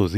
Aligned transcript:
Το 0.00 0.08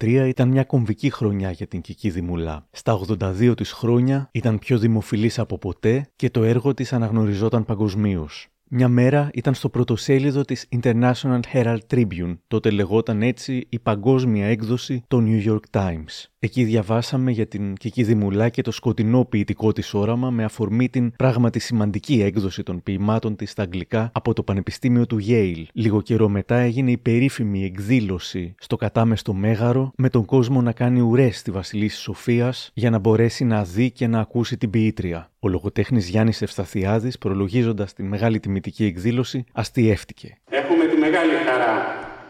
2013 0.00 0.24
ήταν 0.28 0.48
μια 0.48 0.64
κομβική 0.64 1.10
χρονιά 1.10 1.50
για 1.50 1.66
την 1.66 1.80
Κική 1.80 2.10
Δημουλά. 2.10 2.66
Στα 2.70 3.00
82 3.08 3.54
της 3.56 3.72
χρόνια 3.72 4.28
ήταν 4.32 4.58
πιο 4.58 4.78
δημοφιλής 4.78 5.38
από 5.38 5.58
ποτέ 5.58 6.10
και 6.16 6.30
το 6.30 6.42
έργο 6.42 6.74
της 6.74 6.92
αναγνωριζόταν 6.92 7.64
παγκοσμίως. 7.64 8.53
Μια 8.76 8.88
μέρα 8.88 9.30
ήταν 9.34 9.54
στο 9.54 9.68
πρωτοσέλιδο 9.68 10.42
της 10.42 10.66
International 10.80 11.40
Herald 11.52 11.78
Tribune, 11.94 12.36
τότε 12.48 12.70
λεγόταν 12.70 13.22
έτσι 13.22 13.66
η 13.68 13.78
παγκόσμια 13.78 14.46
έκδοση 14.46 15.02
των 15.08 15.26
New 15.28 15.50
York 15.50 15.80
Times. 15.80 16.28
Εκεί 16.38 16.64
διαβάσαμε 16.64 17.30
για 17.30 17.46
την 17.46 17.74
Κική 17.74 18.02
Δημουλά 18.02 18.48
και 18.48 18.62
το 18.62 18.70
σκοτεινό 18.70 19.24
ποιητικό 19.24 19.72
της 19.72 19.94
όραμα 19.94 20.30
με 20.30 20.44
αφορμή 20.44 20.88
την 20.88 21.12
πράγματι 21.16 21.58
σημαντική 21.58 22.22
έκδοση 22.22 22.62
των 22.62 22.82
ποιημάτων 22.82 23.36
της 23.36 23.50
στα 23.50 23.62
αγγλικά 23.62 24.10
από 24.14 24.32
το 24.32 24.42
Πανεπιστήμιο 24.42 25.06
του 25.06 25.18
Yale. 25.28 25.64
Λίγο 25.72 26.00
καιρό 26.00 26.28
μετά 26.28 26.56
έγινε 26.56 26.90
η 26.90 26.98
περίφημη 26.98 27.64
εκδήλωση 27.64 28.54
στο 28.58 28.76
κατάμεστο 28.76 29.34
Μέγαρο 29.34 29.92
με 29.96 30.08
τον 30.08 30.24
κόσμο 30.24 30.62
να 30.62 30.72
κάνει 30.72 31.00
ουρές 31.00 31.38
στη 31.38 31.50
Βασιλίση 31.50 32.00
Σοφίας 32.00 32.70
για 32.74 32.90
να 32.90 32.98
μπορέσει 32.98 33.44
να 33.44 33.64
δει 33.64 33.90
και 33.90 34.06
να 34.06 34.20
ακούσει 34.20 34.56
την 34.56 34.70
ποιήτρια. 34.70 35.28
Ο 35.44 35.48
λογοτέχνης 35.48 36.08
Γιάννης 36.08 36.42
Ευσταθιάδης, 36.42 37.18
προλογίζοντας 37.18 37.92
την 37.92 38.06
μεγάλη 38.06 38.40
τιμητική 38.40 38.84
εκδήλωση, 38.84 39.44
αστιεύτηκε. 39.52 40.36
Έχουμε 40.50 40.84
τη 40.86 40.96
μεγάλη 40.96 41.32
χαρά 41.46 41.74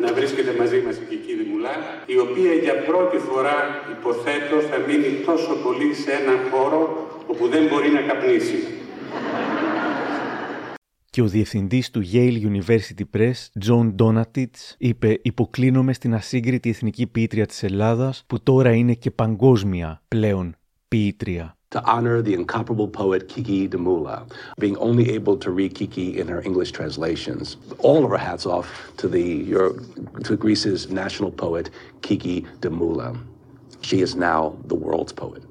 να 0.01 0.13
βρίσκεται 0.13 0.55
μαζί 0.59 0.81
μας 0.87 0.97
η 0.97 1.05
Κική 1.09 1.35
Δημουλά, 1.43 1.71
η 2.07 2.19
οποία 2.19 2.53
για 2.53 2.75
πρώτη 2.85 3.19
φορά, 3.19 3.57
υποθέτω, 3.99 4.61
θα 4.61 4.79
μείνει 4.87 5.11
τόσο 5.27 5.55
πολύ 5.65 5.95
σε 5.95 6.11
ένα 6.11 6.35
χώρο 6.51 6.81
όπου 7.27 7.49
δεν 7.49 7.67
μπορεί 7.67 7.89
να 7.91 8.01
καπνίσει. 8.01 8.59
Και 11.11 11.23
ο 11.23 11.27
διευθυντής 11.27 11.91
του 11.91 12.03
Yale 12.13 12.39
University 12.51 13.05
Press, 13.17 13.39
John 13.67 13.95
Donatitz, 13.99 14.59
είπε: 14.79 15.19
Υποκλίνομαι 15.23 15.93
στην 15.93 16.15
ασύγκριτη 16.15 16.69
εθνική 16.69 17.07
ποιήτρια 17.07 17.47
της 17.47 17.63
Ελλάδας, 17.63 18.25
που 18.27 18.43
τώρα 18.43 18.73
είναι 18.73 18.95
και 18.95 19.11
παγκόσμια 19.11 20.03
πλέον 20.09 20.57
ποιήτρια. 20.89 21.57
To 21.75 21.81
honor 21.95 22.17
the 22.29 22.35
incomparable 22.41 22.89
poet 23.01 23.23
Kiki 23.33 23.61
Demula, 23.73 24.17
being 24.65 24.77
only 24.89 25.07
able 25.19 25.37
to 25.45 25.49
read 25.59 25.71
Kiki 25.79 26.09
in 26.21 26.27
her 26.33 26.41
English 26.49 26.71
translations. 26.79 27.57
All 27.89 28.01
of 28.07 28.11
our 28.15 28.23
hats 28.29 28.47
off 28.57 28.67
to 29.01 29.07
the 29.15 29.27
Euro, 29.55 29.71
to 30.27 30.33
Greece's 30.45 30.83
national 31.03 31.33
poet 31.45 31.67
Kiki 32.07 32.37
Demula. 32.63 33.09
She 33.89 33.97
is 34.07 34.13
now 34.29 34.41
the 34.73 34.79
world's 34.87 35.13
poet. 35.23 35.43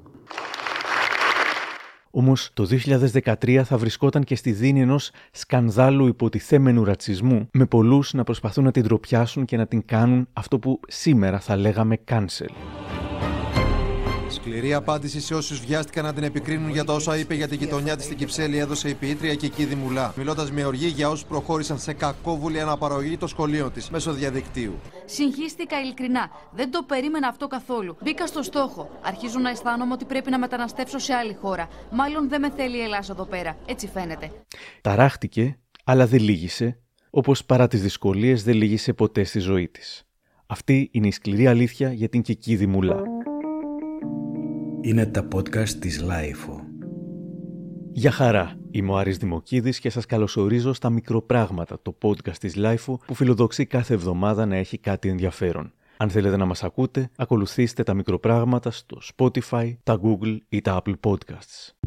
Όμως 2.10 2.50
το 2.54 2.66
2013 2.70 3.62
θα 3.64 3.76
βρισκόταν 3.78 4.24
και 4.24 4.36
στη 4.36 4.52
δίνη 4.52 4.80
ενός 4.80 5.10
σκανδάλου 5.30 6.06
υποτιθέμενου 6.06 6.84
ρατσισμού 6.84 7.48
με 7.52 7.66
πολλούς 7.66 8.12
να 8.12 8.24
προσπαθούν 8.24 8.64
να 8.64 8.70
την 8.70 8.82
τροπιάσουν 8.82 9.44
και 9.44 9.56
να 9.56 9.66
την 9.66 9.84
κάνουν 9.86 10.28
αυτό 10.32 10.58
που 10.58 10.80
σήμερα 10.88 11.40
θα 11.40 11.56
λέγαμε 11.56 11.98
cancel. 12.08 12.83
Σκληρή 14.34 14.74
απάντηση 14.74 15.20
σε 15.20 15.34
όσους 15.34 15.60
βιάστηκαν 15.60 16.04
να 16.04 16.12
την 16.12 16.22
επικρίνουν 16.22 16.70
για 16.70 16.84
τα 16.84 16.92
όσα 16.92 17.16
είπε 17.18 17.34
για 17.34 17.48
την 17.48 17.58
γειτονιά 17.58 17.96
της 17.96 18.04
στην 18.04 18.16
Κυψέλη 18.16 18.58
έδωσε 18.58 18.88
η 18.88 18.94
ποιήτρια 18.94 19.34
και 19.34 19.46
η 19.46 19.74
Μουλά, 19.74 20.14
μιλώντας 20.16 20.50
με 20.50 20.64
οργή 20.64 20.86
για 20.86 21.08
όσους 21.08 21.24
προχώρησαν 21.24 21.78
σε 21.78 21.92
κακόβουλη 21.92 22.60
αναπαραγωγή 22.60 23.16
των 23.16 23.28
σχολείων 23.28 23.72
της 23.72 23.90
μέσω 23.90 24.12
διαδικτύου. 24.12 24.78
Συγχύστηκα 25.04 25.80
ειλικρινά. 25.80 26.30
Δεν 26.52 26.70
το 26.70 26.82
περίμενα 26.82 27.28
αυτό 27.28 27.46
καθόλου. 27.46 27.96
Μπήκα 28.02 28.26
στο 28.26 28.42
στόχο. 28.42 28.90
Αρχίζω 29.02 29.38
να 29.38 29.50
αισθάνομαι 29.50 29.92
ότι 29.92 30.04
πρέπει 30.04 30.30
να 30.30 30.38
μεταναστεύσω 30.38 30.98
σε 30.98 31.12
άλλη 31.12 31.36
χώρα. 31.40 31.68
Μάλλον 31.90 32.28
δεν 32.28 32.40
με 32.40 32.50
θέλει 32.50 32.76
η 32.76 32.82
Ελλάδα 32.82 33.06
εδώ 33.10 33.24
πέρα. 33.24 33.56
Έτσι 33.66 33.88
φαίνεται. 33.88 34.30
Ταράχτηκε, 34.80 35.58
αλλά 35.84 36.06
δεν 36.06 36.20
λύγησε, 36.20 36.78
όπως 37.10 37.44
παρά 37.44 37.68
τις 37.68 37.82
δυσκολίες 37.82 38.44
δεν 38.44 38.54
λύγησε 38.54 38.92
ποτέ 38.92 39.24
στη 39.24 39.38
ζωή 39.38 39.68
της. 39.68 40.04
Αυτή 40.46 40.88
είναι 40.92 41.06
η 41.06 41.10
σκληρή 41.10 41.46
αλήθεια 41.46 41.92
για 41.92 42.08
την 42.08 42.22
Κική 42.22 42.66
Δημουλά 42.66 43.02
είναι 44.84 45.06
τα 45.06 45.28
podcast 45.34 45.68
της 45.68 46.00
LiFO. 46.00 46.60
Γεια 47.92 48.10
χαρά, 48.10 48.58
είμαι 48.70 48.90
ο 48.92 48.96
Άρης 48.96 49.16
Δημοκίδης 49.16 49.78
και 49.78 49.90
σας 49.90 50.06
καλωσορίζω 50.06 50.72
στα 50.72 50.90
μικροπράγματα, 50.90 51.78
το 51.82 51.96
podcast 52.02 52.36
της 52.40 52.54
LiFO 52.56 53.00
που 53.06 53.14
φιλοδοξεί 53.14 53.66
κάθε 53.66 53.94
εβδομάδα 53.94 54.46
να 54.46 54.56
έχει 54.56 54.78
κάτι 54.78 55.08
ενδιαφέρον. 55.08 55.72
Αν 55.96 56.10
θέλετε 56.10 56.36
να 56.36 56.44
μας 56.44 56.64
ακούτε, 56.64 57.10
ακολουθήστε 57.16 57.82
τα 57.82 57.94
μικροπράγματα 57.94 58.70
στο 58.70 58.98
Spotify, 59.16 59.72
τα 59.82 60.00
Google 60.02 60.38
ή 60.48 60.60
τα 60.60 60.82
Apple 60.82 60.94
Podcasts. 61.00 61.83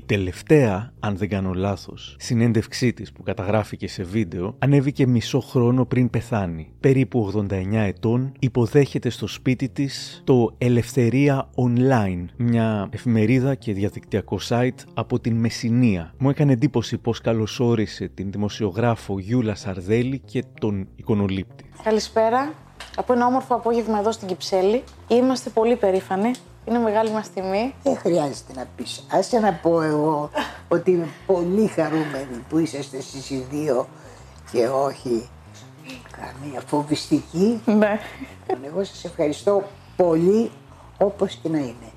Η 0.00 0.02
τελευταία, 0.06 0.92
αν 1.00 1.16
δεν 1.16 1.28
κάνω 1.28 1.52
λάθος, 1.52 2.16
συνέντευξή 2.18 2.92
της 2.92 3.12
που 3.12 3.22
καταγράφηκε 3.22 3.88
σε 3.88 4.02
βίντεο 4.02 4.54
ανέβηκε 4.58 5.06
μισό 5.06 5.40
χρόνο 5.40 5.84
πριν 5.84 6.10
πεθάνει. 6.10 6.72
Περίπου 6.80 7.32
89 7.50 7.72
ετών, 7.72 8.32
υποδέχεται 8.38 9.10
στο 9.10 9.26
σπίτι 9.26 9.68
της 9.68 10.22
το 10.24 10.54
Ελευθερία 10.58 11.50
Online, 11.54 12.24
μια 12.36 12.88
εφημερίδα 12.90 13.54
και 13.54 13.72
διαδικτυακό 13.72 14.38
site 14.48 14.84
από 14.94 15.20
την 15.20 15.36
Μεσσηνία. 15.36 16.14
Μου 16.18 16.30
έκανε 16.30 16.52
εντύπωση 16.52 16.98
πώς 16.98 17.20
καλωσόρισε 17.20 18.08
την 18.08 18.30
δημοσιογράφο 18.30 19.18
Γιούλα 19.18 19.54
Σαρδέλη 19.54 20.18
και 20.18 20.44
τον 20.60 20.88
εικονολήπτη. 20.96 21.64
Καλησπέρα. 21.82 22.52
Από 22.96 23.12
ένα 23.12 23.26
όμορφο 23.26 23.54
απόγευμα 23.54 23.98
εδώ 23.98 24.12
στην 24.12 24.28
Κυψέλη. 24.28 24.82
Είμαστε 25.08 25.50
πολύ 25.50 25.76
περήφανοι 25.76 26.30
είναι 26.70 26.78
μεγάλη 26.78 27.10
μας 27.10 27.30
τιμή. 27.30 27.74
Δεν 27.82 27.96
χρειάζεται 27.96 28.52
να 28.54 28.66
πεις. 28.76 29.06
Άσε 29.12 29.38
να 29.38 29.52
πω 29.52 29.82
εγώ 29.82 30.30
ότι 30.68 30.90
είμαι 30.90 31.08
πολύ 31.26 31.66
χαρούμενη 31.66 32.44
που 32.48 32.58
είσαστε 32.58 32.96
εσείς 32.96 33.30
οι 33.30 33.46
δύο 33.50 33.88
και 34.52 34.66
όχι 34.68 35.28
καμία 36.10 36.60
φοβιστική. 36.66 37.60
Ναι. 37.64 38.00
Εγώ 38.66 38.84
σας 38.84 39.04
ευχαριστώ 39.04 39.62
πολύ 39.96 40.50
όπως 40.98 41.38
και 41.42 41.48
να 41.48 41.58
είναι. 41.58 41.90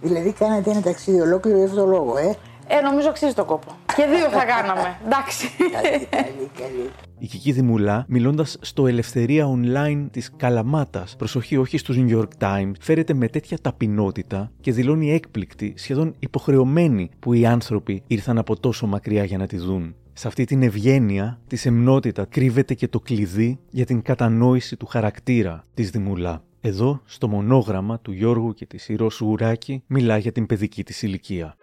Δηλαδή 0.00 0.32
κάνατε 0.32 0.70
ένα 0.70 0.80
ταξίδι 0.80 1.20
ολόκληρο 1.20 1.56
για 1.56 1.66
αυτόν 1.66 1.80
τον 1.80 1.90
λόγο, 1.90 2.16
ε. 2.18 2.36
Ε, 2.66 2.80
νομίζω 2.80 3.08
αξίζει 3.08 3.34
το 3.34 3.44
κόπο. 3.44 3.72
Και 3.96 4.06
δύο 4.06 4.28
θα 4.28 4.44
κάναμε. 4.54 4.96
Εντάξει. 5.06 5.50
Καλή, 5.72 6.06
καλή, 6.10 6.50
καλή. 6.58 6.90
Η 7.22 7.26
Κική 7.26 7.52
Δημουλά, 7.52 8.04
μιλώντας 8.08 8.56
στο 8.60 8.86
Ελευθερία 8.86 9.46
Online 9.54 10.06
της 10.10 10.30
Καλαμάτας, 10.36 11.16
προσοχή 11.16 11.56
όχι 11.56 11.78
στους 11.78 11.96
New 11.98 12.18
York 12.18 12.28
Times, 12.38 12.72
φέρεται 12.80 13.14
με 13.14 13.28
τέτοια 13.28 13.58
ταπεινότητα 13.58 14.52
και 14.60 14.72
δηλώνει 14.72 15.12
έκπληκτη, 15.12 15.74
σχεδόν 15.76 16.14
υποχρεωμένη, 16.18 17.10
που 17.18 17.32
οι 17.32 17.46
άνθρωποι 17.46 18.02
ήρθαν 18.06 18.38
από 18.38 18.60
τόσο 18.60 18.86
μακριά 18.86 19.24
για 19.24 19.38
να 19.38 19.46
τη 19.46 19.56
δουν. 19.56 19.94
Σε 20.12 20.28
αυτή 20.28 20.44
την 20.44 20.62
ευγένεια, 20.62 21.40
τη 21.46 21.56
σεμνότητα, 21.56 22.24
κρύβεται 22.24 22.74
και 22.74 22.88
το 22.88 23.00
κλειδί 23.00 23.58
για 23.70 23.84
την 23.86 24.02
κατανόηση 24.02 24.76
του 24.76 24.86
χαρακτήρα 24.86 25.64
της 25.74 25.90
Δημουλά. 25.90 26.42
Εδώ, 26.60 27.00
στο 27.04 27.28
μονόγραμμα 27.28 27.98
του 28.00 28.12
Γιώργου 28.12 28.54
και 28.54 28.66
της 28.66 28.88
Ηρώσου 28.88 29.26
Ουράκη, 29.26 29.82
μιλά 29.86 30.18
για 30.18 30.32
την 30.32 30.46
παιδική 30.46 30.84
της 30.84 31.02
ηλικία. 31.02 31.56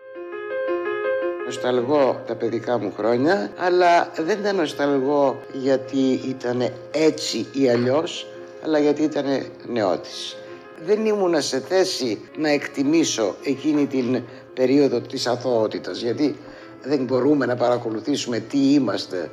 Νοσταλγώ 1.48 2.24
τα 2.28 2.36
παιδικά 2.36 2.78
μου 2.78 2.94
χρόνια, 2.98 3.52
αλλά 3.58 4.12
δεν 4.18 4.40
ήταν 4.40 4.56
νοσταλγώ 4.56 5.40
γιατί 5.54 6.20
ήταν 6.28 6.72
έτσι 6.92 7.46
ή 7.54 7.70
αλλιώς, 7.70 8.28
αλλά 8.64 8.80
γιατί 8.80 9.04
ήταν 9.04 9.26
νεότης. 9.68 10.36
Δεν 10.86 11.06
ήμουνα 11.06 11.42
σε 11.42 11.60
θέση 11.60 12.22
να 12.38 12.50
εκτιμήσω 12.50 13.36
εκείνη 13.44 13.86
την 13.86 14.24
περίοδο 14.54 15.00
της 15.00 15.28
αθωότητας, 15.28 16.02
γιατί 16.02 16.36
δεν 16.84 17.04
μπορούμε 17.04 17.46
να 17.46 17.56
παρακολουθήσουμε 17.56 18.40
τι 18.40 18.74
είμαστε 18.74 19.32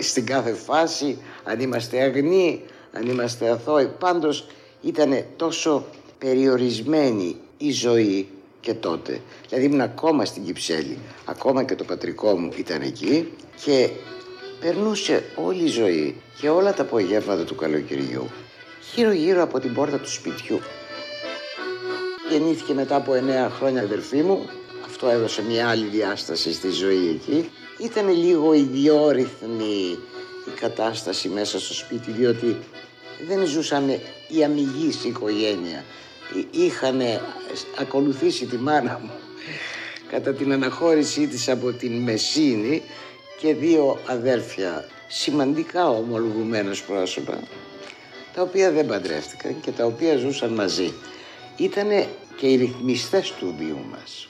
στην 0.00 0.26
κάθε 0.26 0.52
φάση, 0.52 1.18
αν 1.44 1.60
είμαστε 1.60 2.00
αγνοί, 2.02 2.62
αν 2.92 3.06
είμαστε 3.06 3.50
αθώοι. 3.50 3.90
Πάντως 3.98 4.46
ήταν 4.80 5.24
τόσο 5.36 5.84
περιορισμένη 6.18 7.36
η 7.58 7.70
ζωή 7.70 8.28
και 8.62 8.74
τότε. 8.74 9.20
Δηλαδή 9.48 9.66
ήμουν 9.66 9.80
ακόμα 9.80 10.24
στην 10.24 10.44
Κυψέλη, 10.44 10.98
ακόμα 11.24 11.64
και 11.64 11.74
το 11.74 11.84
πατρικό 11.84 12.38
μου 12.38 12.52
ήταν 12.56 12.80
εκεί 12.82 13.32
και 13.64 13.90
περνούσε 14.60 15.24
όλη 15.36 15.62
η 15.62 15.66
ζωή 15.66 16.20
και 16.40 16.48
όλα 16.48 16.74
τα 16.74 16.82
απογεύματα 16.82 17.44
του 17.44 17.54
καλοκαιριού 17.54 18.30
γύρω 18.94 19.12
γύρω 19.12 19.42
από 19.42 19.60
την 19.60 19.74
πόρτα 19.74 19.98
του 19.98 20.10
σπιτιού. 20.10 20.60
Γεννήθηκε 22.30 22.74
μετά 22.74 22.96
από 22.96 23.14
εννέα 23.14 23.50
χρόνια 23.50 23.82
αδερφή 23.82 24.22
μου, 24.22 24.48
αυτό 24.86 25.08
έδωσε 25.08 25.42
μια 25.42 25.68
άλλη 25.68 25.86
διάσταση 25.86 26.52
στη 26.52 26.70
ζωή 26.70 27.08
εκεί. 27.08 27.50
Ήταν 27.78 28.08
λίγο 28.08 28.52
ιδιόρυθμη 28.52 29.98
η 30.46 30.50
κατάσταση 30.60 31.28
μέσα 31.28 31.60
στο 31.60 31.74
σπίτι 31.74 32.10
διότι 32.10 32.56
δεν 33.26 33.46
ζούσαμε 33.46 34.00
η 34.28 34.44
αμυγής 34.44 35.04
οικογένεια 35.04 35.84
είχαν 36.50 37.00
ακολουθήσει 37.78 38.46
τη 38.46 38.56
μάνα 38.56 39.00
μου 39.02 39.10
κατά 40.10 40.32
την 40.32 40.52
αναχώρησή 40.52 41.26
της 41.26 41.48
από 41.48 41.72
την 41.72 41.92
Μεσίνη 42.02 42.82
και 43.40 43.54
δύο 43.54 43.98
αδέρφια 44.06 44.84
σημαντικά 45.08 45.88
ομολογουμένως 45.88 46.82
πρόσωπα 46.82 47.40
τα 48.34 48.42
οποία 48.42 48.70
δεν 48.70 48.86
παντρεύτηκαν 48.86 49.60
και 49.60 49.70
τα 49.70 49.84
οποία 49.84 50.16
ζούσαν 50.16 50.50
μαζί. 50.50 50.92
Ήτανε 51.56 52.08
και 52.36 52.46
οι 52.46 52.56
ρυθμιστές 52.56 53.32
του 53.32 53.54
βίου 53.58 53.84
μας. 53.90 54.28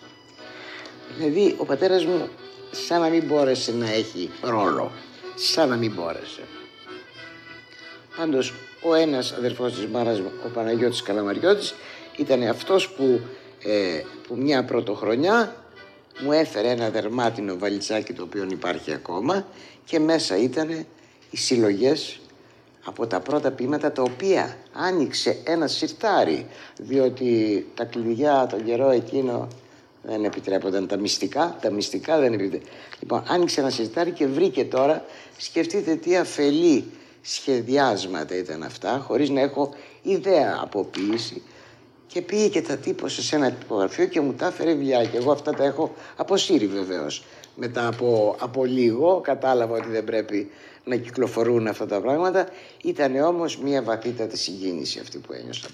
Δηλαδή 1.16 1.54
ο 1.58 1.64
πατέρας 1.64 2.04
μου 2.04 2.28
σαν 2.70 3.00
να 3.00 3.08
μην 3.08 3.24
μπόρεσε 3.24 3.72
να 3.72 3.90
έχει 3.90 4.30
ρόλο. 4.42 4.92
Σαν 5.34 5.68
να 5.68 5.76
μην 5.76 5.92
μπόρεσε. 5.92 6.42
Πάντως 8.16 8.52
ο 8.82 8.94
ένας 8.94 9.32
αδερφός 9.32 9.72
της 9.74 9.86
μάνας 9.86 10.20
μου, 10.20 10.30
ο 10.46 10.48
Παναγιώτης 10.48 11.02
Καλαμαριώτης, 11.02 11.74
ήταν 12.16 12.42
αυτός 12.42 12.88
που, 12.88 13.20
ε, 13.62 14.02
που 14.26 14.36
μια 14.36 14.64
πρωτοχρονιά 14.64 15.56
μου 16.20 16.32
έφερε 16.32 16.68
ένα 16.68 16.90
δερμάτινο 16.90 17.58
βαλιτσάκι 17.58 18.12
το 18.12 18.22
οποίο 18.22 18.46
υπάρχει 18.50 18.92
ακόμα 18.92 19.46
και 19.84 19.98
μέσα 19.98 20.36
ήταν 20.36 20.86
οι 21.30 21.36
συλλογές 21.36 22.20
από 22.84 23.06
τα 23.06 23.20
πρώτα 23.20 23.50
ποίηματα 23.50 23.92
τα 23.92 24.02
οποία 24.02 24.56
άνοιξε 24.72 25.36
ένα 25.44 25.66
σιρτάρι 25.66 26.46
διότι 26.78 27.66
τα 27.74 27.84
κλειδιά 27.84 28.46
τον 28.50 28.64
καιρό 28.64 28.90
εκείνο 28.90 29.48
δεν 30.02 30.24
επιτρέπονταν 30.24 30.86
τα 30.86 30.96
μυστικά, 30.96 31.56
τα 31.60 31.70
μυστικά 31.70 32.18
δεν 32.18 32.32
επιτρέπονταν. 32.32 32.72
Λοιπόν, 33.00 33.22
άνοιξε 33.28 33.60
ένα 33.60 33.70
σιρτάρι 33.70 34.10
και 34.10 34.26
βρήκε 34.26 34.64
τώρα, 34.64 35.04
σκεφτείτε 35.36 35.94
τι 35.94 36.16
αφελή 36.16 36.84
σχεδιάσματα 37.22 38.36
ήταν 38.36 38.62
αυτά, 38.62 39.04
χωρίς 39.06 39.30
να 39.30 39.40
έχω 39.40 39.74
ιδέα 40.02 40.58
από 40.62 40.84
ποιήση 40.84 41.42
και 42.06 42.22
πήγε 42.22 42.48
και 42.48 42.62
τα 42.62 42.76
τύπωσε 42.76 43.22
σε 43.22 43.36
ένα 43.36 43.52
τυπογραφείο 43.52 44.06
και 44.06 44.20
μου 44.20 44.32
τα 44.32 44.46
έφερε 44.46 44.72
βιβλιά 44.72 45.04
και 45.04 45.16
εγώ 45.16 45.32
αυτά 45.32 45.52
τα 45.52 45.64
έχω 45.64 45.94
αποσύρει 46.16 46.66
βεβαίως. 46.66 47.24
Μετά 47.54 47.86
από, 47.86 48.36
από 48.38 48.64
λίγο 48.64 49.20
κατάλαβα 49.20 49.76
ότι 49.76 49.88
δεν 49.88 50.04
πρέπει 50.04 50.50
να 50.84 50.96
κυκλοφορούν 50.96 51.66
αυτά 51.66 51.86
τα 51.86 52.00
πράγματα. 52.00 52.48
Ήταν 52.82 53.16
όμως 53.16 53.58
μια 53.58 53.82
βαθύτατη 53.82 54.38
συγκίνηση 54.38 54.98
αυτή 54.98 55.18
που 55.18 55.32
ένιωσα. 55.32 55.68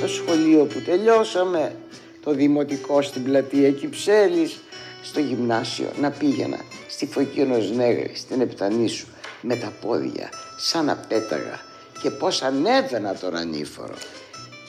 Το 0.00 0.08
σχολείο 0.08 0.64
που 0.64 0.80
τελειώσαμε, 0.80 1.76
το 2.24 2.32
δημοτικό 2.32 3.02
στην 3.02 3.24
πλατεία 3.24 3.70
Κυψέλης, 3.70 4.60
στο 5.02 5.20
γυμνάσιο 5.20 5.88
να 6.00 6.10
πήγαινα 6.10 6.58
στη 6.94 7.06
Φωκίωνος 7.06 7.70
Νέγρη, 7.70 8.12
στην 8.14 8.40
Επτανήσου, 8.40 9.06
με 9.40 9.56
τα 9.56 9.72
πόδια, 9.80 10.28
σαν 10.56 10.84
να 10.84 10.96
πέταγα 10.96 11.60
και 12.02 12.10
πώς 12.10 12.42
ανέβαινα 12.42 13.14
τον 13.14 13.36
ανήφορο. 13.36 13.94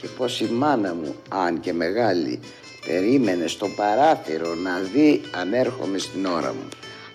Και 0.01 0.07
πώς 0.07 0.39
η 0.39 0.45
μάνα 0.45 0.94
μου, 0.94 1.16
αν 1.30 1.60
και 1.60 1.74
μεγάλη, 1.74 2.39
περίμενε 2.88 3.48
στο 3.48 3.68
παράθυρο 3.68 4.56
να 4.56 4.80
δει 4.80 5.22
αν 5.39 5.54
έρχομαι 5.54 5.98
στην 5.98 6.25
ώρα 6.25 6.54
μου. 6.54 6.69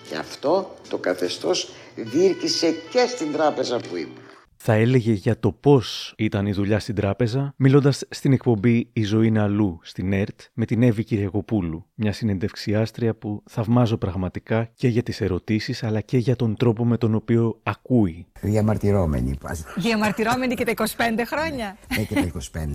Και 0.08 0.16
αυτό 0.16 0.74
το 0.88 0.98
καθεστώς 0.98 1.70
διήρκησε 1.94 2.74
και 2.90 3.06
στην 3.06 3.32
τράπεζα 3.32 3.76
που 3.76 3.96
ήμουν 3.96 4.19
θα 4.62 4.72
έλεγε 4.72 5.12
για 5.12 5.38
το 5.38 5.52
πώς 5.52 6.14
ήταν 6.16 6.46
η 6.46 6.52
δουλειά 6.52 6.78
στην 6.78 6.94
τράπεζα, 6.94 7.54
μιλώντας 7.56 8.02
στην 8.08 8.32
εκπομπή 8.32 8.88
Η 8.92 9.02
ζωή 9.02 9.26
είναι 9.26 9.40
αλλού 9.40 9.78
στην 9.82 10.12
ΕΡΤ 10.12 10.40
με 10.52 10.64
την 10.64 10.82
Εύη 10.82 11.04
Κυριακοπούλου, 11.04 11.86
μια 11.94 12.12
συνεντευξιάστρια 12.12 13.14
που 13.14 13.42
θαυμάζω 13.50 13.96
πραγματικά 13.96 14.70
και 14.74 14.88
για 14.88 15.02
τις 15.02 15.20
ερωτήσεις 15.20 15.82
αλλά 15.82 16.00
και 16.00 16.18
για 16.18 16.36
τον 16.36 16.56
τρόπο 16.56 16.84
με 16.84 16.96
τον 16.96 17.14
οποίο 17.14 17.60
ακούει. 17.62 18.26
Διαμαρτυρόμενη. 18.40 19.38
Διαμαρτυρόμενη 19.76 20.54
και 20.54 20.64
τα 20.64 20.72
25 20.76 20.84
χρόνια. 21.26 21.76
Ναι, 21.96 22.04
και 22.04 22.14
τα 22.14 22.30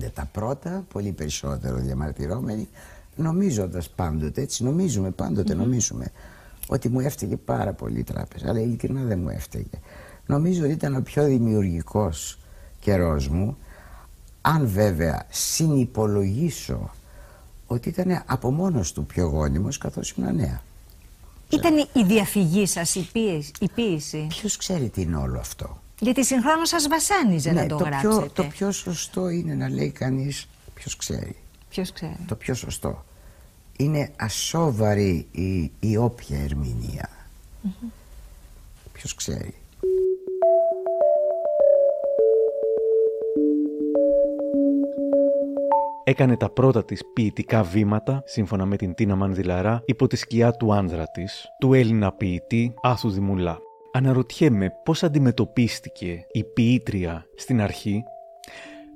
25. 0.06 0.10
τα 0.14 0.28
πρώτα, 0.32 0.84
πολύ 0.92 1.12
περισσότερο 1.12 1.76
διαμαρτυρόμενη, 1.76 2.68
νομίζοντας 3.16 3.90
πάντοτε, 3.90 4.40
έτσι 4.40 4.64
νομίζουμε, 4.64 5.10
πάντοτε 5.10 5.54
νομίζουμε, 5.54 6.12
ότι 6.66 6.88
μου 6.88 7.00
έφταιγε 7.00 7.36
πάρα 7.36 7.72
πολύ 7.72 7.98
η 7.98 8.04
τράπεζα. 8.04 8.48
Αλλά 8.48 8.60
ειλικρινά 8.60 9.02
δεν 9.02 9.18
μου 9.18 9.28
έφταιγε. 9.28 9.80
Νομίζω 10.26 10.62
ότι 10.62 10.72
ήταν 10.72 10.96
ο 10.96 11.00
πιο 11.00 11.24
δημιουργικός 11.24 12.38
καιρός 12.80 13.28
μου 13.28 13.56
αν 14.40 14.68
βέβαια 14.68 15.26
συνυπολογίσω 15.28 16.90
ότι 17.66 17.88
ήταν 17.88 18.22
από 18.26 18.50
μόνος 18.50 18.92
του 18.92 19.06
πιο 19.06 19.26
γόνιμος 19.26 19.78
καθώς 19.78 20.10
ήμουν 20.10 20.34
νέα. 20.34 20.62
Ήταν 21.48 21.88
η 21.92 22.02
διαφυγή 22.04 22.66
σας, 22.66 22.94
η, 22.94 23.08
ποίηση, 23.12 23.50
η 23.60 23.68
ποίηση. 23.74 24.26
Ποιος 24.28 24.56
ξέρει 24.56 24.88
τι 24.88 25.00
είναι 25.00 25.16
όλο 25.16 25.38
αυτό; 25.38 25.80
Γιατί 26.00 26.24
συγχρόνως 26.24 26.68
σας 26.68 26.88
βασάνιζε 26.88 27.50
ναι, 27.50 27.60
να 27.60 27.66
το, 27.66 27.76
το 27.76 27.84
γράψετε. 27.84 28.14
Πιο, 28.14 28.30
το 28.34 28.42
πιο 28.42 28.72
σωστό 28.72 29.28
είναι 29.28 29.54
να 29.54 29.68
λέει 29.68 29.90
κανείς 29.90 30.48
ποιος 30.74 30.96
ξέρει. 30.96 31.36
Ποιος 31.68 31.92
ξέρει. 31.92 32.16
Το 32.26 32.34
πιο 32.34 32.54
σωστό. 32.54 33.04
Είναι 33.76 34.12
ασόβαρη 34.16 35.26
η, 35.30 35.72
η 35.80 35.96
όποια 35.96 36.38
ερμηνεία. 36.38 37.08
Mm 37.10 37.66
-hmm. 37.66 37.90
Ποιος 38.92 39.14
ξέρει. 39.14 39.54
Έκανε 46.08 46.36
τα 46.36 46.50
πρώτα 46.50 46.84
της 46.84 47.02
ποιητικά 47.12 47.62
βήματα, 47.62 48.22
σύμφωνα 48.24 48.66
με 48.66 48.76
την 48.76 48.94
Τίνα 48.94 49.16
Μανδυλαρά, 49.16 49.82
υπό 49.84 50.06
τη 50.06 50.16
σκιά 50.16 50.52
του 50.52 50.74
άνδρα 50.74 51.06
της, 51.06 51.46
του 51.58 51.74
Έλληνα 51.74 52.12
ποιητή 52.12 52.74
Άθου 52.82 53.10
Δημουλά. 53.10 53.58
Αναρωτιέμαι 53.92 54.72
πώς 54.84 55.02
αντιμετωπίστηκε 55.02 56.26
η 56.32 56.44
ποιήτρια 56.44 57.26
στην 57.34 57.60
αρχή. 57.60 58.02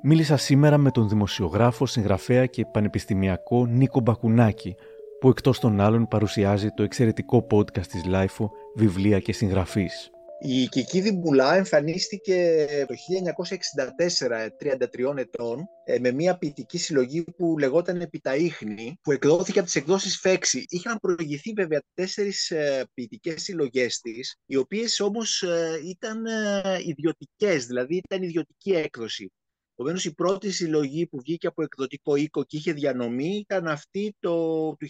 Μίλησα 0.03 0.37
σήμερα 0.37 0.79
με 0.79 0.91
τον 0.91 1.09
δημοσιογράφο, 1.09 1.87
συγγραφέα 1.87 2.47
και 2.47 2.65
πανεπιστημιακό 2.65 3.67
Νίκο 3.67 4.01
Μπακουνάκη, 4.01 4.75
που 5.21 5.29
εκτός 5.29 5.59
των 5.59 5.81
άλλων 5.81 6.09
παρουσιάζει 6.09 6.69
το 6.69 6.83
εξαιρετικό 6.83 7.47
podcast 7.51 7.87
της 7.87 8.05
LiFO 8.05 8.50
«Βιβλία 8.75 9.19
και 9.19 9.33
συγγραφείς». 9.32 10.11
Η 10.43 10.69
Κική 10.69 11.12
Δημουλά 11.12 11.55
εμφανίστηκε 11.55 12.67
το 12.89 12.95
1964, 12.95 14.49
33 14.59 15.17
ετών, 15.17 15.69
ε, 15.85 15.99
με 15.99 16.13
μια 16.13 16.39
ποιητική 16.39 16.79
συλλογή 16.79 17.25
που 17.25 17.59
λεγόταν 17.59 18.09
Επί 18.11 18.33
τα 18.33 18.48
ίχνη, 18.48 18.93
που 19.03 19.13
εκδόθηκε 19.13 19.59
από 19.59 19.67
τις 19.67 19.77
εκδόσεις 19.77 20.19
Φέξη. 20.19 20.65
Είχαν 20.69 20.99
προηγηθεί 21.01 21.53
βέβαια 21.53 21.83
τέσσερις 21.95 22.51
ε, 22.51 22.85
ποιητικές 22.95 23.43
συλλογές 23.43 24.01
της, 24.01 24.37
οι 24.47 24.57
οποίες 24.57 25.01
όμως 25.01 25.43
ε, 25.43 25.81
ήταν 25.85 26.25
ιδιωτικές, 26.87 27.67
δηλαδή 27.67 27.97
ήταν 27.97 28.23
ιδιωτική 28.23 28.71
έκδοση. 28.71 29.33
Επομένω, 29.81 30.00
η 30.05 30.15
πρώτη 30.15 30.50
συλλογή 30.50 31.06
που 31.06 31.19
βγήκε 31.21 31.47
από 31.47 31.62
εκδοτικό 31.62 32.17
οίκο 32.17 32.44
και 32.44 32.56
είχε 32.56 32.73
διανομή 32.73 33.37
ήταν 33.37 33.69
αυτή 33.69 34.17
το, 34.21 34.31
του 34.77 34.87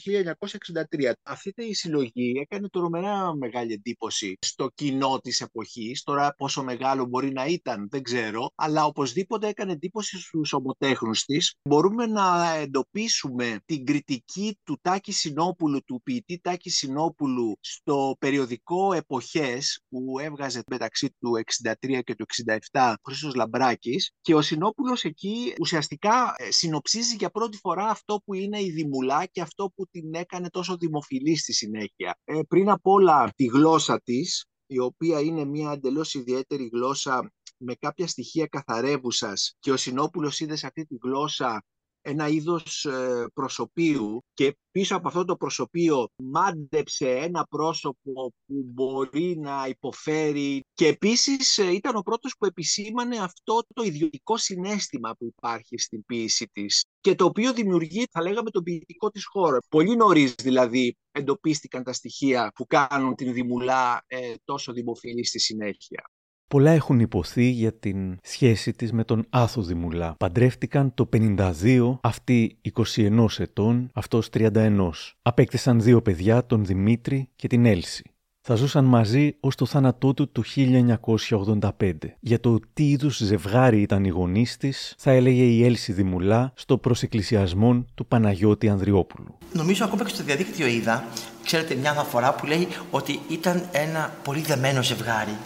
1963. 0.99 1.13
Αυτή 1.23 1.53
η 1.57 1.75
συλλογή 1.75 2.39
έκανε 2.41 2.69
τρομερά 2.69 3.37
μεγάλη 3.37 3.73
εντύπωση 3.73 4.39
στο 4.41 4.71
κοινό 4.75 5.19
της 5.23 5.41
εποχής. 5.41 6.03
Τώρα, 6.03 6.35
πόσο 6.37 6.63
μεγάλο 6.63 7.05
μπορεί 7.05 7.33
να 7.33 7.45
ήταν, 7.45 7.89
δεν 7.91 8.03
ξέρω, 8.03 8.51
αλλά 8.55 8.85
οπωσδήποτε 8.85 9.49
έκανε 9.49 9.73
εντύπωση 9.73 10.19
στους 10.19 10.53
ομοτέχνους 10.53 11.25
της. 11.25 11.55
Μπορούμε 11.63 12.07
να 12.07 12.55
εντοπίσουμε 12.55 13.59
την 13.65 13.85
κριτική 13.85 14.59
του 14.65 14.79
Τάκη 14.83 15.13
Συνόπουλου, 15.13 15.85
του 15.85 16.01
ποιητή 16.05 16.41
Τάκη 16.43 16.71
Συνόπουλου, 16.71 17.59
στο 17.61 18.17
περιοδικό 18.19 18.93
Εποχές 18.93 19.81
που 19.89 20.19
έβγαζε 20.19 20.63
μεταξύ 20.71 21.15
του 21.19 21.33
63 21.63 22.01
και 22.05 22.15
του 22.15 22.27
67 22.73 22.95
ο 22.97 23.01
Χρήστος 23.05 23.35
Λαμπράκης 23.35 24.13
και 24.21 24.35
ο 24.35 24.43
Συνόπουλος 24.43 24.79
Παπαδόπουλος 24.81 25.05
εκεί 25.05 25.55
ουσιαστικά 25.61 26.35
ε, 26.37 26.51
συνοψίζει 26.51 27.17
για 27.17 27.31
πρώτη 27.31 27.57
φορά 27.57 27.87
αυτό 27.87 28.21
που 28.25 28.35
είναι 28.35 28.63
η 28.63 28.71
Δημουλά 28.71 29.27
και 29.27 29.41
αυτό 29.41 29.73
που 29.75 29.87
την 29.91 30.15
έκανε 30.15 30.49
τόσο 30.51 30.77
δημοφιλή 30.77 31.37
στη 31.37 31.53
συνέχεια. 31.53 32.19
Ε, 32.25 32.41
πριν 32.49 32.71
απ' 32.71 32.87
όλα 32.87 33.33
τη 33.37 33.45
γλώσσα 33.45 34.01
της, 34.01 34.45
η 34.67 34.79
οποία 34.79 35.21
είναι 35.21 35.45
μια 35.45 35.73
εντελώς 35.73 36.15
ιδιαίτερη 36.15 36.71
γλώσσα 36.73 37.33
με 37.57 37.75
κάποια 37.75 38.07
στοιχεία 38.07 38.47
καθαρεύουσας 38.47 39.57
και 39.59 39.73
ο 39.73 39.77
Συνόπουλος 39.77 40.41
είδε 40.41 40.57
σε 40.57 40.67
αυτή 40.67 40.87
τη 40.87 40.97
γλώσσα 41.03 41.65
ένα 42.01 42.29
είδος 42.29 42.85
ε, 42.85 43.27
προσωπίου 43.35 44.25
και 44.35 44.57
πίσω 44.71 44.97
από 44.97 45.09
αυτό 45.09 45.25
το 45.25 45.37
προσωπείο 45.37 46.09
μάντεψε 46.17 47.11
ένα 47.11 47.47
πρόσωπο 47.51 48.33
που 48.47 48.65
μπορεί 48.65 49.39
να 49.39 49.67
υποφέρει 49.69 50.65
και 50.75 50.87
επίσης 50.87 51.59
ε, 51.59 51.73
ήταν 51.73 51.97
ο 51.97 52.01
πρώτος 52.01 52.35
που 52.39 52.47
επισήμανε 52.47 53.17
αυτό 53.17 53.61
το 53.75 53.83
ιδιωτικό 53.83 54.37
συνέστημα 54.37 55.15
που 55.19 55.25
υπάρχει 55.25 55.79
στην 55.79 56.05
ποίηση 56.05 56.49
της 56.53 56.85
και 57.01 57.15
το 57.15 57.25
οποίο 57.25 57.53
δημιουργεί, 57.53 58.07
θα 58.11 58.23
λέγαμε, 58.23 58.51
τον 58.51 58.63
ποιητικό 58.63 59.11
της 59.11 59.27
χώρο. 59.27 59.59
Πολύ 59.69 59.97
νωρίς 59.97 60.35
δηλαδή 60.35 60.97
εντοπίστηκαν 61.13 61.83
τα 61.83 61.93
στοιχεία 61.93 62.53
που 62.55 62.67
κάνουν 62.67 63.15
την 63.15 63.33
Δημουλά 63.33 64.05
ε, 64.07 64.35
τόσο 64.45 64.73
δημοφιλή 64.73 65.25
στη 65.25 65.39
συνέχεια. 65.39 66.11
Πολλά 66.55 66.71
έχουν 66.71 67.01
υποθεί 67.01 67.45
για 67.51 67.73
την 67.73 68.19
σχέση 68.23 68.73
της 68.73 68.93
με 68.93 69.05
τον 69.05 69.27
Άθο 69.31 69.63
Δημουλά. 69.63 70.15
Παντρεύτηκαν 70.19 70.95
το 70.95 71.09
52, 71.13 71.99
αυτή 72.01 72.59
21 72.97 73.27
ετών, 73.39 73.91
αυτός 73.95 74.29
31. 74.33 74.91
Απέκτησαν 75.23 75.81
δύο 75.81 76.03
παιδιά, 76.03 76.47
τον 76.47 76.65
Δημήτρη 76.65 77.29
και 77.37 77.47
την 77.47 77.67
Έλση 77.67 78.03
θα 78.43 78.55
ζούσαν 78.55 78.85
μαζί 78.85 79.37
ως 79.41 79.55
το 79.55 79.67
θάνατό 79.67 80.15
του 80.15 80.31
το 80.33 80.43
1985. 80.57 81.93
Για 82.21 82.41
το 82.41 82.59
τι 82.73 82.91
είδους 82.91 83.17
ζευγάρι 83.17 83.81
ήταν 83.81 84.05
οι 84.05 84.09
γονείς 84.09 84.57
της, 84.57 84.95
θα 84.99 85.11
έλεγε 85.11 85.43
η 85.43 85.65
Έλση 85.65 85.93
Δημουλά 85.93 86.53
στο 86.55 86.79
προσεκκλησιασμό 86.79 87.85
του 87.95 88.07
Παναγιώτη 88.07 88.69
Ανδριόπουλου. 88.69 89.39
Νομίζω 89.53 89.85
ακόμα 89.85 90.05
και 90.05 90.15
στο 90.15 90.23
διαδίκτυο 90.23 90.67
είδα, 90.67 91.05
ξέρετε, 91.45 91.75
μια 91.75 91.91
αναφορά 91.91 92.35
που 92.35 92.47
λέει 92.47 92.69
ότι 92.91 93.21
ήταν 93.29 93.69
ένα 93.73 94.13
πολύ 94.23 94.41
δεμένο 94.41 94.83
ζευγάρι. 94.83 95.37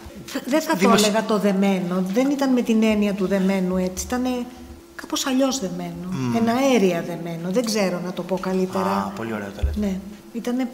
Δεν 0.46 0.60
θα 0.60 0.74
Δημοσι... 0.74 1.02
το 1.02 1.08
έλεγα 1.08 1.24
το 1.26 1.38
δεμένο. 1.38 2.02
Δεν 2.12 2.30
ήταν 2.30 2.52
με 2.52 2.62
την 2.62 2.82
έννοια 2.82 3.12
του 3.12 3.26
δεμένου 3.26 3.76
έτσι. 3.76 4.04
Ήτανε 4.04 4.28
κάπως 4.94 5.26
αλλιώς 5.26 5.60
δεμένο. 5.60 6.08
Mm. 6.10 6.38
Ένα 6.40 6.52
αέρια 6.52 7.02
δεμένο. 7.02 7.50
Δεν 7.50 7.64
ξέρω 7.64 8.00
να 8.04 8.12
το 8.12 8.22
πω 8.22 8.38
καλύτερα. 8.38 8.90
Α, 8.90 9.12
πολύ 9.16 9.32
ωραίο 9.32 9.50
το 9.56 9.62
λέτε. 9.64 9.78
Ναι. 9.86 9.98
Ήταν 10.32 10.68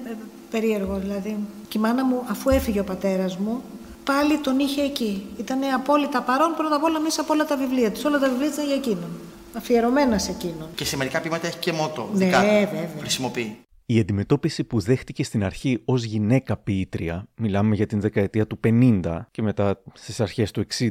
περίεργο 0.50 0.99
δηλαδή. 0.99 1.37
Και 1.69 1.78
η 1.78 1.80
μάνα 1.80 2.04
μου, 2.04 2.23
αφού 2.30 2.50
έφυγε 2.50 2.80
ο 2.80 2.85
πατέρας 2.85 3.37
μου, 3.37 3.62
πάλι 4.04 4.38
τον 4.38 4.59
είχε 4.59 4.83
εκεί. 4.83 5.26
Ήταν 5.38 5.59
απόλυτα 5.75 6.21
παρόν 6.23 6.54
πρώτα 6.57 6.76
απ' 6.76 6.85
όλα 6.85 7.00
μέσα 7.00 7.21
από 7.21 7.33
όλα 7.33 7.45
τα 7.45 7.57
βιβλία 7.57 7.90
του. 7.92 8.00
Όλα 8.07 8.19
τα 8.19 8.28
βιβλία 8.28 8.49
ήταν 8.49 8.66
για 8.66 8.75
εκείνον. 8.75 9.11
Αφιερωμένα 9.57 10.19
σε 10.19 10.30
εκείνον. 10.30 10.69
Και 10.75 10.85
σε 10.85 10.97
μερικά 10.97 11.21
ποίηματα 11.21 11.47
έχει 11.47 11.59
και 11.59 11.73
μότο. 11.73 12.09
Ναι, 12.12 12.25
δικά 12.25 12.40
του. 12.40 12.47
βέβαια. 12.47 12.88
Χρησιμοποιεί. 12.99 13.59
Η 13.93 13.99
αντιμετώπιση 14.01 14.65
που 14.65 14.81
δέχτηκε 14.81 15.25
στην 15.25 15.45
αρχή 15.45 15.83
ως 15.85 16.03
γυναίκα 16.05 16.57
ποιήτρια, 16.57 17.27
μιλάμε 17.37 17.75
για 17.75 17.87
την 17.87 18.01
δεκαετία 18.01 18.47
του 18.47 18.61
50 18.65 19.27
και 19.31 19.43
μετά 19.43 19.81
στις 19.93 20.21
αρχές 20.21 20.51
του 20.51 20.65
60, 20.79 20.89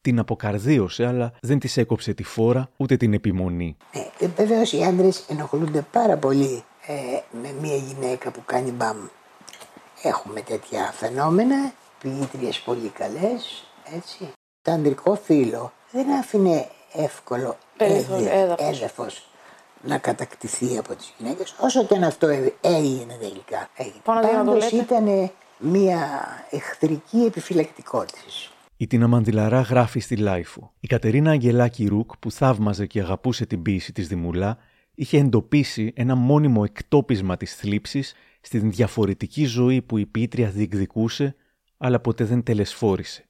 την 0.00 0.18
αποκαρδίωσε 0.18 1.06
αλλά 1.06 1.32
δεν 1.40 1.58
της 1.58 1.76
έκοψε 1.76 2.14
τη 2.14 2.22
φόρα 2.22 2.70
ούτε 2.76 2.96
την 2.96 3.12
επιμονή. 3.12 3.76
Ε, 4.20 4.26
Βεβαίως 4.36 4.72
οι 4.72 4.82
άντρε 4.84 5.08
ενοχλούνται 5.28 5.86
πάρα 5.92 6.16
πολύ 6.16 6.62
ε, 6.86 6.92
με 7.42 7.54
μια 7.60 7.76
γυναίκα 7.76 8.30
που 8.30 8.42
κάνει 8.44 8.70
μπαμ. 8.70 8.96
Έχουμε 10.02 10.40
τέτοια 10.40 10.92
φαινόμενα, 10.94 11.72
ποιήτριες 12.00 12.58
πολύ 12.60 12.88
καλές, 12.88 13.64
έτσι. 13.96 14.28
Το 14.62 14.70
ανδρικό 14.72 15.14
φύλο 15.24 15.72
δεν 15.92 16.12
άφηνε 16.12 16.68
εύκολο 16.92 17.56
Περιθώριο, 17.76 18.26
έδε- 18.26 18.40
έδαφος. 18.42 18.78
έδαφος 18.80 19.28
να 19.82 19.98
κατακτηθεί 19.98 20.78
από 20.78 20.94
τις 20.94 21.12
γυναίκες, 21.18 21.54
όσο 21.60 21.84
και 21.86 21.94
αν 21.94 22.04
αυτό 22.04 22.28
έ- 22.28 22.52
έγινε 22.60 23.16
τελικά. 23.20 23.70
Έγινε. 23.76 23.94
Πάνω 24.04 24.20
να 24.20 24.28
το 24.28 24.34
Πάντως 24.34 24.72
λέτε. 24.72 24.76
ήταν 24.84 25.30
μια 25.58 26.08
εχθρική 26.50 27.18
επιφυλακτικότητα. 27.18 28.18
Η 28.76 28.86
Τίνα 28.86 29.06
Μαντιλαρά 29.08 29.60
γράφει 29.60 30.00
στη 30.00 30.16
LiFO. 30.16 30.72
Η 30.80 30.86
Κατερίνα 30.86 31.30
Αγγελάκη 31.30 31.86
Ρουκ, 31.86 32.16
που 32.16 32.30
θαύμαζε 32.30 32.86
και 32.86 33.00
αγαπούσε 33.00 33.46
την 33.46 33.62
ποίηση 33.62 33.92
της 33.92 34.08
Δημουλά, 34.08 34.58
είχε 34.94 35.18
εντοπίσει 35.18 35.92
ένα 35.96 36.14
μόνιμο 36.14 36.62
εκτόπισμα 36.66 37.36
της 37.36 37.54
θλίψης 37.54 38.14
στην 38.40 38.70
διαφορετική 38.70 39.44
ζωή 39.44 39.82
που 39.82 39.98
η 39.98 40.06
ποιήτρια 40.06 40.48
διεκδικούσε, 40.50 41.36
αλλά 41.76 42.00
ποτέ 42.00 42.24
δεν 42.24 42.42
τελεσφόρησε. 42.42 43.24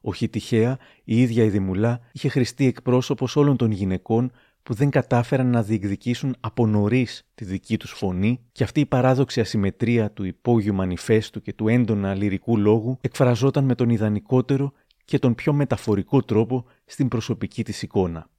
Όχι 0.00 0.28
τυχαία, 0.28 0.78
η 1.04 1.20
ίδια 1.20 1.44
η 1.44 1.48
Δημουλά 1.48 2.00
είχε 2.12 2.28
χρηστεί 2.28 2.66
εκπρόσωπος 2.66 3.36
όλων 3.36 3.56
των 3.56 3.70
γυναικών 3.70 4.32
που 4.68 4.74
δεν 4.74 4.90
κατάφεραν 4.90 5.50
να 5.50 5.62
διεκδικήσουν 5.62 6.36
από 6.40 6.66
νωρίς 6.66 7.28
τη 7.34 7.44
δική 7.44 7.76
τους 7.76 7.90
φωνή 7.90 8.40
και 8.52 8.64
αυτή 8.64 8.80
η 8.80 8.86
παράδοξη 8.86 9.40
ασυμμετρία 9.40 10.10
του 10.10 10.24
υπόγειου 10.24 10.74
μανιφέστου 10.74 11.42
και 11.42 11.52
του 11.52 11.68
έντονα 11.68 12.14
λυρικού 12.14 12.58
λόγου 12.58 12.98
εκφραζόταν 13.00 13.64
με 13.64 13.74
τον 13.74 13.88
ιδανικότερο 13.88 14.72
και 15.04 15.18
τον 15.18 15.34
πιο 15.34 15.52
μεταφορικό 15.52 16.22
τρόπο 16.22 16.64
στην 16.84 17.08
προσωπική 17.08 17.64
της 17.64 17.82
εικόνα. 17.82 18.30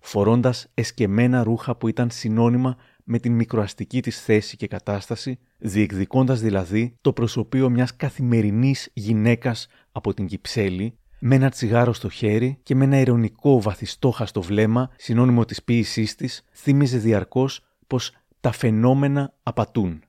Φορώντας 0.00 0.70
εσκεμμένα 0.74 1.42
ρούχα 1.42 1.76
που 1.76 1.88
ήταν 1.88 2.10
συνώνυμα 2.10 2.76
με 3.04 3.18
την 3.18 3.32
μικροαστική 3.32 4.02
της 4.02 4.22
θέση 4.22 4.56
και 4.56 4.66
κατάσταση, 4.66 5.38
διεκδικώντας 5.58 6.40
δηλαδή 6.40 6.94
το 7.00 7.12
προσωπείο 7.12 7.70
μιας 7.70 7.96
καθημερινής 7.96 8.90
γυναίκας 8.92 9.68
από 9.92 10.14
την 10.14 10.26
Κυψέλη, 10.26 10.98
με 11.18 11.34
ένα 11.34 11.50
τσιγάρο 11.50 11.92
στο 11.92 12.08
χέρι 12.08 12.58
και 12.62 12.74
με 12.74 12.84
ένα 12.84 12.98
ειρωνικό 12.98 13.60
βαθιστόχαστο 13.60 14.42
βλέμμα, 14.42 14.90
συνώνυμο 14.96 15.44
της 15.44 15.62
ποίησής 15.62 16.14
της, 16.14 16.44
θύμιζε 16.52 16.98
διαρκώς 16.98 17.60
πως 17.86 18.12
τα 18.40 18.52
φαινόμενα 18.52 19.34
απατούν. 19.42 20.00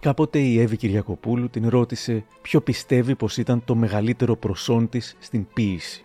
Κάποτε 0.00 0.38
η 0.38 0.60
Εύη 0.60 0.76
Κυριακοπούλου 0.76 1.50
την 1.50 1.68
ρώτησε 1.68 2.24
ποιο 2.42 2.60
πιστεύει 2.60 3.14
πως 3.14 3.36
ήταν 3.36 3.64
το 3.64 3.74
μεγαλύτερο 3.74 4.36
προσόν 4.36 4.88
της 4.88 5.16
στην 5.18 5.46
ποίηση. 5.52 6.04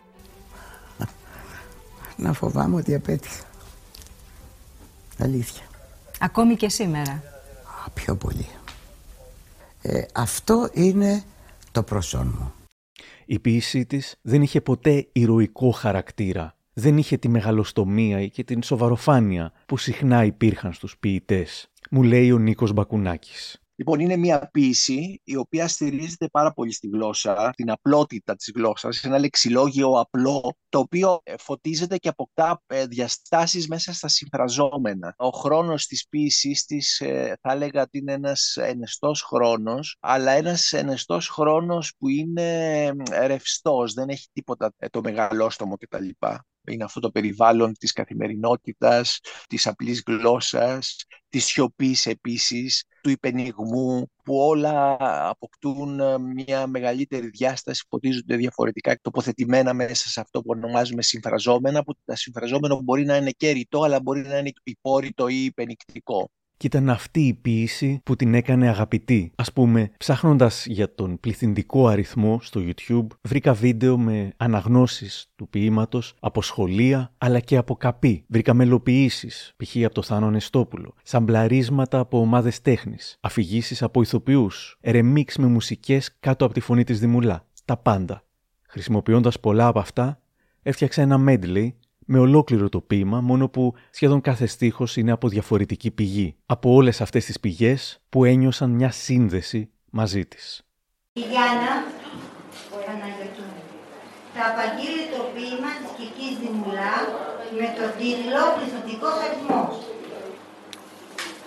Να 2.18 2.34
φοβάμαι 2.34 2.76
ότι 2.76 2.96
απέτυχα. 2.96 3.44
Αλήθεια. 5.18 5.71
Ακόμη 6.24 6.56
και 6.56 6.70
σήμερα. 6.70 7.12
Α, 7.86 7.90
πιο 7.94 8.16
πολύ. 8.16 8.48
Ε, 9.82 10.02
αυτό 10.14 10.70
είναι 10.74 11.24
το 11.72 11.84
προσόν 11.84 12.36
μου. 12.40 12.54
Η 13.26 13.40
ποίησή 13.40 13.86
της 13.86 14.16
δεν 14.22 14.42
είχε 14.42 14.62
ποτέ 14.62 15.08
ηρωικό 15.12 15.72
χαρακτήρα. 15.72 16.56
Δεν 16.74 16.98
είχε 16.98 17.18
τη 17.18 17.28
μεγαλοστομία 17.28 18.28
και 18.28 18.44
την 18.44 18.64
σοβαροφάνεια 18.64 19.52
που 19.66 19.78
συχνά 19.78 20.24
υπήρχαν 20.24 20.74
στους 20.74 20.98
ποιητές. 20.98 21.70
Μου 21.90 22.04
λέει 22.04 22.32
ο 22.32 22.38
Νίκος 22.38 22.74
Μπακουνάκης. 22.74 23.61
Λοιπόν, 23.82 24.00
είναι 24.00 24.18
μια 24.18 24.50
ποίηση 24.52 25.22
η 25.24 25.36
οποία 25.36 25.68
στηρίζεται 25.68 26.28
πάρα 26.28 26.54
πολύ 26.54 26.72
στη 26.72 26.88
γλώσσα, 26.88 27.50
την 27.56 27.72
απλότητα 27.72 28.36
της 28.36 28.52
γλώσσας, 28.56 29.04
ένα 29.04 29.20
λεξιλόγιο 29.20 29.90
απλό, 29.90 30.56
το 30.70 30.80
οποίο 30.80 31.20
ε, 31.24 31.34
φωτίζεται 31.38 31.98
και 31.98 32.08
αποκτά 32.08 32.62
ε, 32.68 32.86
διαστάσεις 32.86 33.68
μέσα 33.68 33.94
στα 33.94 34.08
συμφραζόμενα. 34.08 35.14
Ο 35.18 35.30
χρόνος 35.30 35.86
της 35.86 36.08
ποίησης 36.10 36.66
της 36.66 37.00
ε, 37.00 37.38
θα 37.42 37.52
έλεγα 37.52 37.82
ότι 37.82 37.98
είναι 37.98 38.14
ένας 38.14 38.58
ενεστός 38.62 39.22
χρόνος, 39.22 39.98
αλλά 40.00 40.32
ένας 40.32 40.72
ενεστός 40.74 41.30
χρόνος 41.30 41.94
που 41.98 42.10
είναι 42.10 42.86
ε, 43.12 43.26
ρευστός, 43.26 43.94
δεν 43.94 44.10
έχει 44.10 44.28
τίποτα 44.34 44.74
ε, 44.78 44.88
το 44.90 45.02
μεγαλόστομο 45.02 45.78
κτλ. 45.78 46.10
Είναι 46.68 46.84
αυτό 46.84 47.00
το 47.00 47.12
περιβάλλον 47.12 47.74
της 47.74 47.92
καθημερινότητας, 47.92 49.20
της 49.48 49.68
απλής 49.68 50.04
γλώσσας, 50.08 51.06
της 51.30 51.46
σιωπής 51.46 52.06
επίσης, 52.06 52.84
του 53.02 53.10
υπενιγμού, 53.10 54.12
που 54.24 54.38
όλα 54.38 54.98
αποκτούν 55.30 56.00
ε, 56.00 56.18
μια 56.18 56.68
μεγαλύτερη 56.68 57.28
διάσταση, 57.28 57.86
φωτίζονται 57.90 58.36
διαφορετικά 58.36 58.98
τοποθετημένα 59.02 59.74
μέσα 59.74 60.10
σε 60.10 60.20
αυτό 60.20 60.40
που 60.40 60.50
ονομάζουμε 60.56 61.02
συμφραζόμενα, 61.02 61.84
που 61.84 61.94
τα 62.06 62.16
συμφραζόμενο 62.16 62.82
μπορεί 62.84 63.06
να 63.06 63.16
είναι 63.16 63.32
και 63.32 63.52
ρητό, 63.52 63.82
αλλά 63.82 64.02
μπορεί 64.02 64.22
να 64.22 64.38
είναι 64.38 64.52
υπόρρητο 64.64 65.28
ή 65.28 65.44
υπενικτικό. 65.44 66.32
Και 66.62 66.68
ήταν 66.68 66.90
αυτή 66.90 67.28
η 67.28 67.34
ποίηση 67.34 68.02
που 68.04 68.16
την 68.16 68.34
έκανε 68.34 68.70
αγαπητή. 68.70 69.32
Ας 69.36 69.54
πούμε, 69.54 69.92
ψάχνοντας 69.98 70.66
για 70.66 70.94
τον 70.96 71.20
πληθυντικό 71.20 71.88
αριθμό 71.88 72.40
στο 72.42 72.62
YouTube, 72.64 73.08
βρήκα 73.22 73.54
βίντεο 73.54 73.98
με 73.98 74.34
αναγνώσεις 74.38 75.32
του 75.36 75.48
ποίηματος 75.50 76.16
από 76.20 76.42
σχολεία, 76.42 77.14
αλλά 77.18 77.40
και 77.40 77.58
από 77.58 77.76
καπί. 77.76 78.24
Βρήκα 78.28 78.54
μελοποιήσεις, 78.54 79.54
π.χ. 79.58 79.76
από 79.76 79.94
το 79.94 80.02
Θάνο 80.02 80.30
Νεστόπουλο, 80.30 80.94
σαμπλαρίσματα 81.04 82.00
από 82.00 82.20
ομάδες 82.20 82.62
τέχνης, 82.62 83.18
αφηγήσεις 83.22 83.84
από 83.84 84.02
ηθοποιούς, 84.02 84.78
ρεμίξ 84.82 85.38
με 85.38 85.48
μουσικές 85.48 86.16
κάτω 86.20 86.46
από 86.46 86.54
τη 86.54 86.60
φωνή 86.60 86.84
της 86.84 87.00
Δημουλά. 87.00 87.46
Τα 87.66 87.78
πάντα. 87.78 88.24
Χρησιμοποιώντας 88.68 89.40
πολλά 89.40 89.68
από 89.68 89.80
αυτά, 89.80 90.22
έφτιαξα 90.62 91.02
ένα 91.02 91.24
medley 91.28 91.70
με 92.14 92.20
ολόκληρο 92.20 92.70
το 92.70 92.82
ποίημα, 92.82 93.22
μόνο 93.22 93.50
που 93.50 93.74
σχεδόν 93.92 94.22
κάθε 94.22 94.46
στίχος 94.46 94.98
είναι 94.98 95.12
από 95.12 95.28
διαφορετική 95.28 95.92
πηγή. 95.92 96.36
Από 96.46 96.74
όλες 96.74 97.02
αυτές 97.02 97.26
τις 97.26 97.40
πηγές 97.40 98.02
που 98.10 98.26
ένιωσαν 98.26 98.70
μια 98.70 98.92
σύνδεση 98.92 99.72
μαζί 99.90 100.26
της. 100.26 100.62
Η 101.14 101.20
Γιάννα 101.32 101.74
Παναγιωτού 102.86 103.46
θα 104.34 104.44
απαγγείλει 104.52 105.04
το 105.16 105.22
ποίημα 105.34 105.70
της 105.80 105.92
Κικής 105.98 106.34
Δημουλά 106.44 106.96
με 107.60 107.68
τον 107.78 107.90
τίτλο 108.00 108.42
«Πληθυντικός 108.56 109.16
αριθμός». 109.26 109.74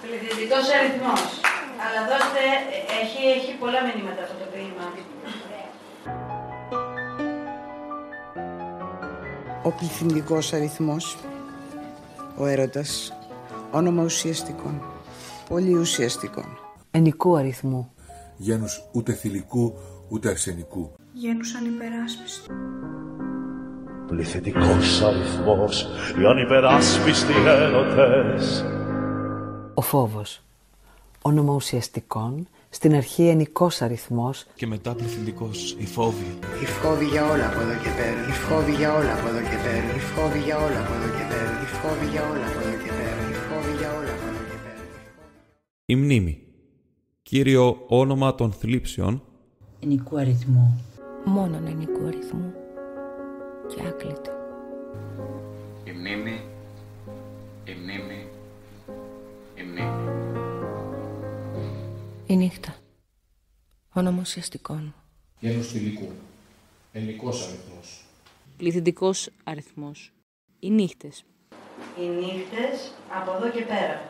Πληθυντικός 0.03 0.67
αριθμός. 0.77 1.23
Αλλά 1.83 2.01
δώστε, 2.11 2.43
έχει, 3.01 3.23
έχει 3.39 3.53
πολλά 3.63 3.81
μηνύματα 3.87 4.21
αυτό 4.27 4.37
το 4.43 4.47
ποίημα. 4.53 4.87
Ο 9.67 9.71
πληθυντικός 9.71 10.53
αριθμός, 10.53 11.17
ο 12.39 12.47
έρωτας, 12.47 13.13
όνομα 13.71 14.03
ουσιαστικών, 14.03 14.83
πολύ 15.49 15.75
ουσιαστικών. 15.75 16.59
Ενικού 16.91 17.37
αριθμού. 17.37 17.93
Γένους 18.37 18.85
ούτε 18.93 19.13
θηλυκού 19.13 19.75
ούτε 20.09 20.29
αρσενικού. 20.29 20.91
Γένους 21.13 21.55
ανυπεράσπιστου. 21.55 22.53
Πληθυντικός 24.07 25.03
αριθμός, 25.03 25.87
οι 26.21 26.25
ανυπεράσπιστοι 26.25 27.33
έρωτες. 27.47 28.65
Ο 29.75 29.81
φόβος. 29.81 30.43
Όνομα 31.23 31.55
ουσιαστικών, 31.55 32.49
στην 32.75 32.95
αρχή 32.95 33.27
ενικός 33.29 33.83
αριθμός 33.83 34.47
Και 34.55 34.67
μετά 34.67 34.95
πληθυντικός, 34.95 35.77
οι 35.79 35.87
φόβοι. 35.87 36.39
Οι 36.63 36.65
φόβοι 36.65 37.05
για 37.05 37.25
όλα 37.31 37.47
από 37.51 37.61
εδώ 37.61 37.77
και 37.83 37.91
πέρα, 37.99 38.21
οι 38.29 38.33
φόβοι 38.47 38.73
για 38.73 38.95
όλα 38.99 39.13
από 39.19 39.29
εδώ 39.29 39.41
και 39.41 39.59
πέρα, 39.65 39.89
οι 39.97 40.03
φόβοι 40.13 40.39
για 40.39 40.59
όλα 40.59 40.81
από 40.85 40.93
εδώ 40.99 41.09
και 41.17 41.25
πέρα, 41.33 41.53
οι 41.65 41.69
φόβοι 41.81 42.07
για 42.13 42.23
όλα 42.31 42.47
από 42.51 42.61
εδώ 42.65 42.77
και 42.83 42.91
πέρα, 42.99 43.23
οι 43.31 43.35
φόβοι 43.47 43.73
για 43.81 43.91
όλα 43.99 44.13
από 44.17 44.27
εδώ 44.31 44.43
και 44.51 44.59
πέρα. 44.65 44.83
Η 45.85 45.95
μνήμη. 45.97 46.43
Κύριο 47.23 47.85
όνομα 47.89 48.35
των 48.35 48.53
θλίψεων. 48.53 49.23
Ενικού 49.81 50.19
αριθμού. 50.19 50.85
Μόνον 51.25 51.67
ενικού 51.67 52.07
αριθμού 52.07 52.53
και 53.69 53.81
άκλητο. 53.89 54.33
Η 55.85 55.93
μνήμη, 55.99 56.41
η 62.27 62.33
μνήμη. 62.33 62.43
Η 62.43 62.47
νύχτα. 62.47 62.75
Όνομα 63.93 64.21
ουσιαστικών. 64.21 64.95
Γένους 65.41 65.69
θηλυκού. 65.69 66.13
Ενικός 66.93 67.47
αριθμός. 67.47 68.05
Πληθυντικός 68.57 69.31
αριθμός. 69.45 70.13
Οι 70.59 70.71
νύχτες. 70.71 71.25
Οι 72.01 72.07
νύχτες 72.07 72.93
από 73.21 73.37
εδώ 73.37 73.51
και 73.51 73.65
πέρα. 73.65 74.09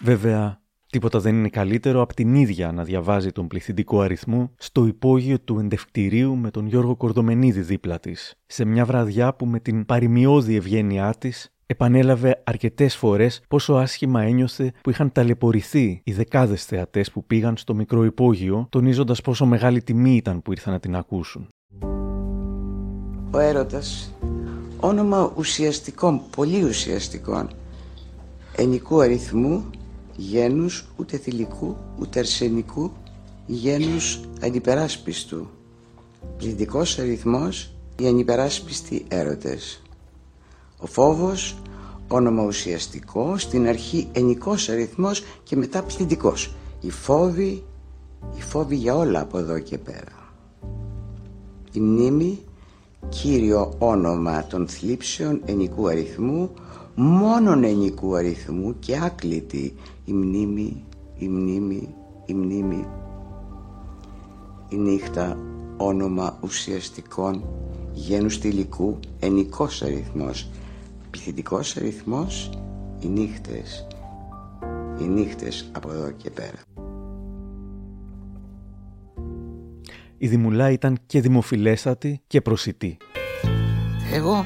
Βέβαια, 0.00 0.62
τίποτα 0.90 1.20
δεν 1.20 1.34
είναι 1.34 1.48
καλύτερο 1.48 2.00
από 2.00 2.14
την 2.14 2.34
ίδια 2.34 2.72
να 2.72 2.84
διαβάζει 2.84 3.32
τον 3.32 3.46
πληθυντικό 3.46 4.00
αριθμό 4.00 4.54
στο 4.58 4.86
υπόγειο 4.86 5.40
του 5.40 5.58
εντευκτηρίου 5.58 6.36
με 6.36 6.50
τον 6.50 6.66
Γιώργο 6.66 6.96
Κορδομενίδη 6.96 7.60
δίπλα 7.60 8.00
της, 8.00 8.34
σε 8.46 8.64
μια 8.64 8.84
βραδιά 8.84 9.34
που 9.34 9.46
με 9.46 9.60
την 9.60 9.84
παρημιώδη 9.84 10.54
ευγένειά 10.54 11.14
της 11.14 11.53
επανέλαβε 11.66 12.42
αρκετές 12.44 12.96
φορές 12.96 13.40
πόσο 13.48 13.74
άσχημα 13.74 14.22
ένιωθε 14.22 14.72
που 14.80 14.90
είχαν 14.90 15.12
ταλαιπωρηθεί 15.12 16.00
οι 16.04 16.12
δεκάδες 16.12 16.64
θεατές 16.64 17.10
που 17.10 17.24
πήγαν 17.24 17.56
στο 17.56 17.74
μικρό 17.74 18.04
υπόγειο, 18.04 18.66
τονίζοντας 18.70 19.20
πόσο 19.20 19.46
μεγάλη 19.46 19.82
τιμή 19.82 20.16
ήταν 20.16 20.42
που 20.42 20.52
ήρθαν 20.52 20.72
να 20.72 20.80
την 20.80 20.96
ακούσουν. 20.96 21.48
Ο 23.30 23.38
έρωτας, 23.38 24.14
όνομα 24.80 25.32
ουσιαστικών, 25.36 26.20
πολύ 26.36 26.64
ουσιαστικών, 26.64 27.48
ενικού 28.56 29.00
αριθμού, 29.00 29.64
γένους 30.16 30.86
ούτε 30.96 31.16
θηλυκού, 31.16 31.76
ούτε 31.98 32.18
αρσενικού, 32.18 32.92
γένους 33.46 34.20
ανυπεράσπιστου. 34.40 35.48
Πληθυντικός 36.36 36.98
αριθμός, 36.98 37.74
οι 37.98 38.06
ανυπεράσπιστοι 38.06 39.04
έρωτες. 39.08 39.82
Ο 40.78 40.86
φόβος, 40.86 41.56
όνομα 42.08 42.44
ουσιαστικό, 42.44 43.38
στην 43.38 43.68
αρχή 43.68 44.08
ενικός 44.12 44.68
αριθμός 44.68 45.22
και 45.42 45.56
μετά 45.56 45.82
πληθυντικός. 45.82 46.54
Οι 46.80 46.90
φόβοι, 46.90 47.62
οι 48.36 48.42
φόβοι 48.42 48.76
για 48.76 48.96
όλα 48.96 49.20
από 49.20 49.38
εδώ 49.38 49.58
και 49.58 49.78
πέρα. 49.78 50.32
Η 51.72 51.80
μνήμη, 51.80 52.38
κύριο 53.08 53.72
όνομα 53.78 54.46
των 54.46 54.68
θλίψεων 54.68 55.40
ενικού 55.44 55.88
αριθμού, 55.88 56.50
μόνον 56.94 57.64
ενικού 57.64 58.16
αριθμού 58.16 58.78
και 58.78 58.96
άκλητη 58.96 59.74
η 60.04 60.12
μνήμη, 60.12 60.84
η 61.18 61.28
μνήμη, 61.28 61.94
η 62.26 62.34
μνήμη. 62.34 62.86
Η 64.68 64.76
νύχτα 64.76 65.38
όνομα 65.76 66.38
ουσιαστικών 66.40 67.44
γένους 67.92 68.38
τυλικού 68.38 68.98
ενικός 69.20 69.82
αριθμός 69.82 70.48
πληθυντικός 71.14 71.76
αριθμός 71.76 72.50
οι 73.00 73.06
νύχτες 73.06 73.86
οι 75.00 75.04
νύχτες 75.04 75.70
από 75.72 75.90
εδώ 75.90 76.10
και 76.10 76.30
πέρα 76.30 76.58
Η 80.18 80.28
Δημουλά 80.28 80.70
ήταν 80.70 80.98
και 81.06 81.20
δημοφιλέστατη 81.20 82.20
και 82.26 82.40
προσιτή. 82.40 82.96
Εγώ 84.12 84.44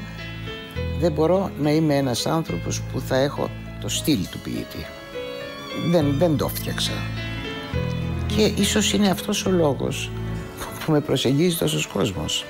δεν 0.99 1.11
μπορώ 1.11 1.51
να 1.59 1.71
είμαι 1.71 1.95
ένας 1.95 2.25
άνθρωπος 2.25 2.81
που 2.81 2.99
θα 2.99 3.15
έχω 3.15 3.49
το 3.81 3.89
στυλ 3.89 4.19
του 4.31 4.39
ποιητή. 4.39 4.85
Δεν, 5.91 6.17
δεν 6.17 6.37
το 6.37 6.47
φτιάξα. 6.47 6.93
Και 8.27 8.45
ίσως 8.45 8.93
είναι 8.93 9.09
αυτός 9.09 9.45
ο 9.45 9.51
λόγος 9.51 10.11
που 10.85 10.91
με 10.91 11.01
προσεγγίζει 11.01 11.57
τόσος 11.57 11.87
κόσμος. 11.87 12.45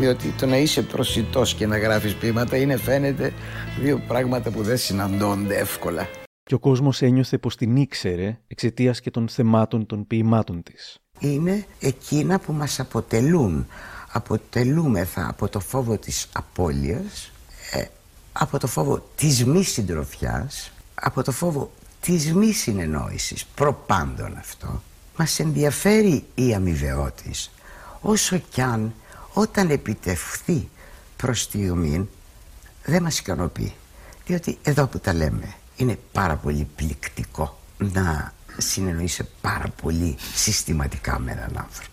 Διότι 0.00 0.28
το 0.38 0.46
να 0.46 0.56
είσαι 0.56 0.82
προσιτός 0.82 1.54
και 1.54 1.66
να 1.66 1.78
γράφεις 1.78 2.14
ποίηματα 2.14 2.56
είναι 2.56 2.76
φαίνεται 2.76 3.32
δύο 3.80 4.02
πράγματα 4.06 4.50
που 4.50 4.62
δεν 4.62 4.76
συναντώνται 4.76 5.56
εύκολα. 5.56 6.08
Και 6.42 6.54
ο 6.54 6.58
κόσμος 6.58 7.02
ένιωθε 7.02 7.38
πως 7.38 7.56
την 7.56 7.76
ήξερε 7.76 8.38
εξαιτίας 8.46 9.00
και 9.00 9.10
των 9.10 9.28
θεμάτων 9.28 9.86
των 9.86 10.06
ποιημάτων 10.06 10.62
της. 10.62 10.98
Είναι 11.18 11.64
εκείνα 11.80 12.38
που 12.38 12.52
μας 12.52 12.80
αποτελούν. 12.80 13.66
Αποτελούμεθα 14.12 15.28
από 15.28 15.48
το 15.48 15.60
φόβο 15.60 15.96
της 15.96 16.28
απώλειας, 16.32 17.32
ε, 17.72 17.84
από 18.32 18.58
το 18.58 18.66
φόβο 18.66 19.08
της 19.16 19.44
μη 19.44 19.62
συντροφιάς, 19.62 20.72
από 20.94 21.22
το 21.22 21.32
φόβο 21.32 21.70
της 22.00 22.34
μη 22.34 22.52
συνεννόησης, 22.52 23.44
προπάντων 23.44 24.36
αυτό. 24.38 24.82
Μας 25.16 25.38
ενδιαφέρει 25.38 26.24
η 26.34 26.54
αμοιβαιότης, 26.54 27.50
όσο 28.00 28.38
κι 28.50 28.60
αν 28.60 28.94
όταν 29.32 29.70
επιτευχθεί 29.70 30.68
προς 31.16 31.48
τη 31.48 31.70
ομήν 31.70 32.08
δεν 32.84 33.02
μας 33.02 33.18
ικανοποιεί. 33.18 33.74
Διότι 34.26 34.58
εδώ 34.62 34.86
που 34.86 34.98
τα 34.98 35.12
λέμε 35.14 35.54
είναι 35.76 35.98
πάρα 36.12 36.36
πολύ 36.36 36.68
πληκτικό 36.76 37.58
να 37.78 38.34
συνεννοείσαι 38.58 39.28
πάρα 39.40 39.68
πολύ 39.82 40.16
συστηματικά 40.34 41.18
με 41.18 41.30
έναν 41.32 41.56
άνθρωπο. 41.56 41.88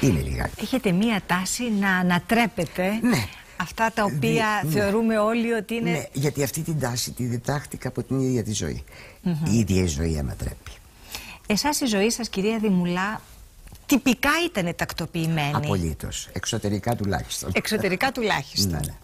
Είναι 0.00 0.20
λιγάκι. 0.20 0.60
Έχετε 0.62 0.92
μία 0.92 1.22
τάση 1.26 1.70
να 1.70 1.96
ανατρέπετε 1.96 2.98
Ναι. 3.02 3.26
αυτά 3.56 3.92
τα 3.94 4.04
οποία 4.04 4.60
Ναι, 4.62 4.68
ναι. 4.68 4.80
θεωρούμε 4.80 5.18
όλοι 5.18 5.52
ότι 5.52 5.74
είναι... 5.74 5.90
Ναι, 5.90 6.04
γιατί 6.12 6.42
αυτή 6.42 6.60
την 6.60 6.78
τάση 6.80 7.10
τη 7.10 7.24
διδάχτηκα 7.24 7.88
από 7.88 8.02
την 8.02 8.20
ίδια 8.20 8.42
τη 8.44 8.52
ζωή. 8.52 8.84
Μμμ. 9.22 9.36
Η 9.52 9.58
ίδια 9.58 9.82
η 9.82 9.86
ζωή 9.86 10.18
ανατρέπει. 10.18 10.70
Εσάς 11.46 11.80
η 11.80 11.86
ζωή 11.86 12.10
σας 12.10 12.28
κυρία 12.28 12.58
Δημουλά 12.58 13.20
τυπικά 13.86 14.30
ήταν 14.46 14.74
τακτοποιημένη. 14.76 15.52
Απολύτως. 15.54 16.28
Εξωτερικά 16.32 16.96
τουλάχιστον. 16.96 17.50
Εξωτερικά 17.54 18.12
τουλάχιστον. 18.12 18.70
Ναι, 18.70 18.78
ναι. 18.78 18.94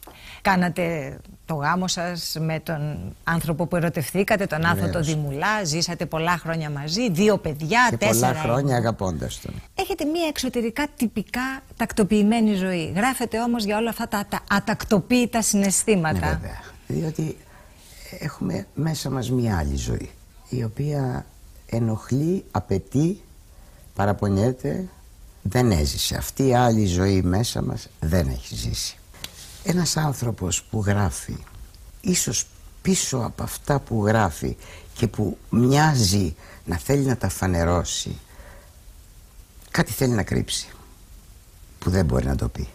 Κάνατε 0.43 1.17
το 1.45 1.55
γάμο 1.55 1.89
σας 1.89 2.37
με 2.41 2.61
τον 2.61 2.99
άνθρωπο 3.25 3.67
που 3.67 3.77
ερωτευθήκατε, 3.77 4.47
τον 4.47 4.65
άνθρωπο 4.65 4.99
Βεβαίως. 4.99 5.07
Δημουλά, 5.07 5.65
ζήσατε 5.65 6.07
πολλά 6.07 6.39
χρόνια 6.39 6.71
μαζί, 6.71 7.11
δύο 7.11 7.39
παιδιά, 7.39 7.87
Και 7.91 7.97
τέσσερα. 7.97 8.27
πολλά 8.33 8.41
χρόνια 8.43 8.77
αγαπώντας 8.77 9.41
τον. 9.41 9.55
Έχετε 9.75 10.05
μία 10.05 10.27
εξωτερικά 10.29 10.87
τυπικά 10.97 11.63
τακτοποιημένη 11.77 12.55
ζωή. 12.55 12.93
Γράφετε 12.97 13.41
όμως 13.41 13.65
για 13.65 13.77
όλα 13.77 13.91
αυτά 13.91 14.09
τα, 14.09 14.27
τα 14.29 14.41
ατακτοποίητα 14.51 15.43
συναισθήματα. 15.43 16.27
Ναι, 16.27 16.33
βέβαια. 16.33 16.61
Διότι 16.87 17.37
έχουμε 18.19 18.67
μέσα 18.75 19.11
μας 19.11 19.31
μια 19.31 19.59
άλλη 19.59 19.77
ζωή 19.77 20.11
η 20.49 20.65
οποία 20.65 21.27
ενοχλεί, 21.67 22.45
απαιτεί, 22.51 23.21
παραπονιέται, 23.95 24.89
δεν 25.43 25.71
έζησε. 25.71 26.17
Αυτή 26.17 26.47
η 26.47 26.55
άλλη 26.55 26.87
ζωή 26.87 27.23
μέσα 27.23 27.63
μας 27.63 27.89
δεν 28.01 28.29
έχει 28.29 28.55
ζήσει. 28.55 28.97
Ένας 29.63 29.97
άνθρωπος 29.97 30.63
που 30.63 30.83
γράφει, 30.87 31.37
ίσως 32.01 32.47
πίσω 32.83 33.19
από 33.19 33.43
αυτά 33.43 33.81
που 33.81 34.07
γράφει 34.07 34.57
και 34.95 35.07
που 35.07 35.39
μοιάζει 35.51 36.35
να 36.65 36.77
θέλει 36.77 37.05
να 37.05 37.17
τα 37.17 37.29
φανερώσει, 37.29 38.19
κάτι 39.71 39.93
θέλει 39.93 40.13
να 40.13 40.23
κρύψει 40.23 40.69
που 41.79 41.91
δεν 41.91 42.05
μπορεί 42.05 42.27
να 42.27 42.37
το 42.37 42.49
πει. 42.49 42.69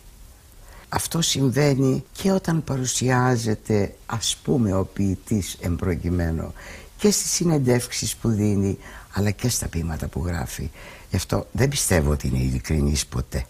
Αυτό 0.90 1.22
συμβαίνει 1.22 2.04
και 2.12 2.32
όταν 2.32 2.64
παρουσιάζεται 2.64 3.96
ας 4.06 4.38
πούμε 4.44 4.74
ο 4.74 4.86
ποιητής 4.86 5.58
εμπροκειμένο 5.62 6.54
και 6.98 7.12
στις 7.12 7.32
συνεντεύξεις 7.32 8.16
που 8.16 8.30
δίνει 8.30 8.78
αλλά 9.12 9.32
και 9.32 9.50
στα 9.50 9.68
ποίηματα 9.68 10.08
που 10.08 10.26
γράφει. 10.26 10.72
Γι' 11.16 11.22
αυτό 11.22 11.48
δεν 11.52 11.70
πιστεύω 11.70 12.12
ότι 12.12 12.28
είναι 12.28 12.38
ειλικρινής 12.38 13.06
ποτέ. 13.06 13.46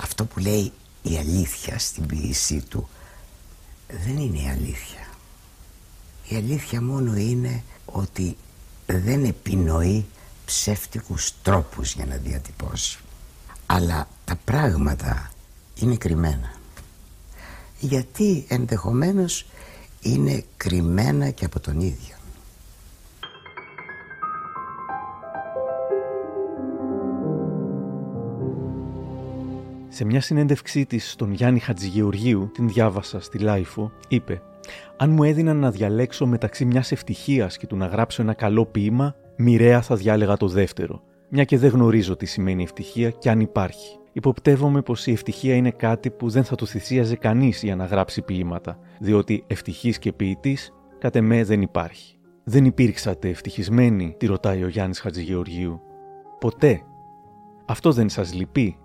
Αυτό 0.00 0.24
που 0.24 0.38
λέει 0.38 0.72
η 1.02 1.16
αλήθεια 1.16 1.78
στην 1.78 2.06
ποιησή 2.06 2.60
του 2.60 2.88
δεν 4.04 4.16
είναι 4.16 4.38
η 4.38 4.48
αλήθεια. 4.48 5.06
Η 6.28 6.36
αλήθεια 6.36 6.82
μόνο 6.82 7.16
είναι 7.16 7.62
ότι 7.84 8.36
δεν 8.86 9.24
επινοεί 9.24 10.06
ψεύτικους 10.44 11.32
τρόπους 11.42 11.92
για 11.92 12.06
να 12.06 12.16
διατυπώσει. 12.16 12.98
Αλλά 13.66 14.08
τα 14.24 14.36
πράγματα 14.44 15.32
είναι 15.74 15.96
κρυμμένα. 15.96 16.52
Γιατί 17.80 18.44
ενδεχομένως 18.48 19.46
είναι 20.00 20.44
κρυμμένα 20.56 21.30
και 21.30 21.44
από 21.44 21.60
τον 21.60 21.80
ίδιο. 21.80 22.13
Σε 29.94 30.04
μια 30.04 30.20
συνέντευξή 30.20 30.86
της 30.86 31.10
στον 31.10 31.32
Γιάννη 31.32 31.58
Χατζηγεωργίου, 31.58 32.50
την 32.54 32.68
διάβασα 32.68 33.20
στη 33.20 33.38
LiFO, 33.38 33.92
είπε: 34.08 34.42
Αν 34.96 35.10
μου 35.10 35.24
έδιναν 35.24 35.56
να 35.56 35.70
διαλέξω 35.70 36.26
μεταξύ 36.26 36.64
μιας 36.64 36.92
ευτυχίας 36.92 37.56
και 37.56 37.66
του 37.66 37.76
να 37.76 37.86
γράψω 37.86 38.22
ένα 38.22 38.34
καλό 38.34 38.66
ποίημα, 38.66 39.14
μοιραία 39.36 39.82
θα 39.82 39.96
διάλεγα 39.96 40.36
το 40.36 40.48
δεύτερο. 40.48 41.02
Μια 41.28 41.44
και 41.44 41.58
δεν 41.58 41.70
γνωρίζω 41.70 42.16
τι 42.16 42.26
σημαίνει 42.26 42.62
ευτυχία 42.62 43.10
και 43.10 43.30
αν 43.30 43.40
υπάρχει. 43.40 43.98
Υποπτεύομαι 44.12 44.82
πως 44.82 45.06
η 45.06 45.12
ευτυχία 45.12 45.54
είναι 45.54 45.70
κάτι 45.70 46.10
που 46.10 46.28
δεν 46.28 46.44
θα 46.44 46.54
το 46.54 46.66
θυσίαζε 46.66 47.16
κανείς 47.16 47.62
για 47.62 47.76
να 47.76 47.84
γράψει 47.84 48.22
ποιήματα, 48.22 48.78
διότι 49.00 49.44
ευτυχής 49.46 49.98
και 49.98 50.12
ποιητής, 50.12 50.72
κατ' 50.98 51.16
εμέ 51.16 51.44
δεν 51.44 51.62
υπάρχει. 51.62 52.16
Δεν 52.44 52.64
υπήρξατε 52.64 53.28
ευτυχισμένη, 53.28 54.14
τη 54.18 54.26
ρωτάει 54.26 54.62
ο 54.62 54.68
Γιάννης 54.68 55.00
Χατζηγεωργίου. 55.00 55.80
Ποτέ. 56.38 56.82
Αυτό 57.66 57.92
δεν 57.92 58.08
σας 58.08 58.34
λυπεί. 58.34 58.78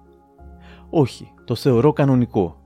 Όχι, 0.89 1.33
το 1.45 1.55
θεωρώ 1.55 1.93
κανονικό. 1.93 2.63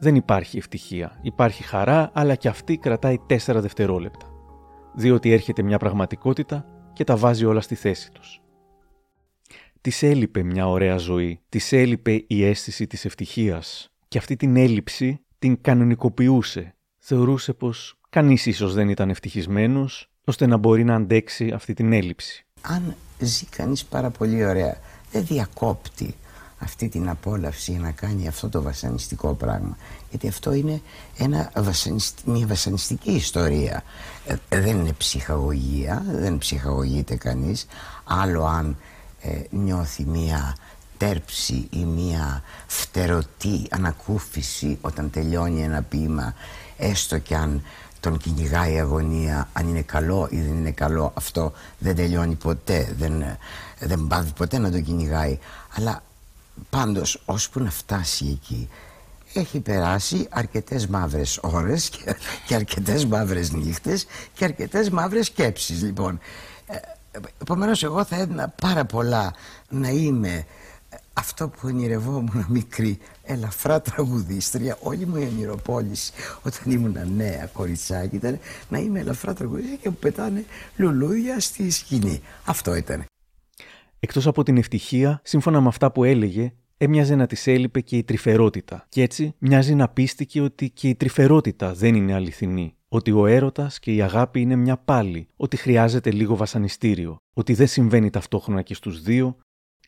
Δεν 0.00 0.14
υπάρχει 0.14 0.58
ευτυχία. 0.58 1.18
Υπάρχει 1.22 1.62
χαρά, 1.62 2.10
αλλά 2.14 2.34
και 2.34 2.48
αυτή 2.48 2.76
κρατάει 2.76 3.18
4 3.28 3.60
δευτερόλεπτα. 3.60 4.26
διότι 4.96 5.32
έρχεται 5.32 5.62
μια 5.62 5.78
πραγματικότητα 5.78 6.66
και 6.92 7.04
τα 7.04 7.16
βάζει 7.16 7.44
όλα 7.44 7.60
στη 7.60 7.74
θέση 7.74 8.10
τους. 8.12 8.40
Της 9.80 10.02
έλειπε 10.02 10.42
μια 10.42 10.68
ωραία 10.68 10.96
ζωή, 10.96 11.40
της 11.48 11.72
έλειπε 11.72 12.24
η 12.26 12.44
αίσθηση 12.44 12.86
της 12.86 13.04
ευτυχίας 13.04 13.92
και 14.08 14.18
αυτή 14.18 14.36
την 14.36 14.56
έλλειψη 14.56 15.20
την 15.38 15.60
κανονικοποιούσε. 15.60 16.74
Θεωρούσε 16.98 17.52
πως 17.52 17.98
κανείς 18.08 18.46
ίσως 18.46 18.74
δεν 18.74 18.88
ήταν 18.88 19.10
ευτυχισμένος 19.10 20.10
ώστε 20.24 20.46
να 20.46 20.56
μπορεί 20.56 20.84
να 20.84 20.94
αντέξει 20.94 21.50
αυτή 21.50 21.74
την 21.74 21.92
έλλειψη. 21.92 22.46
Αν 22.60 22.94
ζει 23.18 23.44
κανείς 23.44 23.84
πάρα 23.84 24.10
πολύ 24.10 24.44
ωραία, 24.44 24.76
δεν 25.12 25.24
διακόπτει 25.24 26.14
αυτή 26.58 26.88
την 26.88 27.08
απόλαυση 27.08 27.72
να 27.72 27.90
κάνει 27.90 28.28
αυτό 28.28 28.48
το 28.48 28.62
βασανιστικό 28.62 29.34
πράγμα. 29.34 29.76
Γιατί 30.10 30.28
αυτό 30.28 30.52
είναι 30.52 30.80
ένα 31.16 31.52
μια 32.24 32.46
βασανιστική 32.46 33.10
ιστορία. 33.10 33.82
Ε, 34.26 34.60
δεν 34.60 34.78
είναι 34.78 34.92
ψυχαγωγία, 34.92 36.04
δεν 36.10 36.38
ψυχαγωγείται 36.38 37.16
κανείς. 37.16 37.66
Άλλο 38.04 38.44
αν 38.44 38.76
ε, 39.20 39.40
νιώθει 39.50 40.04
μια 40.04 40.56
τέρψη 40.96 41.68
ή 41.70 41.84
μια 41.84 42.42
φτερωτή 42.66 43.66
ανακούφιση 43.70 44.78
όταν 44.80 45.10
τελειώνει 45.10 45.62
ένα 45.62 45.82
ποίημα 45.82 46.34
έστω 46.76 47.18
και 47.18 47.36
αν 47.36 47.62
τον 48.00 48.18
κυνηγάει 48.18 48.74
η 48.74 48.80
αγωνία 48.80 49.48
αν 49.52 49.68
είναι 49.68 49.82
καλό 49.82 50.28
ή 50.30 50.40
δεν 50.40 50.56
είναι 50.56 50.70
καλό 50.70 51.12
αυτό 51.14 51.52
δεν 51.78 51.96
τελειώνει 51.96 52.34
ποτέ 52.34 52.94
δεν, 52.98 53.24
δεν 53.78 54.06
πάθει 54.06 54.32
ποτέ 54.32 54.58
να 54.58 54.70
τον 54.70 54.82
κυνηγάει 54.82 55.38
αλλά 55.76 56.02
πάντως 56.70 57.22
ώσπου 57.24 57.60
να 57.60 57.70
φτάσει 57.70 58.26
εκεί 58.26 58.68
έχει 59.38 59.60
περάσει 59.60 60.26
αρκετές 60.30 60.86
μαύρες 60.86 61.38
ώρες 61.42 61.88
και, 61.88 62.16
και 62.46 62.54
αρκετές 62.54 63.06
μαύρες 63.06 63.52
νύχτες 63.52 64.06
και 64.34 64.44
αρκετές 64.44 64.90
μαύρες 64.90 65.26
σκέψεις. 65.26 65.82
Λοιπόν 65.82 66.18
ε, 66.66 66.76
επομένως 67.40 67.82
εγώ 67.82 68.04
θα 68.04 68.16
έδινα 68.16 68.48
πάρα 68.60 68.84
πολλά 68.84 69.34
να 69.68 69.88
είμαι 69.88 70.46
αυτό 71.12 71.48
που 71.48 71.58
ονειρευόμουν 71.64 72.46
μικρή 72.48 72.98
ελαφρά 73.22 73.80
τραγουδίστρια. 73.80 74.78
Όλη 74.80 75.06
μου 75.06 75.16
η 75.16 75.28
ονειροπόληση 75.32 76.12
όταν 76.42 76.72
ήμουν 76.72 76.96
νέα 77.16 77.48
κοριτσάκι 77.52 78.16
ήταν 78.16 78.38
να 78.68 78.78
είμαι 78.78 79.00
ελαφρά 79.00 79.34
τραγουδίστρια 79.34 79.76
και 79.76 79.90
που 79.90 79.96
πετάνε 79.96 80.44
λουλούδια 80.76 81.40
στη 81.40 81.70
σκηνή. 81.70 82.22
Αυτό 82.44 82.74
ήταν 82.74 83.04
Εκτός 84.00 84.26
από 84.26 84.42
την 84.42 84.56
ευτυχία, 84.56 85.20
σύμφωνα 85.24 85.60
με 85.60 85.68
αυτά 85.68 85.92
που 85.92 86.04
έλεγε, 86.04 86.52
έμοιαζε 86.76 87.14
να 87.14 87.26
τη 87.26 87.52
έλειπε 87.52 87.80
και 87.80 87.96
η 87.96 88.04
τρυφερότητα. 88.04 88.86
Και 88.88 89.02
έτσι 89.02 89.34
μοιάζει 89.38 89.74
να 89.74 89.88
πίστηκε 89.88 90.40
ότι 90.40 90.70
και 90.70 90.88
η 90.88 90.94
τρυφερότητα 90.94 91.74
δεν 91.74 91.94
είναι 91.94 92.14
αληθινή. 92.14 92.74
Ότι 92.88 93.10
ο 93.12 93.26
έρωτας 93.26 93.78
και 93.78 93.94
η 93.94 94.02
αγάπη 94.02 94.40
είναι 94.40 94.56
μια 94.56 94.76
πάλι. 94.76 95.28
Ότι 95.36 95.56
χρειάζεται 95.56 96.10
λίγο 96.10 96.36
βασανιστήριο. 96.36 97.16
Ότι 97.34 97.54
δεν 97.54 97.66
συμβαίνει 97.66 98.10
ταυτόχρονα 98.10 98.62
και 98.62 98.74
στους 98.74 99.02
δύο. 99.02 99.36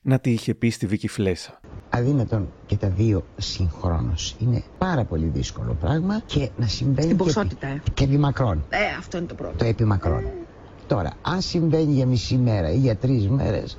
Να 0.02 0.18
τι 0.18 0.30
είχε 0.30 0.54
πει 0.54 0.70
στη 0.70 0.86
Βίκη 0.86 1.08
Φλέσα. 1.08 1.60
Αδύνατον 1.88 2.52
και 2.66 2.76
τα 2.76 2.88
δύο 2.88 3.24
συγχρόνως. 3.36 4.36
Είναι 4.38 4.62
πάρα 4.78 5.04
πολύ 5.04 5.26
δύσκολο 5.26 5.76
πράγμα 5.80 6.22
και 6.26 6.50
να 6.56 6.66
συμβαίνει. 6.66 7.06
Στην 7.06 7.16
ποσότητα, 7.16 7.66
ε. 7.66 7.82
Και 7.94 8.04
επί 8.04 8.18
μακρόν. 8.18 8.64
Ε, 8.68 8.76
αυτό 8.98 9.18
είναι 9.18 9.26
το 9.26 9.34
πρώτο. 9.34 9.56
Το 9.56 9.64
επί 9.64 9.84
μακρόν. 9.84 10.24
Τώρα, 10.86 11.12
αν 11.22 11.40
συμβαίνει 11.40 11.92
για 11.92 12.06
μισή 12.06 12.36
μέρα 12.36 12.70
ή 12.70 12.78
για 12.78 12.96
τρεις 12.96 13.28
μέρες, 13.28 13.78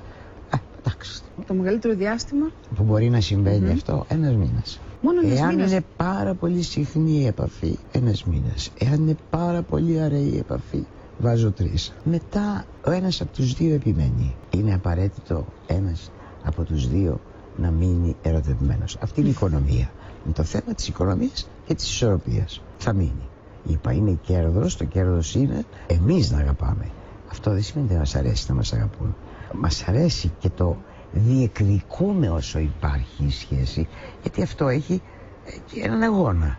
εντάξει. 0.84 1.22
Το 1.46 1.54
μεγαλύτερο 1.54 1.94
διάστημα. 1.94 2.50
Που 2.76 2.82
μπορεί 2.82 3.10
να 3.10 3.20
συμβαίνει 3.20 3.70
αυτό, 3.70 4.04
ένας 4.08 4.34
μήνας. 4.34 4.80
Μόνο 5.02 5.20
ένας 5.24 5.38
Εάν 5.38 5.54
μήνας. 5.54 5.70
είναι 5.70 5.84
πάρα 5.96 6.34
πολύ 6.34 6.62
συχνή 6.62 7.20
η 7.20 7.26
επαφή, 7.26 7.78
ένας 7.92 8.24
μήνας. 8.24 8.70
Εάν 8.78 8.94
είναι 8.94 9.16
πάρα 9.30 9.62
πολύ 9.62 10.00
αραιή 10.00 10.30
η 10.34 10.38
επαφή, 10.38 10.84
βάζω 11.18 11.50
τρεις. 11.50 11.92
Μετά 12.04 12.64
ο 12.86 12.90
ένας 12.90 13.20
από 13.20 13.32
τους 13.32 13.54
δύο 13.54 13.74
επιμένει. 13.74 14.34
Είναι 14.50 14.74
απαραίτητο 14.74 15.46
ένας 15.66 16.10
από 16.44 16.62
τους 16.62 16.88
δύο 16.88 17.20
να 17.56 17.70
μείνει 17.70 18.16
ερωτευμένος. 18.22 18.96
Αυτή 19.00 19.20
είναι 19.20 19.28
η 19.28 19.32
οικονομία. 19.32 19.90
Είναι 20.24 20.34
το 20.34 20.42
θέμα 20.42 20.74
της 20.74 20.88
οικονομίας 20.88 21.48
και 21.66 21.74
της 21.74 21.90
ισορροπίας. 21.90 22.62
Θα 22.78 22.92
μείνει. 22.92 23.28
Είπα 23.66 23.92
είναι 23.92 24.18
κέρδος, 24.22 24.76
το 24.76 24.84
κέρδος 24.84 25.34
είναι 25.34 25.64
εμείς 25.86 26.30
να 26.30 26.38
αγαπάμε. 26.38 26.90
Αυτό 27.30 27.50
δεν 27.50 27.62
σημαίνει 27.62 27.88
ότι 27.88 27.98
μας 27.98 28.14
αρέσει 28.14 28.44
να 28.48 28.54
μας 28.54 28.72
αγαπούν. 28.72 29.16
Μας 29.54 29.82
αρέσει 29.88 30.32
και 30.38 30.48
το 30.48 30.76
διεκδικούμε 31.12 32.30
όσο 32.30 32.58
υπάρχει 32.58 33.24
η 33.24 33.30
σχέση, 33.30 33.88
γιατί 34.22 34.42
αυτό 34.42 34.68
έχει 34.68 35.02
ε, 35.44 35.50
και 35.72 35.80
έναν 35.80 36.02
αγώνα. 36.02 36.58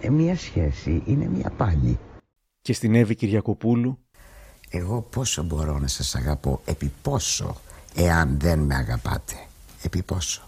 Ε, 0.00 0.10
μία 0.10 0.36
σχέση 0.36 1.02
είναι 1.06 1.26
μία 1.26 1.52
πάλι. 1.56 1.98
Και 2.62 2.72
στην 2.72 2.94
Εύη 2.94 3.14
Κυριακοπούλου; 3.14 3.98
Εγώ 4.70 5.02
πόσο 5.02 5.42
μπορώ 5.42 5.78
να 5.78 5.86
σας 5.86 6.14
αγαπώ, 6.14 6.60
επί 6.64 6.92
πόσο, 7.02 7.56
εάν 7.94 8.36
δεν 8.40 8.58
με 8.58 8.74
αγαπάτε; 8.74 9.34
Επί 9.82 10.02
πόσο; 10.02 10.42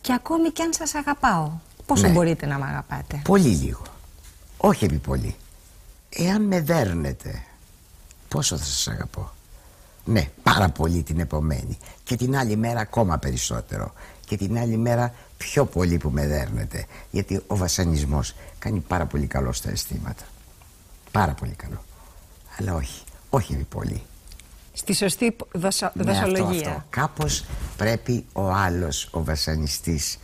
Και 0.00 0.12
ακόμη 0.12 0.50
και 0.50 0.62
αν 0.62 0.72
σας 0.72 0.94
αγαπάω, 0.94 1.50
πόσο 1.86 2.06
Ναι. 2.06 2.12
μπορείτε 2.12 2.46
να 2.46 2.58
με 2.58 2.64
αγαπάτε; 2.64 3.20
Πολύ 3.24 3.48
λίγο. 3.48 3.82
Όχι 4.56 4.84
επί 4.84 4.98
πολύ. 4.98 5.36
Εάν 6.08 6.42
με 6.42 6.60
δέρνετε, 6.60 7.42
πόσο 8.28 8.56
θα 8.56 8.64
σας 8.64 8.88
αγαπώ; 8.88 9.30
Ναι, 10.08 10.28
πάρα 10.42 10.68
πολύ 10.68 11.02
την 11.02 11.20
επομένη. 11.20 11.78
Και 12.04 12.16
την 12.16 12.36
άλλη 12.36 12.56
μέρα 12.56 12.80
ακόμα 12.80 13.18
περισσότερο. 13.18 13.92
Και 14.26 14.36
την 14.36 14.58
άλλη 14.58 14.76
μέρα 14.76 15.14
πιο 15.36 15.64
πολύ 15.64 15.96
που 15.96 16.10
με 16.10 16.26
δέρνετε. 16.26 16.86
Γιατί 17.10 17.42
ο 17.46 17.56
βασανισμός 17.56 18.34
κάνει 18.58 18.80
πάρα 18.80 19.06
πολύ 19.06 19.26
καλό 19.26 19.52
στα 19.52 19.70
αισθήματα. 19.70 20.22
Πάρα 21.12 21.32
πολύ 21.32 21.52
καλό. 21.52 21.84
Αλλά 22.58 22.74
όχι, 22.74 23.02
όχι 23.30 23.52
επί 23.52 23.62
πολύ. 23.64 24.02
Στη 24.72 24.94
σωστή 24.94 25.36
δοσο- 25.52 25.90
Ναι, 25.94 26.10
αυτό, 26.10 26.30
δοσολογία. 26.30 26.68
αυτό. 26.68 26.84
Κάπως 26.90 27.44
πρέπει 27.76 28.24
ο 28.32 28.50
άλλος, 28.50 29.08
ο 29.10 29.24
βασανιστής, 29.24 30.18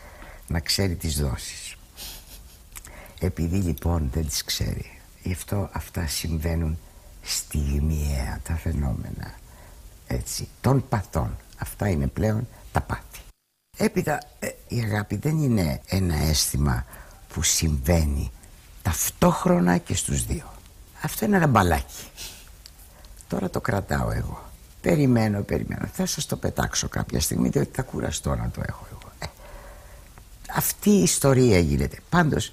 να 0.48 0.60
ξέρει 0.60 0.94
τις 0.94 1.20
δόσεις. 1.20 1.74
Επειδή 3.20 3.56
λοιπόν 3.56 4.10
δεν 4.12 4.26
τις 4.26 4.44
ξέρει, 4.44 4.98
γι' 5.22 5.32
αυτό 5.32 5.68
αυτά 5.72 6.06
συμβαίνουν 6.06 6.78
στιγμιαία 7.22 8.40
τα 8.42 8.54
φαινόμενα. 8.56 9.34
Έτσι, 10.06 10.48
των 10.60 10.88
παθών. 10.88 11.36
Αυτά 11.58 11.88
είναι 11.88 12.06
πλέον 12.06 12.48
τα 12.72 12.80
πάθη. 12.80 13.20
Έπειτα 13.76 14.22
ε, 14.38 14.48
η 14.68 14.80
αγάπη 14.80 15.16
δεν 15.16 15.42
είναι 15.42 15.80
ένα 15.86 16.14
αίσθημα 16.14 16.84
που 17.28 17.42
συμβαίνει 17.42 18.30
ταυτόχρονα 18.82 19.78
και 19.78 19.94
στους 19.94 20.24
δύο. 20.24 20.52
Αυτό 21.02 21.24
είναι 21.24 21.36
ένα 21.36 21.46
μπαλάκι. 21.46 22.10
Τώρα 23.28 23.50
το 23.50 23.60
κρατάω 23.60 24.10
εγώ. 24.10 24.50
Περιμένω, 24.80 25.42
περιμένω. 25.42 25.86
Θα 25.92 26.06
σας 26.06 26.26
το 26.26 26.36
πετάξω 26.36 26.88
κάποια 26.88 27.20
στιγμή 27.20 27.48
διότι 27.48 27.70
θα 27.72 27.82
κουραστώ 27.82 28.34
να 28.34 28.50
το 28.50 28.62
έχω 28.68 28.86
εγώ. 28.90 29.12
Ε, 29.18 29.26
αυτή 30.54 30.90
η 30.90 31.02
ιστορία 31.02 31.58
γίνεται. 31.58 31.98
Πάντως 32.08 32.52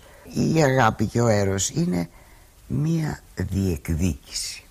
η 0.53 0.63
αγάπη 0.63 1.05
και 1.05 1.21
ο 1.21 1.27
έρος 1.27 1.69
είναι 1.69 2.09
μία 2.67 3.19
διεκδίκηση. 3.35 4.63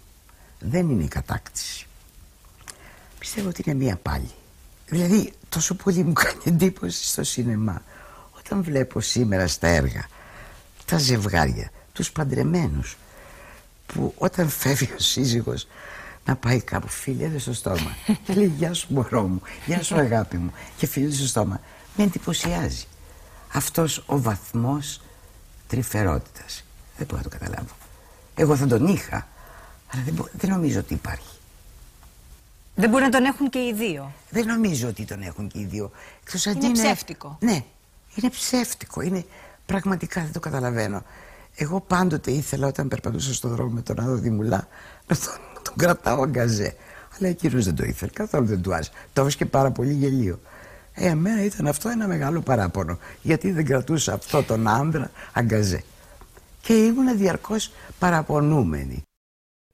Δεν 0.60 0.88
είναι 0.90 1.04
η 1.04 1.08
κατάκτηση. 1.08 1.87
Πιστεύω 3.18 3.48
ότι 3.48 3.62
είναι 3.66 3.76
μία 3.84 3.96
πάλι. 3.96 4.30
Δηλαδή 4.88 5.32
τόσο 5.48 5.74
πολύ 5.74 6.04
μου 6.04 6.12
κάνει 6.12 6.40
εντύπωση 6.44 7.04
στο 7.08 7.22
σινεμά. 7.24 7.82
Όταν 8.38 8.62
βλέπω 8.62 9.00
σήμερα 9.00 9.46
στα 9.46 9.68
έργα 9.68 10.06
τα 10.84 10.98
ζευγάρια, 10.98 11.70
τους 11.92 12.12
παντρεμένους 12.12 12.96
που 13.86 14.14
όταν 14.18 14.48
φεύγει 14.48 14.92
ο 14.92 14.98
σύζυγος 14.98 15.66
να 16.24 16.36
πάει 16.36 16.60
κάπου 16.60 16.88
φίλια 16.88 17.38
στο 17.38 17.52
στόμα 17.52 17.96
και 18.24 18.34
λέει 18.34 18.52
γεια 18.58 18.74
σου 18.74 18.86
μωρό 18.94 19.22
μου, 19.22 19.42
γεια 19.66 19.82
σου 19.82 19.94
αγάπη 19.96 20.36
μου 20.36 20.52
και 20.76 20.86
φίλια 20.86 21.12
στο 21.16 21.26
στόμα. 21.26 21.60
Με 21.96 22.04
εντυπωσιάζει. 22.04 22.84
Αυτός 23.52 24.02
ο 24.06 24.20
βαθμός 24.20 25.00
τρυφερότητας. 25.68 26.64
Δεν 26.96 27.06
μπορώ 27.06 27.16
να 27.24 27.28
το 27.30 27.38
καταλάβω. 27.38 27.76
Εγώ 28.34 28.56
θα 28.56 28.66
τον 28.66 28.86
είχα 28.86 29.28
αλλά 29.92 30.02
δεν, 30.04 30.14
μπο- 30.14 30.28
δεν 30.32 30.50
νομίζω 30.50 30.78
ότι 30.78 30.94
υπάρχει 30.94 31.37
Δεν 32.80 32.90
μπορεί 32.90 33.02
να 33.04 33.10
τον 33.10 33.24
έχουν 33.24 33.50
και 33.50 33.58
οι 33.58 33.72
δύο. 33.72 34.12
δεν 34.30 34.46
νομίζω 34.46 34.88
ότι 34.88 35.04
τον 35.04 35.22
έχουν 35.22 35.48
και 35.48 35.58
οι 35.58 35.64
δύο 35.64 35.90
Εκτός 36.24 36.46
αν 36.46 36.56
Είναι 36.56 36.72
ψεύτικο. 36.72 37.38
Ναι, 37.40 37.64
είναι 38.14 38.30
ψεύτικο. 38.30 39.00
Είναι 39.00 39.24
πραγματικά 39.66 40.20
δεν 40.22 40.32
το 40.32 40.40
καταλαβαίνω. 40.40 41.02
Εγώ 41.56 41.80
πάντοτε 41.80 42.30
ήθελα 42.30 42.66
όταν 42.66 42.88
περπατούσα 42.88 43.34
στον 43.34 43.50
δρόμο 43.50 43.70
με 43.70 43.80
τον 43.80 44.00
Άδο 44.00 44.14
Δημουλά 44.14 44.68
να 45.06 45.16
τον, 45.16 45.34
να 45.54 45.62
τον 45.62 45.74
κρατάω 45.76 46.22
αγκαζέ. 46.22 46.76
Αλλά 47.18 47.28
εκείνος 47.28 47.64
δεν 47.64 47.74
το 47.74 47.84
ήθελε, 47.84 48.10
καθόλου 48.10 48.46
δεν 48.46 48.62
του 48.62 48.74
άρεσε. 48.74 48.90
Το 49.12 49.20
έβρισκε 49.20 49.46
πάρα 49.46 49.70
πολύ 49.70 49.92
γελίο. 49.92 50.40
Ε, 50.92 51.08
εμένα 51.08 51.44
ήταν 51.44 51.66
αυτό 51.66 51.88
ένα 51.88 52.06
μεγάλο 52.06 52.40
παράπονο. 52.40 52.98
Γιατί 53.22 53.50
δεν 53.50 53.64
κρατούσα 53.64 54.12
αυτό 54.12 54.42
τον 54.42 54.68
άνδρα 54.68 55.10
αγκαζέ. 55.32 55.82
Και 56.60 56.72
ήμουν 56.72 57.18
διαρκώς 57.18 57.72
παραπονούμενη. 57.98 59.02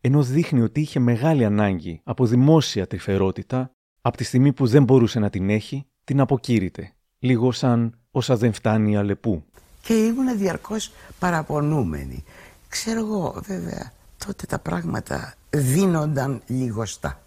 Ενώ 0.07 0.23
δείχνει 0.23 0.61
ότι 0.61 0.81
είχε 0.81 0.99
μεγάλη 0.99 1.45
ανάγκη 1.45 2.01
από 2.05 2.27
δημόσια 2.27 2.87
τρυφερότητα, 2.87 3.71
από 4.01 4.17
τη 4.17 4.25
στιγμή 4.25 4.53
που 4.53 4.67
δεν 4.67 4.85
μπορούσε 4.85 5.19
να 5.19 5.31
την 5.31 5.51
έχει, 5.51 5.87
την 6.05 6.21
αποκήρυτε. 6.21 6.93
Λίγο 7.19 7.53
σαν 7.53 7.99
όσα 8.11 8.37
δεν 8.37 8.53
φτάνει 8.53 8.93
η 8.93 8.97
Αλεπού. 8.97 9.45
Και 9.83 9.95
ήμουν 9.95 10.39
διαρκώς 10.39 10.93
παραπονούμενη. 11.19 12.25
Ξέρω 12.69 13.01
εγώ 13.01 13.43
βέβαια 13.47 13.93
τότε 14.27 14.47
τα 14.47 14.59
πράγματα 14.59 15.35
δίνονταν 15.51 16.43
λιγοστά. 16.47 17.23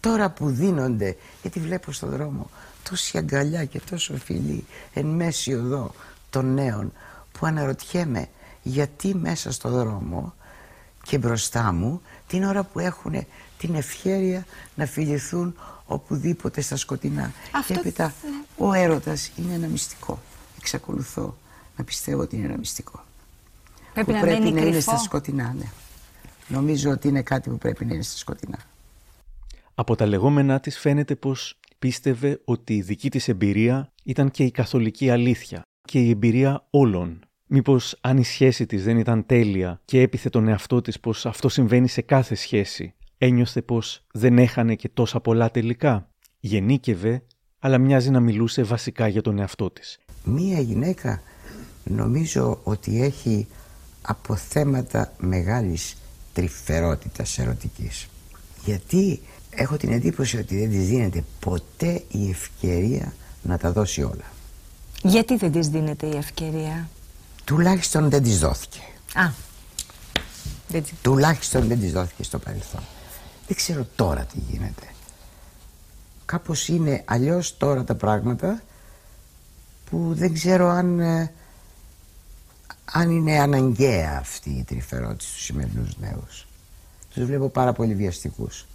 Τώρα 0.00 0.30
που 0.30 0.48
δίνονται, 0.48 1.16
γιατί 1.42 1.60
βλέπω 1.60 1.92
στον 1.92 2.10
δρόμο 2.10 2.50
τόση 2.88 3.18
αγκαλιά 3.18 3.64
και 3.64 3.80
τόσο 3.90 4.16
φιλή 4.16 4.64
εν 4.92 5.06
μέση 5.06 5.54
οδό 5.54 5.94
των 6.30 6.54
νέων 6.54 6.92
που 7.32 7.46
αναρωτιέμαι 7.46 8.28
γιατί 8.62 9.14
μέσα 9.14 9.52
στο 9.52 9.68
δρόμο 9.68 10.34
και 11.02 11.18
μπροστά 11.18 11.72
μου 11.72 12.02
την 12.26 12.44
ώρα 12.44 12.64
που 12.64 12.78
έχουν 12.78 13.26
την 13.58 13.74
ευχέρεια 13.74 14.46
να 14.74 14.86
φιληθούν 14.86 15.54
οπουδήποτε 15.86 16.60
στα 16.60 16.76
σκοτεινά. 16.76 17.32
Αυτό... 17.52 17.72
Και 17.72 17.78
έπειτα 17.78 18.14
ο 18.56 18.72
έρωτας 18.72 19.32
είναι 19.36 19.54
ένα 19.54 19.66
μυστικό. 19.66 20.22
Εξακολουθώ 20.58 21.36
να 21.76 21.84
πιστεύω 21.84 22.20
ότι 22.20 22.36
είναι 22.36 22.46
ένα 22.46 22.58
μυστικό. 22.58 23.04
Πρέπει 23.92 24.06
που 24.06 24.12
να 24.12 24.20
πρέπει 24.20 24.38
μένει 24.38 24.52
να 24.52 24.60
είναι 24.60 24.70
κρυφό. 24.70 24.80
στα 24.80 24.96
σκοτεινά, 24.98 25.54
ναι. 25.58 25.70
Νομίζω 26.48 26.90
ότι 26.90 27.08
είναι 27.08 27.22
κάτι 27.22 27.50
που 27.50 27.58
πρέπει 27.58 27.84
να 27.84 27.94
είναι 27.94 28.02
στα 28.02 28.16
σκοτεινά. 28.16 28.58
Από 29.74 29.96
τα 29.96 30.06
λεγόμενά 30.06 30.60
της 30.60 30.78
φαίνεται 30.78 31.16
πως 31.16 31.60
πίστευε 31.78 32.40
ότι 32.44 32.74
η 32.74 32.82
δική 32.82 33.10
της 33.10 33.28
εμπειρία 33.28 33.92
ήταν 34.04 34.30
και 34.30 34.44
η 34.44 34.50
καθολική 34.50 35.10
αλήθεια 35.10 35.62
και 35.88 35.98
η 35.98 36.10
εμπειρία 36.10 36.66
όλων. 36.70 37.20
Μήπως 37.54 37.98
αν 38.00 38.16
η 38.16 38.24
σχέση 38.24 38.66
της 38.66 38.84
δεν 38.84 38.98
ήταν 38.98 39.26
τέλεια 39.26 39.80
και 39.84 40.00
έπιθε 40.00 40.28
τον 40.28 40.48
εαυτό 40.48 40.80
της 40.80 41.00
πως 41.00 41.26
αυτό 41.26 41.48
συμβαίνει 41.48 41.88
σε 41.88 42.00
κάθε 42.00 42.34
σχέση, 42.34 42.94
ένιωθε 43.18 43.62
πως 43.62 44.04
δεν 44.12 44.38
έχανε 44.38 44.74
και 44.74 44.88
τόσα 44.88 45.20
πολλά 45.20 45.50
τελικά; 45.50 46.08
Γεννήκευε, 46.40 47.22
αλλά 47.58 47.78
μοιάζει 47.78 48.10
να 48.10 48.20
μιλούσε 48.20 48.62
βασικά 48.62 49.08
για 49.08 49.22
τον 49.22 49.38
εαυτό 49.38 49.70
της. 49.70 49.98
Μία 50.24 50.60
γυναίκα 50.60 51.22
νομίζω 51.84 52.60
ότι 52.62 53.02
έχει 53.02 53.46
αποθέματα 54.02 55.12
μεγάλης 55.18 55.96
τρυφερότητας 56.32 57.38
ερωτικής. 57.38 58.08
Γιατί 58.64 59.20
έχω 59.50 59.76
την 59.76 59.92
εντύπωση 59.92 60.38
ότι 60.38 60.58
δεν 60.58 60.70
της 60.70 60.86
δίνεται 60.86 61.24
ποτέ 61.40 62.02
η 62.08 62.30
ευκαιρία 62.30 63.14
να 63.42 63.58
τα 63.58 63.72
δώσει 63.72 64.02
όλα. 64.02 64.32
Γιατί 65.02 65.36
δεν 65.36 65.52
της 65.52 65.68
δίνεται 65.68 66.06
η 66.06 66.16
ευκαιρία; 66.16 66.88
Τουλάχιστον 67.44 68.10
δεν 68.10 68.22
της 68.22 68.38
δόθηκε. 68.38 68.80
Α, 69.14 69.30
δεν 70.68 70.82
της... 70.82 70.92
Τουλάχιστον 71.02 71.66
δεν 71.66 71.80
της 71.80 71.92
δόθηκε 71.92 72.22
στο 72.22 72.38
παρελθόν. 72.38 72.80
Δεν 73.46 73.56
ξέρω 73.56 73.86
τώρα 73.96 74.24
τι 74.24 74.38
γίνεται. 74.50 74.86
Κάπως 76.24 76.68
είναι 76.68 77.02
αλλιώς 77.04 77.56
τώρα 77.56 77.84
τα 77.84 77.94
πράγματα 77.94 78.62
που 79.90 80.14
δεν 80.14 80.32
ξέρω 80.32 80.68
αν, 80.68 81.00
ε, 81.00 81.32
αν 82.84 83.10
είναι 83.10 83.38
αναγκαία 83.38 84.18
αυτή 84.18 84.50
η 84.50 84.64
τρυφερότητα 84.64 85.24
στους 85.24 85.44
σημερινούς 85.44 85.98
νέους. 85.98 86.46
Τους 87.14 87.24
βλέπω 87.24 87.48
πάρα 87.48 87.72
πολύ 87.72 87.94
βιαστικούς. 87.94 88.66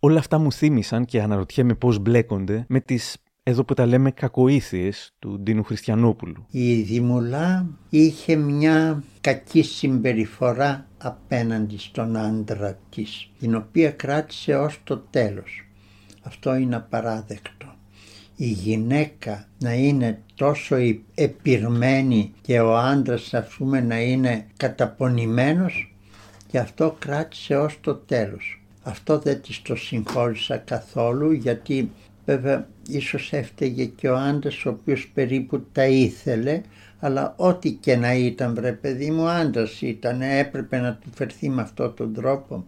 Όλα 0.00 0.18
αυτά 0.18 0.38
μου 0.38 0.52
θύμισαν 0.52 1.04
και 1.04 1.22
αναρωτιέμαι 1.22 1.74
πώς 1.74 1.98
μπλέκονται 1.98 2.64
με 2.68 2.80
τις 2.80 3.16
εδώ 3.46 3.64
που 3.64 3.74
τα 3.74 3.86
λέμε 3.86 4.10
κακοήθειες 4.10 5.14
του 5.18 5.40
Ντίνου 5.40 5.62
Χριστιανόπουλου. 5.62 6.46
Η 6.50 6.74
Δημουλά 6.82 7.66
είχε 7.88 8.36
μια 8.36 9.02
κακή 9.20 9.62
συμπεριφορά 9.62 10.86
απέναντι 10.98 11.78
στον 11.78 12.16
άντρα 12.16 12.78
της, 12.90 13.30
την 13.38 13.54
οποία 13.54 13.90
κράτησε 13.90 14.54
ως 14.54 14.80
το 14.84 14.98
τέλος. 15.10 15.66
Αυτό 16.22 16.54
είναι 16.54 16.76
απαράδεκτο. 16.76 17.74
Η 18.36 18.46
γυναίκα 18.46 19.48
να 19.58 19.72
είναι 19.72 20.22
τόσο 20.34 20.76
επιρμένη 21.14 22.32
και 22.40 22.60
ο 22.60 22.76
άντρας 22.76 23.34
ας 23.34 23.54
πούμε 23.58 23.80
να 23.80 24.00
είναι 24.00 24.46
καταπονημένος 24.56 25.94
και 26.46 26.58
αυτό 26.58 26.96
κράτησε 26.98 27.56
ως 27.56 27.78
το 27.80 27.94
τέλος. 27.94 28.62
Αυτό 28.82 29.18
δεν 29.18 29.42
της 29.42 29.62
το 29.62 29.76
συγχώρησα 29.76 30.56
καθόλου 30.56 31.32
γιατί 31.32 31.90
βέβαια 32.24 32.68
ίσως 32.88 33.32
έφταιγε 33.32 33.84
και 33.84 34.08
ο 34.08 34.16
άντρας 34.16 34.64
ο 34.64 34.70
οποίος 34.70 35.10
περίπου 35.14 35.66
τα 35.72 35.86
ήθελε 35.86 36.60
αλλά 36.98 37.34
ό,τι 37.36 37.70
και 37.70 37.96
να 37.96 38.14
ήταν 38.14 38.54
βρε 38.54 38.72
παιδί 38.72 39.10
μου 39.10 39.28
άντρας 39.28 39.82
ήταν 39.82 40.22
έπρεπε 40.22 40.78
να 40.78 40.94
του 40.94 41.08
φερθεί 41.14 41.48
με 41.48 41.62
αυτόν 41.62 41.94
τον 41.94 42.14
τρόπο 42.14 42.64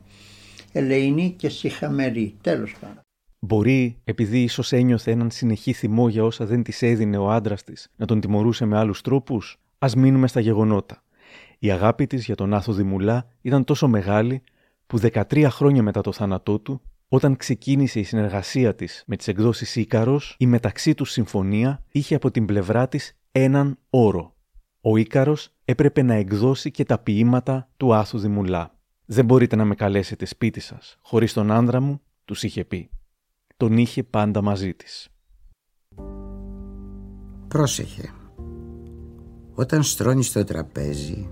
ελεηνή 0.73 1.35
και 1.37 1.49
συχαμερή 1.49 2.35
τέλος 2.41 2.75
πάντων. 2.81 3.01
Μπορεί, 3.39 3.97
επειδή 4.05 4.43
ίσως 4.43 4.73
ένιωθε 4.73 5.11
έναν 5.11 5.31
συνεχή 5.31 5.73
θυμό 5.73 6.09
για 6.09 6.25
όσα 6.25 6.47
δεν 6.47 6.63
της 6.63 6.83
έδινε 6.83 7.17
ο 7.17 7.31
άντρας 7.31 7.65
της, 7.65 7.89
να 7.97 8.07
τον 8.07 8.21
τιμωρούσε 8.21 8.65
με 8.65 8.79
άλλους 8.79 9.01
τρόπους, 9.01 9.61
ας 9.79 9.95
μείνουμε 9.95 10.27
στα 10.27 10.41
γεγονότα. 10.41 11.03
Η 11.59 11.71
αγάπη 11.71 12.07
της 12.07 12.25
για 12.25 12.35
τον 12.35 12.55
Άθο 12.55 12.73
Δημουλά 12.73 13.29
ήταν 13.43 13.65
τόσο 13.65 13.89
μεγάλη 13.89 14.43
που 14.87 14.99
13 14.99 15.47
χρόνια 15.51 15.83
μετά 15.83 16.01
το 16.01 16.13
θάνατό 16.13 16.59
του, 16.59 16.81
όταν 17.09 17.37
ξεκίνησε 17.37 18.01
η 18.01 18.03
συνεργασία 18.03 18.75
της 18.75 19.03
με 19.07 19.17
τις 19.17 19.29
εκδόσεις 19.29 19.77
Ήκαρο, 19.77 20.21
η 20.37 20.47
μεταξύ 20.47 20.95
τους 20.95 21.11
συμφωνία 21.11 21.83
είχε 21.93 22.15
από 22.15 22.31
την 22.31 22.47
πλευρά 22.47 22.89
της 22.89 23.17
έναν 23.33 23.79
όρο. 23.91 24.35
Ο 24.81 24.97
Ήκαρο 24.97 25.37
έπρεπε 25.65 26.03
να 26.03 26.15
εκδώσει 26.15 26.71
και 26.71 26.85
τα 26.85 26.99
ποίηματα 26.99 27.69
του 27.77 27.95
Άθου 27.95 28.19
Δημουλά. 28.19 28.75
Δεν 29.05 29.25
μπορείτε 29.25 29.57
να 29.57 29.65
με 29.65 29.75
καλέσετε 29.75 30.25
σπίτι 30.25 30.61
σας, 30.61 30.99
χωρίς 31.03 31.33
τον 31.33 31.51
άνδρα 31.51 31.81
μου, 31.81 32.01
τους 32.25 32.43
είχε 32.43 32.65
πει 32.65 32.91
τον 33.57 33.77
είχε 33.79 34.03
πάντα 34.03 34.43
μαζί 34.43 34.75
της. 34.75 35.09
Πρόσεχε. 37.49 38.13
Όταν 39.55 39.83
στρώνεις 39.83 40.33
το 40.33 40.45
τραπέζι, 40.45 41.31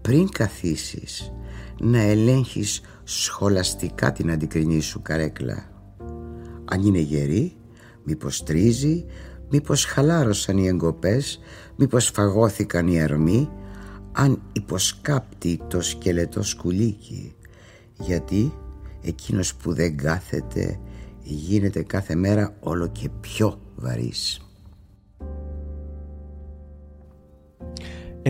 πριν 0.00 0.28
καθίσεις, 0.28 1.32
να 1.80 2.00
ελέγχεις 2.00 2.80
σχολαστικά 3.04 4.12
την 4.12 4.30
αντικρινή 4.30 4.80
σου 4.80 5.02
καρέκλα. 5.02 5.70
Αν 6.64 6.82
είναι 6.82 6.98
γερή, 6.98 7.56
μήπως 8.04 8.42
τρίζει, 8.42 9.04
μήπως 9.50 9.84
χαλάρωσαν 9.84 10.58
οι 10.58 10.66
εγκοπές, 10.66 11.40
μήπως 11.76 12.10
φαγώθηκαν 12.14 12.88
οι 12.88 13.02
αρμοί, 13.02 13.48
αν 14.12 14.42
υποσκάπτει 14.52 15.60
το 15.68 15.80
σκελετό 15.80 16.42
σκουλίκι. 16.42 17.34
Γιατί 18.00 18.52
εκείνος 19.02 19.54
που 19.54 19.72
δεν 19.74 19.96
κάθεται 19.96 20.80
γίνεται 21.22 21.82
κάθε 21.82 22.14
μέρα 22.14 22.56
όλο 22.60 22.86
και 22.86 23.08
πιο 23.20 23.60
βαρύς. 23.76 24.47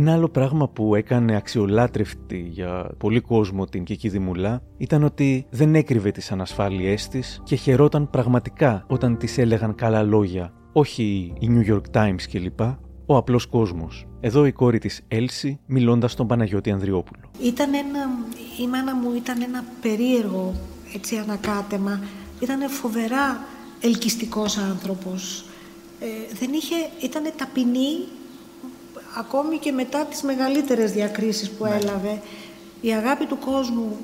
Ένα 0.01 0.13
άλλο 0.13 0.29
πράγμα 0.29 0.69
που 0.69 0.95
έκανε 0.95 1.37
αξιολάτρευτη 1.37 2.49
για 2.51 2.91
πολύ 2.99 3.21
κόσμο 3.21 3.65
την 3.65 3.85
Κική 3.85 4.09
Δημουλά 4.09 4.63
ήταν 4.77 5.05
ότι 5.05 5.47
δεν 5.51 5.75
έκρυβε 5.75 6.11
τις 6.11 6.33
ανασφάλειές 6.33 7.09
της 7.09 7.41
και 7.45 7.57
χαιρόταν 7.57 8.11
πραγματικά 8.11 8.85
όταν 8.89 9.19
της 9.19 9.39
έλεγαν 9.39 9.75
καλά 9.75 10.03
λόγια, 10.03 10.53
όχι 10.73 11.33
η 11.39 11.49
New 11.51 11.73
York 11.73 11.83
Times 11.93 12.23
κλπ, 12.31 12.61
ο 13.07 13.17
απλός 13.17 13.47
κόσμος. 13.47 14.07
Εδώ 14.21 14.47
η 14.47 14.53
κόρη 14.53 14.79
της 14.79 15.01
Έλση 15.09 15.61
μιλώντας 15.67 16.13
στον 16.13 16.27
Παναγιώτη 16.27 16.71
Ανδριόπουλο. 16.71 17.31
Ήταν 17.43 17.75
ένα, 17.75 18.09
η 18.61 18.67
μάνα 18.69 18.95
μου 18.95 19.15
ήταν 19.17 19.43
ένα 19.43 19.65
περίεργο 19.81 20.55
έτσι 20.95 21.17
ανακάτεμα 21.17 22.01
ήταν 22.41 22.71
φοβερά 22.71 23.41
ελκυστικός 23.81 24.59
άνθρωπος. 24.59 25.45
Ε, 26.01 26.35
δεν 26.39 26.53
είχε, 26.53 26.75
ήταν 27.03 27.23
ταπεινή 27.37 28.17
ακόμη 29.17 29.59
και 29.59 29.73
μετά 29.73 30.05
τις 30.05 30.23
μεγαλύτερες 30.23 30.93
διακρίσεις 30.93 31.51
που 31.51 31.65
έλαβε. 31.65 32.23
Η 32.81 32.93
αγάπη 32.93 33.27
του 33.27 33.39
κόσμου 33.39 33.97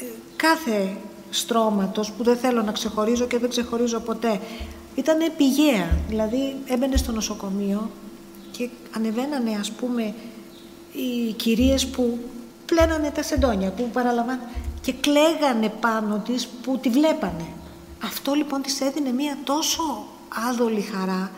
ε, 0.00 0.04
κάθε 0.36 0.96
στρώματος 1.30 2.12
που 2.12 2.22
δεν 2.22 2.36
θέλω 2.36 2.62
να 2.62 2.72
ξεχωρίζω 2.72 3.26
και 3.26 3.38
δεν 3.38 3.48
ξεχωρίζω 3.48 4.00
ποτέ 4.00 4.40
ήταν 4.94 5.18
πηγαία. 5.36 5.98
Δηλαδή 6.08 6.56
έμπαινε 6.66 6.96
στο 6.96 7.12
νοσοκομείο 7.12 7.90
και 8.50 8.68
ανεβαίνανε 8.96 9.56
ας 9.60 9.70
πούμε 9.70 10.14
οι 10.92 11.32
κυρίες 11.32 11.86
που 11.86 12.18
πλένανε 12.66 13.10
τα 13.10 13.22
σεντόνια, 13.22 13.70
που 13.70 13.88
παραλαμβάνουν 13.92 14.44
και 14.80 14.92
κλαίγανε 14.92 15.68
πάνω 15.80 16.22
της 16.26 16.46
που 16.46 16.78
τη 16.78 16.88
βλέπανε. 16.88 17.46
Αυτό 18.04 18.34
λοιπόν 18.34 18.62
της 18.62 18.80
έδινε 18.80 19.12
μία 19.12 19.38
τόσο 19.44 20.06
άδολη 20.48 20.80
χαρά 20.80 21.30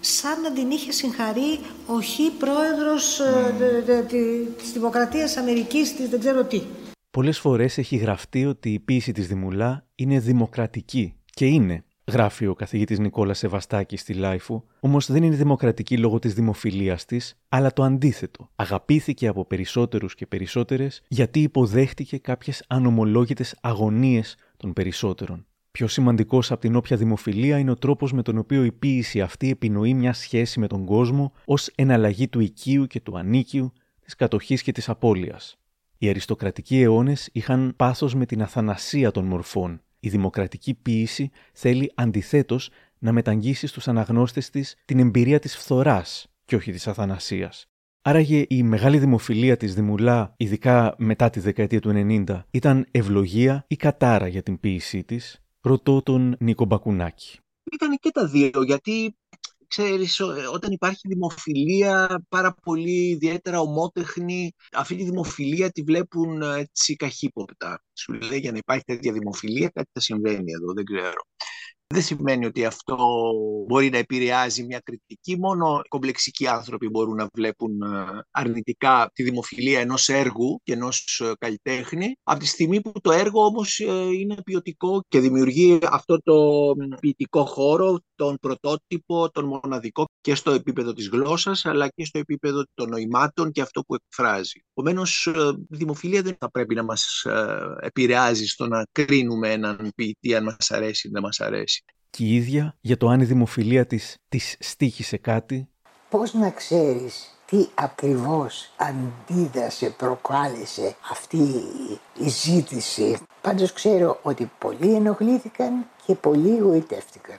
σαν 0.00 0.40
να 0.40 0.52
την 0.52 0.70
είχε 0.70 0.92
συγχαρεί 0.92 1.58
ο 1.86 2.00
χι 2.00 2.30
πρόεδρος 2.30 3.20
mm. 3.20 4.54
της 4.58 4.72
Δημοκρατίας 4.72 5.36
Αμερικής 5.36 5.96
της 5.96 6.08
δεν 6.08 6.20
ξέρω 6.20 6.44
τι. 6.44 6.62
Πολλές 7.10 7.38
φορές 7.38 7.78
έχει 7.78 7.96
γραφτεί 7.96 8.46
ότι 8.46 8.72
η 8.72 8.78
ποίηση 8.78 9.12
της 9.12 9.26
Δημουλά 9.26 9.86
είναι 9.94 10.18
δημοκρατική 10.18 11.14
και 11.24 11.46
είναι. 11.46 11.82
Γράφει 12.06 12.46
ο 12.46 12.54
καθηγητής 12.54 12.98
Νικόλας 12.98 13.38
Σεβαστάκης 13.38 14.00
στη 14.00 14.14
Λάιφου, 14.14 14.62
όμως 14.80 15.10
δεν 15.10 15.22
είναι 15.22 15.36
δημοκρατική 15.36 15.98
λόγω 15.98 16.18
της 16.18 16.34
δημοφιλίας 16.34 17.04
της, 17.04 17.38
αλλά 17.48 17.72
το 17.72 17.82
αντίθετο. 17.82 18.50
Αγαπήθηκε 18.56 19.26
από 19.26 19.44
περισσότερους 19.44 20.14
και 20.14 20.26
περισσότερες 20.26 21.02
γιατί 21.08 21.42
υποδέχτηκε 21.42 22.18
κάποιες 22.18 22.64
ανομολόγητες 22.68 23.56
αγωνίες 23.60 24.36
των 24.56 24.72
περισσότερων. 24.72 25.46
Πιο 25.78 25.88
σημαντικός 25.88 26.50
από 26.50 26.60
την 26.60 26.76
όποια 26.76 26.96
δημοφιλία 26.96 27.58
είναι 27.58 27.70
ο 27.70 27.76
τρόπος 27.76 28.12
με 28.12 28.22
τον 28.22 28.38
οποίο 28.38 28.64
η 28.64 28.72
ποίηση 28.72 29.20
αυτή 29.20 29.50
επινοεί 29.50 29.94
μια 29.94 30.12
σχέση 30.12 30.60
με 30.60 30.66
τον 30.66 30.84
κόσμο 30.84 31.32
ως 31.44 31.70
εναλλαγή 31.74 32.28
του 32.28 32.40
οικείου 32.40 32.86
και 32.86 33.00
του 33.00 33.18
ανίκιου, 33.18 33.72
της 34.00 34.14
κατοχής 34.14 34.62
και 34.62 34.72
της 34.72 34.88
απώλειας. 34.88 35.58
Οι 35.98 36.08
αριστοκρατικοί 36.08 36.80
αιώνες 36.80 37.28
είχαν 37.32 37.72
πάθος 37.76 38.14
με 38.14 38.26
την 38.26 38.42
αθανασία 38.42 39.10
των 39.10 39.24
μορφών. 39.24 39.80
Η 40.00 40.08
δημοκρατική 40.08 40.74
ποίηση 40.74 41.30
θέλει 41.52 41.92
αντιθέτως 41.94 42.70
να 42.98 43.12
μεταγγίσει 43.12 43.66
στους 43.66 43.88
αναγνώστες 43.88 44.50
της 44.50 44.76
την 44.84 44.98
εμπειρία 44.98 45.38
της 45.38 45.56
φθοράς 45.56 46.26
και 46.44 46.56
όχι 46.56 46.72
της 46.72 46.88
αθανασίας. 46.88 47.66
Άραγε 48.02 48.44
η 48.48 48.62
μεγάλη 48.62 48.98
δημοφιλία 48.98 49.56
της 49.56 49.74
Δημουλά, 49.74 50.34
ειδικά 50.36 50.94
μετά 50.98 51.30
τη 51.30 51.40
δεκαετία 51.40 51.80
του 51.80 51.92
90, 52.26 52.44
ήταν 52.50 52.86
ευλογία 52.90 53.64
ή 53.68 53.76
κατάρα 53.76 54.28
για 54.28 54.42
την 54.42 54.60
ποίησή 54.60 55.04
της, 55.04 55.42
ρωτώ 55.68 56.02
τον 56.02 56.36
Νίκο 56.38 56.64
Μπακουνάκη. 56.64 57.38
Ήταν 57.72 57.98
και 58.00 58.10
τα 58.10 58.26
δύο, 58.26 58.62
γιατί 58.62 59.16
ξέρεις, 59.66 60.20
όταν 60.52 60.72
υπάρχει 60.72 61.08
δημοφιλία 61.08 62.24
πάρα 62.28 62.54
πολύ 62.62 63.08
ιδιαίτερα 63.08 63.60
ομότεχνη, 63.60 64.52
αυτή 64.72 64.96
τη 64.96 65.04
δημοφιλία 65.04 65.70
τη 65.70 65.82
βλέπουν 65.82 66.42
έτσι 66.42 66.96
καχύποπτα. 66.96 67.82
Σου 67.92 68.12
λέει 68.12 68.38
για 68.38 68.52
να 68.52 68.58
υπάρχει 68.58 68.84
τέτοια 68.84 69.12
δημοφιλία 69.12 69.68
κάτι 69.68 69.90
θα 69.92 70.00
συμβαίνει 70.00 70.52
εδώ, 70.52 70.72
δεν 70.72 70.84
ξέρω. 70.84 71.20
Δεν 71.94 72.02
σημαίνει 72.02 72.46
ότι 72.46 72.64
αυτό 72.64 72.96
μπορεί 73.66 73.90
να 73.90 73.98
επηρεάζει 73.98 74.64
μια 74.64 74.80
κριτική. 74.80 75.38
Μόνο 75.38 75.80
κομπλεξικοί 75.88 76.46
άνθρωποι 76.46 76.88
μπορούν 76.88 77.14
να 77.14 77.28
βλέπουν 77.34 77.82
ε, 77.82 78.22
αρνητικά 78.30 79.10
τη 79.12 79.22
δημοφιλία 79.22 79.80
ενός 79.80 80.08
έργου 80.08 80.60
και 80.62 80.72
ενός 80.72 81.20
ε, 81.20 81.32
καλλιτέχνη. 81.38 82.16
Από 82.22 82.38
τη 82.38 82.46
στιγμή 82.46 82.80
που 82.80 82.92
το 83.00 83.12
έργο 83.12 83.44
όμως 83.44 83.78
ε, 83.78 83.86
είναι 84.20 84.36
ποιοτικό 84.44 85.00
και 85.08 85.20
δημιουργεί 85.20 85.78
αυτό 85.82 86.18
το 86.22 86.34
ποιητικό 87.00 87.44
χώρο, 87.44 88.00
τον 88.14 88.36
πρωτότυπο, 88.40 89.30
τον 89.30 89.44
μοναδικό 89.44 90.04
και 90.20 90.34
στο 90.34 90.50
επίπεδο 90.50 90.92
της 90.92 91.08
γλώσσας 91.08 91.64
αλλά 91.64 91.88
και 91.88 92.04
στο 92.04 92.18
επίπεδο 92.18 92.64
των 92.74 92.88
νοημάτων 92.88 93.50
και 93.50 93.60
αυτό 93.60 93.82
που 93.82 93.94
εκφράζει. 93.94 94.64
Επομένως, 94.70 95.26
η 95.70 95.76
δημοφιλία 95.76 96.22
δεν 96.22 96.36
θα 96.38 96.50
πρέπει 96.50 96.74
να 96.74 96.82
μας 96.82 97.26
επηρεάζει 97.80 98.46
στο 98.46 98.66
να 98.66 98.86
κρίνουμε 98.92 99.52
έναν 99.52 99.90
ποιητή 99.94 100.34
αν 100.34 100.44
μας 100.44 100.70
αρέσει 100.70 101.08
ή 101.08 101.10
δεν 101.10 101.22
μας 101.22 101.40
αρέσει 101.40 101.77
και 102.10 102.24
η 102.24 102.34
ίδια 102.34 102.74
για 102.80 102.96
το 102.96 103.08
αν 103.08 103.20
η 103.20 103.24
δημοφιλία 103.24 103.86
της 103.86 104.16
της 104.28 104.56
στήχησε 104.60 105.16
κάτι. 105.16 105.68
Πώς 106.10 106.34
να 106.34 106.50
ξέρεις 106.50 107.38
τι 107.46 107.66
ακριβώς 107.74 108.72
αντίδρασε, 108.76 109.90
προκάλεσε 109.90 110.96
αυτή 111.10 111.36
η 112.18 112.28
ζήτηση; 112.28 113.18
Πάντως 113.40 113.72
ξέρω 113.72 114.18
ότι 114.22 114.50
πολλοί 114.58 114.94
ενοχλήθηκαν 114.94 115.86
και 116.06 116.14
πολλοί 116.14 116.58
γοητεύτηκαν. 116.58 117.38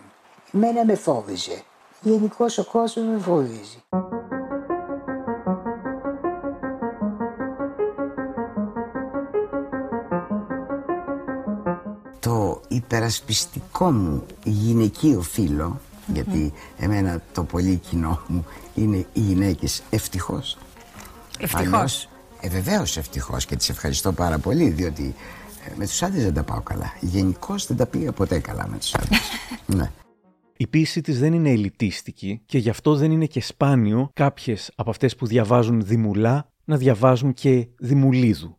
Εμένα 0.53 0.85
με 0.85 0.95
φόβιζε. 0.95 1.63
Γενικώς 2.01 2.57
ο 2.57 2.65
κόσμος 2.65 3.05
με 3.05 3.19
φοβίζει. 3.19 3.83
Υπερασπιστικό 12.79 13.91
μου 13.91 14.25
γυναικείο 14.43 15.21
φίλο, 15.21 15.81
γιατί 16.13 16.53
εμένα 16.77 17.21
το 17.33 17.43
πολύ 17.43 17.75
κοινό 17.75 18.19
μου 18.27 18.45
είναι 18.75 18.97
οι 18.97 19.19
γυναίκες 19.19 19.83
ευτυχώς. 19.89 20.57
Ευτυχώς. 21.39 22.09
ε, 22.41 22.49
Βεβαίως 22.49 22.97
ευτυχώς 22.97 23.45
και 23.45 23.55
τις 23.55 23.69
ευχαριστώ 23.69 24.11
πάρα 24.11 24.37
πολύ, 24.37 24.69
διότι 24.69 25.15
ε, 25.65 25.71
με 25.75 25.85
τους 25.85 26.03
άντρες 26.03 26.23
δεν 26.23 26.33
τα 26.33 26.43
πάω 26.43 26.61
καλά. 26.61 26.93
Γενικώς 26.99 27.67
δεν 27.67 27.77
τα 27.77 27.85
πήγα 27.85 28.11
ποτέ 28.11 28.39
καλά 28.39 28.67
με 28.67 28.77
τους 28.77 28.93
άντρες. 28.95 29.19
ναι. 29.77 29.91
Η 30.57 30.67
πίση 30.67 31.01
της 31.01 31.19
δεν 31.19 31.33
είναι 31.33 31.49
ελιτίστικη 31.49 32.41
και 32.45 32.57
γι' 32.57 32.69
αυτό 32.69 32.95
δεν 32.95 33.11
είναι 33.11 33.25
και 33.25 33.41
σπάνιο 33.41 34.09
κάποιες 34.13 34.71
από 34.75 34.89
αυτές 34.89 35.15
που 35.15 35.25
διαβάζουν 35.27 35.81
δημουλά 35.85 36.51
να 36.65 36.77
διαβάζουν 36.77 37.33
και 37.33 37.67
δημουλίδου. 37.77 38.58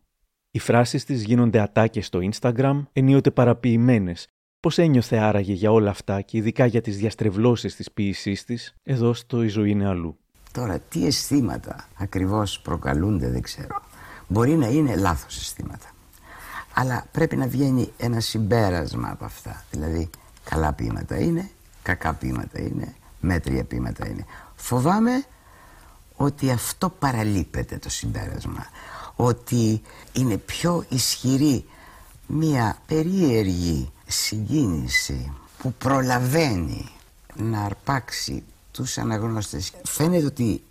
Οι 0.53 0.59
φράσεις 0.59 1.05
της 1.05 1.23
γίνονται 1.23 1.59
ατάκες 1.59 2.05
στο 2.05 2.19
Instagram, 2.31 2.83
ενίοτε 2.93 3.31
παραποιημένες. 3.31 4.27
Πώς 4.59 4.77
ένιωθε 4.77 5.17
άραγε 5.17 5.53
για 5.53 5.71
όλα 5.71 5.89
αυτά 5.89 6.21
και 6.21 6.37
ειδικά 6.37 6.65
για 6.65 6.81
τις 6.81 6.97
διαστρεβλώσεις 6.97 7.75
της 7.75 7.91
ποιησής 7.91 8.43
της, 8.43 8.75
εδώ 8.83 9.13
στο 9.13 9.43
«Η 9.43 9.47
ζωή 9.47 9.69
είναι 9.69 9.87
αλλού». 9.87 10.17
Τώρα, 10.51 10.79
τι 10.79 11.05
αισθήματα 11.05 11.87
ακριβώς 11.97 12.59
προκαλούνται 12.59 13.29
δεν 13.29 13.41
ξέρω. 13.41 13.81
Μπορεί 14.27 14.51
να 14.51 14.67
είναι 14.67 14.95
λάθος 14.95 15.37
αισθήματα. 15.37 15.89
Αλλά 16.73 17.05
πρέπει 17.11 17.35
να 17.35 17.47
βγαίνει 17.47 17.91
ένα 17.97 18.19
συμπέρασμα 18.19 19.09
από 19.11 19.25
αυτά. 19.25 19.63
Δηλαδή, 19.71 20.09
καλά 20.43 20.73
ποίηματα 20.73 21.19
είναι, 21.19 21.49
κακά 21.83 22.13
ποίηματα 22.13 22.61
είναι, 22.61 22.95
μέτρια 23.19 23.63
ποίηματα 23.63 24.07
είναι. 24.07 24.25
Φοβάμαι 24.55 25.23
ότι 26.15 26.51
αυτό 26.51 26.89
παραλείπεται 26.89 27.77
το 27.77 27.89
συμπέρασμα 27.89 28.65
ότι 29.23 29.81
είναι 30.13 30.37
πιο 30.37 30.85
ισχυρή 30.89 31.65
μία 32.27 32.77
περίεργη 32.85 33.91
συγκίνηση 34.07 35.33
που 35.57 35.73
προλαβαίνει 35.73 36.89
να 37.35 37.61
αρπάξει 37.61 38.43
τους 38.71 38.97
αναγνώστες. 38.97 39.71
Φαίνεται 39.83 40.25
ότι 40.25 40.63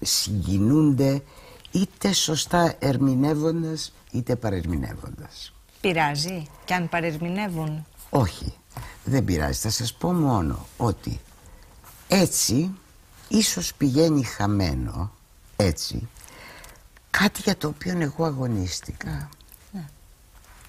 συγκινούνται 0.00 1.22
είτε 1.70 2.12
σωστά 2.12 2.74
ερμηνεύοντας 2.78 3.92
είτε 4.10 4.36
παρερμηνεύοντας. 4.36 5.52
Πειράζει; 5.80 6.46
Και 6.64 6.74
αν 6.74 6.88
παρερμηνεύουν; 6.88 7.86
Όχι, 8.10 8.54
δεν 9.04 9.24
πειράζει. 9.24 9.58
Θα 9.58 9.70
σας 9.70 9.94
πω 9.94 10.12
μόνο 10.12 10.66
ότι 10.76 11.20
έτσι 12.08 12.70
ίσως 13.28 13.74
πηγαίνει 13.74 14.22
χαμένο 14.22 15.10
έτσι 15.56 16.08
κάτι 17.10 17.40
για 17.40 17.56
το 17.56 17.68
οποίο 17.68 18.00
εγώ 18.00 18.24
αγωνίστηκα. 18.24 19.28
Ναι. 19.72 19.84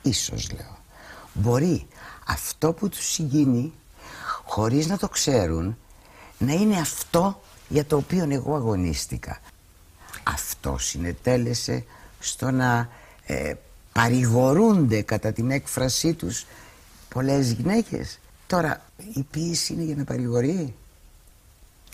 Ίσως 0.02 0.52
λέω. 0.52 0.78
Μπορεί 1.34 1.88
αυτό 2.28 2.73
που 2.73 2.89
τους 2.89 3.12
συγκίνει, 3.12 3.73
χωρίς 4.45 4.88
να 4.88 4.97
το 4.97 5.10
ξέρουν, 5.10 5.78
να 6.38 6.54
είναι 6.54 6.80
αυτό 6.80 7.41
για 7.67 7.86
το 7.86 7.95
οποίο 7.95 8.28
εγώ 8.30 8.56
αγωνίστηκα. 8.56 9.39
Αυτό 10.23 10.78
συνετέλεσε 10.78 11.86
στο 12.19 12.52
να 12.52 12.89
ε, 13.25 13.54
παρηγορούνται 13.93 15.02
κατά 15.02 15.32
την 15.32 15.52
έκφρασή 15.52 16.13
τους 16.13 16.45
πολλές 17.10 17.52
γυναίκες. 17.52 18.19
Τώρα, 18.47 18.82
η 19.13 19.23
ποίηση 19.32 19.73
είναι 19.73 19.84
για 19.84 19.95
να 19.95 20.04
παρηγορεί. 20.04 20.75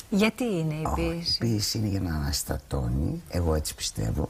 Γιατί 0.09 0.43
είναι 0.43 0.73
η 0.73 0.87
ποίηση; 0.95 1.37
η 1.41 1.47
ποίηση 1.47 1.77
είναι 1.77 1.87
για 1.87 1.99
να 1.99 2.15
αναστατώνει, 2.15 3.21
εγώ 3.29 3.55
έτσι 3.55 3.75
πιστεύω, 3.75 4.29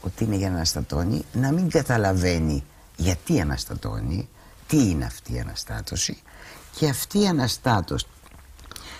ότι 0.00 0.24
είναι 0.24 0.36
για 0.36 0.48
να 0.48 0.54
αναστατώνει, 0.54 1.24
να 1.32 1.52
μην 1.52 1.70
καταλαβαίνει 1.70 2.64
γιατί 2.96 3.40
αναστατώνει, 3.40 4.28
τι 4.66 4.90
είναι 4.90 5.04
αυτή 5.04 5.34
η 5.34 5.40
αναστάτωση 5.40 6.22
και 6.76 6.88
αυτή 6.88 7.20
η 7.20 7.26
αναστάτωση 7.26 8.06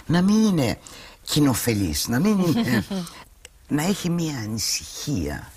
να 0.07 0.23
μην 0.23 0.45
είναι 0.45 0.79
κοινοφελής, 1.23 2.09
να 2.09 2.21
μην 2.21 2.39
είναι, 2.39 2.85
να 3.77 3.83
έχει 3.83 4.11
μια 4.11 4.39
ανησυχία, 4.39 5.51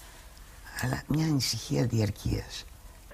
αλλά 0.82 1.04
μια 1.08 1.26
ανησυχία 1.26 1.86
διαρκείας. 1.86 2.66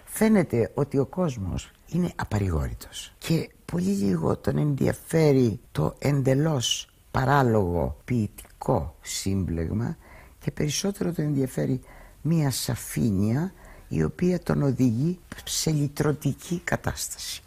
Φαίνεται 0.05 0.71
ότι 0.73 0.97
ο 0.97 1.05
κόσμος 1.05 1.71
είναι 1.87 2.11
απαρηγόρητος 2.15 3.13
και 3.17 3.49
πολύ 3.65 3.89
λίγο 3.89 4.37
τον 4.37 4.57
ενδιαφέρει 4.57 5.59
το 5.71 5.95
εντελώς 5.99 6.90
παράλογο 7.11 7.97
ποιητικό 8.05 8.95
σύμπλεγμα 9.01 9.97
και 10.39 10.51
περισσότερο 10.51 11.11
τον 11.11 11.25
ενδιαφέρει 11.25 11.79
μία 12.21 12.51
σαφήνεια 12.51 13.53
η 13.87 14.03
οποία 14.03 14.39
τον 14.39 14.61
οδηγεί 14.61 15.19
σε 15.45 15.71
λυτρωτική 15.71 16.61
κατάσταση 16.63 17.41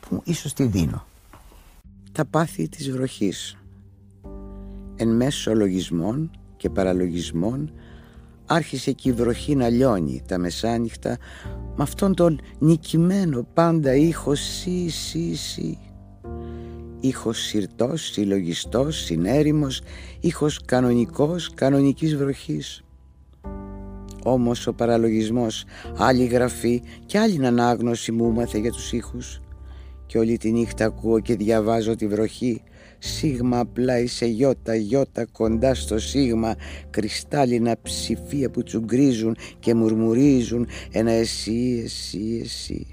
που 0.00 0.22
ίσως 0.24 0.52
τη 0.52 0.64
δίνω. 0.64 1.06
Τα 2.12 2.24
πάθη 2.24 2.68
της 2.68 2.90
βροχής 2.90 3.56
εν 4.96 5.08
μέσω 5.16 5.54
λογισμών 5.54 6.30
και 6.56 6.70
παραλογισμών 6.70 7.72
άρχισε 8.46 8.92
και 8.92 9.08
η 9.08 9.12
βροχή 9.12 9.54
να 9.54 9.68
λιώνει 9.68 10.22
τα 10.26 10.38
μεσάνυχτα 10.38 11.18
με 11.76 11.82
αυτόν 11.82 12.14
τον 12.14 12.40
νικημένο 12.58 13.46
πάντα 13.54 13.94
ήχο 13.94 14.34
σι 14.34 14.88
σι 14.88 15.34
σι 15.34 15.78
ήχος 17.00 17.38
συρτός, 17.38 18.02
συλλογιστός, 18.02 18.96
συνέρημος, 18.96 19.82
ήχος 20.20 20.60
κανονικός, 20.64 21.54
κανονικής 21.54 22.16
βροχής. 22.16 22.84
Όμως 24.24 24.66
ο 24.66 24.72
παραλογισμός 24.72 25.64
άλλη 25.96 26.24
γραφή 26.24 26.82
και 27.06 27.18
άλλη 27.18 27.46
ανάγνωση 27.46 28.12
μου 28.12 28.24
έμαθε 28.24 28.58
για 28.58 28.72
τους 28.72 28.92
ήχους. 28.92 29.40
Και 30.06 30.18
όλη 30.18 30.36
τη 30.36 30.50
νύχτα 30.50 30.84
ακούω 30.84 31.20
και 31.20 31.36
διαβάζω 31.36 31.96
τη 31.96 32.06
βροχή. 32.06 32.62
Σίγμα 32.98 33.58
απλά 33.58 33.98
είσαι 33.98 34.26
γιώτα 34.26 34.74
γιώτα 34.74 35.26
κοντά 35.32 35.74
στο 35.74 35.98
σίγμα. 35.98 36.54
Κρυστάλλινα 36.90 37.76
ψηφία 37.82 38.50
που 38.50 38.62
τσουγκρίζουν 38.62 39.36
και 39.58 39.74
μουρμουρίζουν. 39.74 40.66
Ένα 40.92 41.10
εσύ 41.10 41.82
εσύ 41.84 42.40
εσύ. 42.42 42.86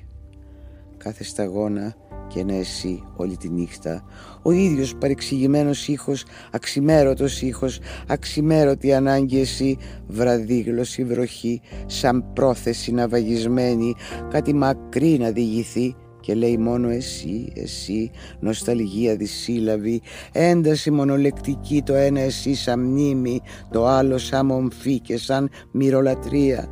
Κάθε 0.97 1.23
σταγόνα 1.23 1.95
και 2.27 2.43
να 2.43 2.53
εσύ 2.53 3.03
όλη 3.15 3.37
τη 3.37 3.49
νύχτα 3.49 4.03
ο 4.41 4.51
ίδιος 4.51 4.95
παρεξηγημένος 4.95 5.87
ήχος 5.87 6.25
αξιμέρωτος 6.51 7.41
ήχος 7.41 7.79
αξιμέρωτη 8.07 8.93
ανάγκη 8.93 9.39
εσύ 9.39 9.77
βραδίγλωση 10.07 11.03
βροχή 11.03 11.61
σαν 11.85 12.33
πρόθεση 12.33 12.91
να 12.91 13.07
βαγισμένη 13.07 13.95
κάτι 14.29 14.53
μακρύ 14.53 15.17
να 15.17 15.31
διηγηθεί 15.31 15.95
και 16.27 16.33
λέει 16.33 16.57
μόνο 16.57 16.89
εσύ, 16.89 17.51
εσύ, 17.55 18.11
νοσταλγία 18.39 19.15
δυσύλλαβη, 19.15 20.01
ένταση 20.31 20.91
μονολεκτική 20.91 21.81
το 21.85 21.93
ένα 21.93 22.19
εσύ 22.19 22.53
σαν 22.55 22.79
μνήμη, 22.79 23.41
το 23.71 23.87
άλλο 23.87 24.17
σαν 24.17 24.45
μομφή 24.45 24.99
και 24.99 25.17
σαν 25.17 25.49
μυρολατρεία. 25.71 26.67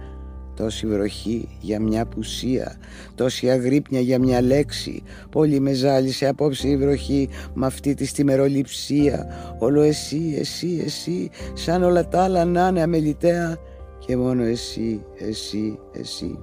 Τόση 0.56 0.88
βροχή 0.88 1.48
για 1.60 1.80
μια 1.80 2.06
πουσία, 2.06 2.78
τόση 3.16 3.50
αγρύπνια 3.50 4.00
για 4.00 4.20
μια 4.20 4.42
λέξη. 4.42 5.04
Πολύ 5.32 5.60
με 5.60 5.74
ζάλισε 5.74 6.28
απόψε 6.28 6.68
η 6.68 6.78
βροχή 6.78 7.30
με 7.54 7.66
αυτή 7.66 7.94
της 7.94 8.10
στιμεροληψία. 8.10 9.28
Όλο 9.60 9.82
εσύ, 9.82 10.36
εσύ, 10.38 10.82
εσύ, 10.86 11.30
σαν 11.54 11.84
όλα 11.84 12.08
τα 12.08 12.24
άλλα 12.24 12.46
να 12.46 12.68
είναι 12.68 12.82
αμεληταία 12.82 13.58
και 14.06 14.18
μόνο 14.18 14.44
εσύ, 14.44 15.06
εσύ, 15.18 15.80
εσύ. 15.92 16.40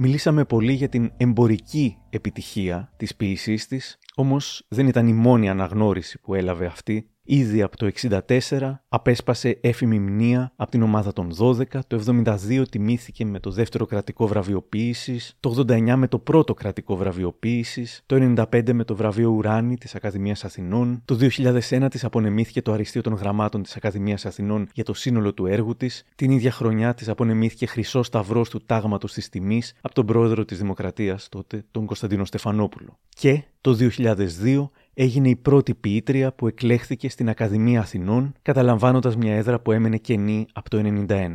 Μιλήσαμε 0.00 0.44
πολύ 0.44 0.72
για 0.72 0.88
την 0.88 1.12
εμπορική 1.16 1.96
επιτυχία 2.10 2.92
της 2.96 3.16
ποίησής 3.16 3.66
της, 3.66 3.98
όμως 4.14 4.64
δεν 4.68 4.86
ήταν 4.86 5.08
η 5.08 5.12
μόνη 5.12 5.48
αναγνώριση 5.48 6.20
που 6.20 6.34
έλαβε 6.34 6.66
αυτή 6.66 7.10
Ήδη 7.30 7.62
από 7.62 7.76
το 7.76 7.90
64 8.28 8.74
απέσπασε 8.88 9.58
έφημη 9.60 9.98
μνήα 9.98 10.52
από 10.56 10.70
την 10.70 10.82
ομάδα 10.82 11.12
των 11.12 11.32
12, 11.38 11.62
το 11.86 12.02
72 12.06 12.62
τιμήθηκε 12.70 13.24
με 13.24 13.40
το 13.40 13.50
δεύτερο 13.50 13.86
κρατικό 13.86 14.26
βραβείο 14.26 14.62
ποίησης, 14.62 15.36
το 15.40 15.64
89 15.68 15.94
με 15.96 16.08
το 16.08 16.18
πρώτο 16.18 16.54
κρατικό 16.54 16.96
βραβείο 16.96 17.32
ποίησης, 17.32 18.02
το 18.06 18.34
95 18.50 18.72
με 18.72 18.84
το 18.84 18.96
βραβείο 18.96 19.30
Ουράνη 19.30 19.76
της 19.76 19.94
Ακαδημίας 19.94 20.44
Αθηνών, 20.44 21.02
το 21.04 21.14
2001 21.14 21.88
της 21.90 22.04
απονεμήθηκε 22.04 22.62
το 22.62 22.72
αριστείο 22.72 23.00
των 23.00 23.14
γραμμάτων 23.14 23.62
της 23.62 23.76
Ακαδημίας 23.76 24.26
Αθηνών 24.26 24.68
για 24.74 24.84
το 24.84 24.94
σύνολο 24.94 25.34
του 25.34 25.46
έργου 25.46 25.76
της, 25.76 26.04
την 26.14 26.30
ίδια 26.30 26.50
χρονιά 26.50 26.94
της 26.94 27.08
απονεμήθηκε 27.08 27.66
χρυσό 27.66 28.02
σταυρός 28.02 28.48
του 28.48 28.64
τάγματος 28.66 29.12
της 29.12 29.28
τιμής 29.28 29.74
από 29.80 29.94
τον 29.94 30.06
πρόεδρο 30.06 30.44
της 30.44 30.58
Δημοκρατίας 30.58 31.28
τότε, 31.28 31.64
τον 31.70 31.86
Κωνσταντίνο 31.86 32.24
Στεφανόπουλο. 32.24 32.98
Και 33.08 33.42
το 33.60 33.74
2002 33.74 34.70
έγινε 35.00 35.28
η 35.28 35.36
πρώτη 35.36 35.74
ποιήτρια 35.74 36.32
που 36.32 36.46
εκλέχθηκε 36.46 37.08
στην 37.08 37.28
Ακαδημία 37.28 37.80
Αθηνών, 37.80 38.32
καταλαμβάνοντας 38.42 39.16
μια 39.16 39.34
έδρα 39.34 39.60
που 39.60 39.72
έμενε 39.72 39.96
κενή 39.96 40.46
από 40.52 40.70
το 40.70 41.04
1991. 41.08 41.28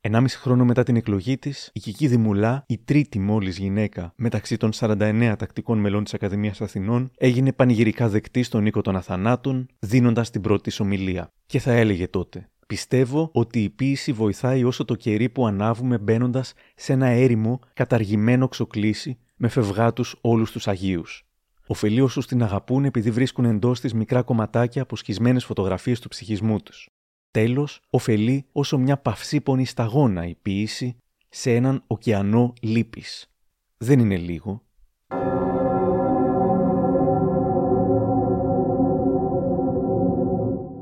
Ενάμιση 0.00 0.38
χρόνο 0.38 0.64
μετά 0.64 0.82
την 0.82 0.96
εκλογή 0.96 1.38
της, 1.38 1.70
η 1.72 1.80
Κική 1.80 2.06
Δημουλά, 2.06 2.64
η 2.66 2.78
τρίτη 2.78 3.18
μόλις 3.18 3.58
γυναίκα 3.58 4.12
μεταξύ 4.16 4.56
των 4.56 4.70
49 4.74 5.34
τακτικών 5.38 5.78
μελών 5.78 6.04
της 6.04 6.14
Ακαδημίας 6.14 6.60
Αθηνών, 6.60 7.10
έγινε 7.16 7.52
πανηγυρικά 7.52 8.08
δεκτή 8.08 8.42
στον 8.42 8.66
οίκο 8.66 8.80
των 8.80 8.96
Αθανάτων, 8.96 9.66
δίνοντας 9.78 10.30
την 10.30 10.40
πρώτη 10.40 10.62
της 10.62 10.80
ομιλία. 10.80 11.32
Και 11.46 11.58
θα 11.58 11.72
έλεγε 11.72 12.08
τότε: 12.08 12.48
Πιστεύω 12.66 13.30
ότι 13.32 13.62
η 13.62 13.70
ποίηση 13.70 14.12
βοηθάει 14.12 14.64
όσο 14.64 14.84
το 14.84 14.94
κερί 14.94 15.28
που 15.28 15.46
ανάβουμε 15.46 15.98
μπαίνοντας 15.98 16.52
σε 16.74 16.92
ένα 16.92 17.06
έρημο 17.06 17.60
καταργημένο 17.74 18.48
ξοκλήσι 18.48 19.18
με 19.36 19.48
φευγάτου 19.48 20.04
όλους 20.20 20.50
τους 20.50 20.68
Αγίους. 20.68 21.24
Οφελεί 21.70 22.00
όσους 22.00 22.26
την 22.26 22.42
αγαπούν 22.42 22.84
επειδή 22.84 23.10
βρίσκουν 23.10 23.44
εντός 23.44 23.80
της 23.80 23.94
μικρά 23.94 24.22
κομματάκια 24.22 24.82
από 24.82 24.96
σχισμένε 24.96 25.40
φωτογραφίες 25.40 26.00
του 26.00 26.08
ψυχισμού 26.08 26.60
τους. 26.60 26.88
Τέλος, 27.30 27.80
ωφελεί 27.90 28.46
όσο 28.52 28.78
μια 28.78 28.96
παυσίπονη 28.96 29.64
σταγόνα 29.64 30.26
η 30.26 30.34
ποίηση 30.42 30.96
σε 31.28 31.54
έναν 31.54 31.82
ωκεανό 31.86 32.52
λύπης. 32.60 33.30
Δεν 33.76 33.98
είναι 33.98 34.16
λίγο. 34.16 34.62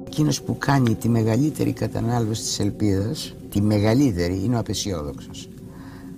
Εκείνος 0.07 0.43
που 0.43 0.59
κάνει 0.59 0.95
τη 0.95 1.09
μεγαλύτερη 1.09 1.72
κατανάλωση 1.72 2.43
της 2.43 2.59
ελπίδας, 2.59 3.34
τη 3.51 3.61
μεγαλύτερη 3.61 4.45
είναι 4.45 4.57
ο 4.57 4.59
απεσιόδοξος, 4.59 5.49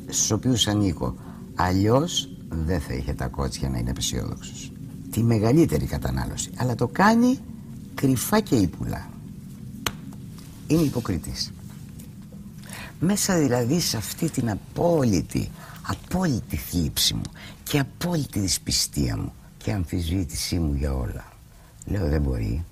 στους 0.07 0.31
οποίους 0.31 0.67
ανήκω. 0.67 1.15
Αλλιώς 1.55 2.29
δεν 2.51 2.81
θα 2.81 2.95
είχε 2.95 3.13
τα 3.13 3.27
κότσια 3.27 3.69
να 3.69 3.79
είναι 3.79 3.91
απεσιόδοξος. 3.91 4.73
Τη 5.11 5.23
μεγαλύτερη 5.23 5.87
κατανάλωση. 5.87 6.51
Αλλά 6.57 6.75
το 6.75 6.87
κάνει 6.87 7.39
κρυφά 7.95 8.41
και 8.41 8.55
ύπουλα. 8.55 9.09
Είναι 10.67 10.83
υποκριτής. 10.83 11.53
Μέσα 13.01 13.39
δηλαδή 13.39 13.81
σε 13.81 13.97
αυτή 13.97 14.31
την 14.31 14.51
απόλυτη, 14.51 15.51
απόλυτη 15.83 16.57
θλίψη 16.57 17.15
μου 17.15 17.23
και 17.65 17.79
απόλυτη 17.79 18.41
δυσπιστία 18.41 19.17
μου 19.17 19.33
και 19.59 19.73
αμφισβήτησή 19.73 20.59
μου 20.59 20.75
για 20.75 20.95
όλα. 20.95 21.25
Λέω 21.87 22.09
δεν 22.09 22.23
μπορεί. 22.23 22.65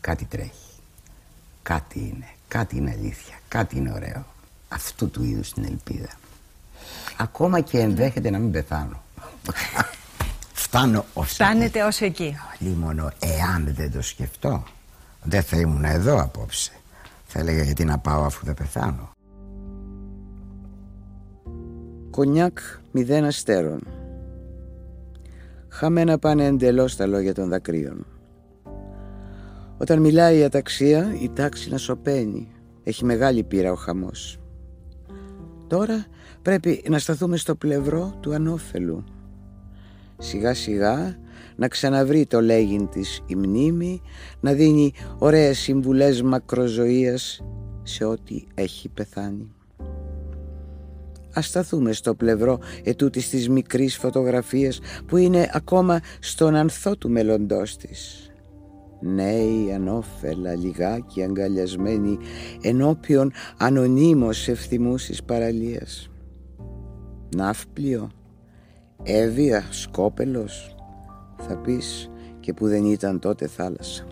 Κάτι 0.00 0.24
τρέχει. 0.24 0.50
Κάτι 1.62 1.98
είναι. 1.98 2.28
Κάτι 2.48 2.76
είναι 2.76 2.90
αλήθεια. 2.90 3.34
Κάτι 3.48 3.76
είναι 3.76 3.92
ωραίο. 3.92 4.26
Αυτού 4.68 5.10
του 5.10 5.24
είδους 5.24 5.52
την 5.52 5.64
ελπίδα. 5.64 6.08
Ακόμα 7.18 7.60
και 7.60 7.78
ενδέχεται 7.78 8.30
να 8.30 8.38
μην 8.38 8.50
πεθάνω. 8.50 9.02
Φτάνω 10.52 11.04
ως 11.14 11.32
Φτάνετε 11.32 11.82
ως 11.82 12.00
εκεί. 12.00 12.36
Λίμωνο, 12.58 13.10
εάν 13.18 13.74
δεν 13.74 13.92
το 13.92 14.02
σκεφτώ, 14.02 14.62
δεν 15.22 15.42
θα 15.42 15.56
ήμουν 15.56 15.84
εδώ 15.84 16.22
απόψε. 16.22 16.72
Θα 17.24 17.38
έλεγα 17.38 17.62
γιατί 17.62 17.84
να 17.84 17.98
πάω 17.98 18.24
αφού 18.24 18.44
δεν 18.44 18.54
πεθάνω. 18.54 19.10
Κονιάκ 22.10 22.58
μηδέν 22.92 23.24
αστέρων. 23.24 23.80
Χαμένα 25.68 26.18
πάνε 26.18 26.44
εντελώς 26.44 26.96
τα 26.96 27.06
λόγια 27.06 27.34
των 27.34 27.48
δακρύων. 27.48 28.06
Όταν 29.78 30.00
μιλάει 30.00 30.38
η 30.38 30.44
αταξία, 30.44 31.16
η 31.20 31.30
τάξη 31.30 31.70
να 31.70 31.78
σωπαίνει. 31.78 32.48
Έχει 32.84 33.04
μεγάλη 33.04 33.42
πείρα 33.42 33.72
ο 33.72 33.74
χαμός. 33.74 34.38
Τώρα 35.66 36.06
πρέπει 36.44 36.82
να 36.88 36.98
σταθούμε 36.98 37.36
στο 37.36 37.54
πλευρό 37.54 38.14
του 38.20 38.34
ανώφελου. 38.34 39.04
Σιγά 40.18 40.54
σιγά 40.54 41.16
να 41.56 41.68
ξαναβρει 41.68 42.26
το 42.26 42.40
λέγειν 42.40 42.88
της 42.88 43.22
η 43.26 43.34
μνήμη, 43.34 44.02
να 44.40 44.52
δίνει 44.52 44.92
ωραίες 45.18 45.58
συμβουλές 45.58 46.22
μακροζωίας 46.22 47.44
σε 47.82 48.04
ό,τι 48.04 48.44
έχει 48.54 48.88
πεθάνει. 48.88 49.52
Ας 51.32 51.46
σταθούμε 51.46 51.92
στο 51.92 52.14
πλευρό 52.14 52.58
ετούτης 52.82 53.28
της 53.28 53.48
μικρής 53.48 53.96
φωτογραφίας 53.96 54.80
που 55.06 55.16
είναι 55.16 55.50
ακόμα 55.52 56.00
στον 56.20 56.54
ανθό 56.54 56.96
του 56.96 57.10
μέλλοντός 57.10 57.76
της. 57.76 58.30
Νέοι 59.00 59.72
ανώφελα 59.74 60.54
λιγάκι 60.54 61.22
αγκαλιασμένοι 61.22 62.18
ενώπιον 62.62 63.32
ανωνύμως 63.56 64.48
ευθυμούσης 64.48 65.22
παραλίας 65.22 66.08
ναύπλιο, 67.34 68.10
έβια, 69.02 69.64
σκόπελος, 69.70 70.76
θα 71.36 71.56
πεις 71.56 72.10
και 72.40 72.52
που 72.52 72.68
δεν 72.68 72.84
ήταν 72.84 73.18
τότε 73.18 73.46
θάλασσα. 73.46 74.06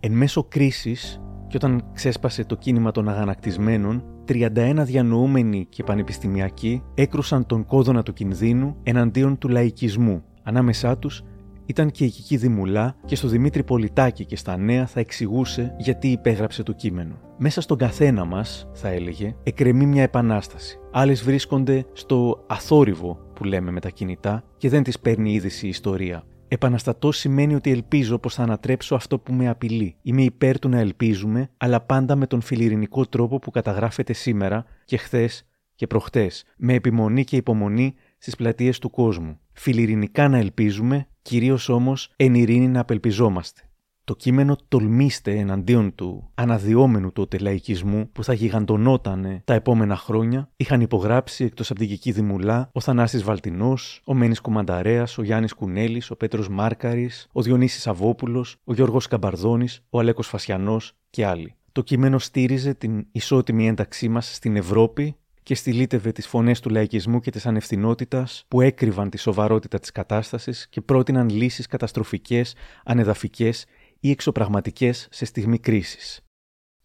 Εν 0.00 0.12
μέσω 0.12 0.44
κρίσης 0.44 1.20
και 1.48 1.56
όταν 1.56 1.90
ξέσπασε 1.92 2.44
το 2.44 2.56
κίνημα 2.56 2.90
των 2.90 3.08
αγανακτισμένων, 3.08 4.04
31 4.28 4.82
διανοούμενοι 4.84 5.66
και 5.68 5.82
πανεπιστημιακοί 5.82 6.82
έκρουσαν 6.94 7.46
τον 7.46 7.64
κόδωνα 7.64 8.02
του 8.02 8.12
κινδύνου 8.12 8.76
εναντίον 8.82 9.38
του 9.38 9.48
λαϊκισμού. 9.48 10.24
Ανάμεσά 10.42 10.98
τους 10.98 11.22
ήταν 11.68 11.90
και 11.90 12.04
η 12.04 12.08
Κική 12.10 12.36
Δημουλά 12.36 12.96
και 13.04 13.16
στο 13.16 13.28
Δημήτρη 13.28 13.64
Πολιτάκη 13.64 14.24
και 14.24 14.36
στα 14.36 14.56
νέα 14.56 14.86
θα 14.86 15.00
εξηγούσε 15.00 15.74
γιατί 15.78 16.08
υπέγραψε 16.08 16.62
το 16.62 16.72
κείμενο. 16.72 17.18
Μέσα 17.38 17.60
στον 17.60 17.78
καθένα 17.78 18.24
μας, 18.24 18.68
θα 18.72 18.88
έλεγε, 18.88 19.34
εκρεμεί 19.42 19.86
μια 19.86 20.02
επανάσταση. 20.02 20.78
Άλλες 20.92 21.22
βρίσκονται 21.22 21.86
στο 21.92 22.44
αθόρυβο 22.46 23.18
που 23.34 23.44
λέμε 23.44 23.70
με 23.70 23.80
τα 23.80 23.88
κινητά 23.88 24.44
και 24.56 24.68
δεν 24.68 24.82
τις 24.82 24.98
παίρνει 24.98 25.32
είδηση 25.32 25.66
η 25.66 25.68
ιστορία. 25.68 26.24
Επαναστατώ 26.48 27.12
σημαίνει 27.12 27.54
ότι 27.54 27.70
ελπίζω 27.70 28.18
πως 28.18 28.34
θα 28.34 28.42
ανατρέψω 28.42 28.94
αυτό 28.94 29.18
που 29.18 29.32
με 29.32 29.48
απειλεί. 29.48 29.96
Είμαι 30.02 30.22
υπέρ 30.22 30.58
του 30.58 30.68
να 30.68 30.78
ελπίζουμε, 30.78 31.50
αλλά 31.56 31.80
πάντα 31.80 32.16
με 32.16 32.26
τον 32.26 32.40
φιλιρινικό 32.40 33.06
τρόπο 33.06 33.38
που 33.38 33.50
καταγράφεται 33.50 34.12
σήμερα 34.12 34.64
και 34.84 34.96
χθες 34.96 35.46
και 35.74 35.86
προχτές, 35.86 36.44
με 36.56 36.74
επιμονή 36.74 37.24
και 37.24 37.36
υπομονή 37.36 37.94
στις 38.18 38.36
πλατείες 38.36 38.78
του 38.78 38.90
κόσμου. 38.90 39.38
Φιλιρινικά 39.52 40.28
να 40.28 40.38
ελπίζουμε, 40.38 41.08
κυρίως 41.28 41.68
όμως 41.68 42.12
εν 42.16 42.34
ειρήνη 42.34 42.68
να 42.68 42.80
απελπιζόμαστε. 42.80 43.60
Το 44.04 44.16
κείμενο 44.16 44.56
τολμήστε 44.68 45.32
εναντίον 45.38 45.94
του 45.94 46.30
αναδυόμενου 46.34 47.12
τότε 47.12 47.38
λαϊκισμού 47.38 48.08
που 48.12 48.24
θα 48.24 48.32
γιγαντωνόταν 48.32 49.40
τα 49.44 49.54
επόμενα 49.54 49.96
χρόνια 49.96 50.50
είχαν 50.56 50.80
υπογράψει 50.80 51.44
εκτός 51.44 51.70
από 51.70 51.78
την 51.78 51.88
Κική 51.88 52.12
Δημουλά 52.12 52.70
ο 52.72 52.80
Θανάσης 52.80 53.22
Βαλτινός, 53.22 54.02
ο 54.04 54.14
Μένης 54.14 54.40
Κουμανταρέας, 54.40 55.18
ο 55.18 55.22
Γιάννης 55.22 55.52
Κουνέλης, 55.52 56.10
ο 56.10 56.16
Πέτρος 56.16 56.48
Μάρκαρης, 56.48 57.28
ο 57.32 57.42
Διονύσης 57.42 57.86
Αβόπουλος, 57.86 58.56
ο 58.64 58.74
Γιώργος 58.74 59.06
Καμπαρδόνης, 59.06 59.84
ο 59.90 59.98
Αλέκος 59.98 60.26
Φασιανός 60.26 60.92
και 61.10 61.26
άλλοι. 61.26 61.54
Το 61.72 61.82
κείμενο 61.82 62.18
στήριζε 62.18 62.74
την 62.74 63.06
ισότιμη 63.12 63.68
ένταξή 63.68 64.08
μας 64.08 64.34
στην 64.34 64.56
Ευρώπη 64.56 65.16
και 65.48 65.54
στυλίτευε 65.54 66.12
τις 66.12 66.26
φωνές 66.26 66.60
του 66.60 66.70
λαϊκισμού 66.70 67.20
και 67.20 67.30
της 67.30 67.46
ανευθυνότητας 67.46 68.44
που 68.48 68.60
έκρυβαν 68.60 69.10
τη 69.10 69.18
σοβαρότητα 69.18 69.78
της 69.78 69.92
κατάστασης 69.92 70.68
και 70.68 70.80
πρότειναν 70.80 71.28
λύσεις 71.28 71.66
καταστροφικές, 71.66 72.54
ανεδαφικές 72.84 73.66
ή 74.00 74.10
εξωπραγματικές 74.10 75.08
σε 75.10 75.24
στιγμή 75.24 75.58
κρίσης. 75.58 76.20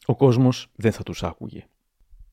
Ο 0.06 0.16
κόσμος 0.16 0.72
δεν 0.76 0.92
θα 0.92 1.04
τους 1.04 1.24
άκουγε. 1.24 1.66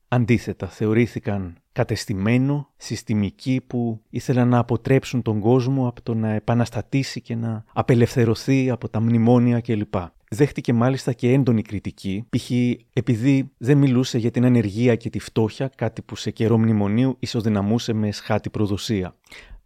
Αντίθετα, 0.07 0.67
θεωρήθηκαν 0.67 1.57
κατεστημένο, 1.71 2.69
συστημικοί 2.77 3.61
που 3.67 4.01
ήθελαν 4.09 4.47
να 4.47 4.57
αποτρέψουν 4.57 5.21
τον 5.21 5.39
κόσμο 5.39 5.87
από 5.87 6.01
το 6.01 6.13
να 6.13 6.31
επαναστατήσει 6.31 7.21
και 7.21 7.35
να 7.35 7.63
απελευθερωθεί 7.73 8.69
από 8.69 8.89
τα 8.89 8.99
μνημόνια 8.99 9.61
κλπ. 9.61 9.95
Δέχτηκε 10.33 10.73
μάλιστα 10.73 11.13
και 11.13 11.31
έντονη 11.31 11.61
κριτική, 11.61 12.25
π.χ. 12.29 12.51
επειδή 12.93 13.51
δεν 13.57 13.77
μιλούσε 13.77 14.17
για 14.17 14.31
την 14.31 14.45
ανεργία 14.45 14.95
και 14.95 15.09
τη 15.09 15.19
φτώχεια, 15.19 15.71
κάτι 15.75 16.01
που 16.01 16.15
σε 16.15 16.31
καιρό 16.31 16.57
μνημονίου 16.57 17.15
ισοδυναμούσε 17.19 17.93
με 17.93 18.07
εσχάτη 18.07 18.49
προδοσία. 18.49 19.15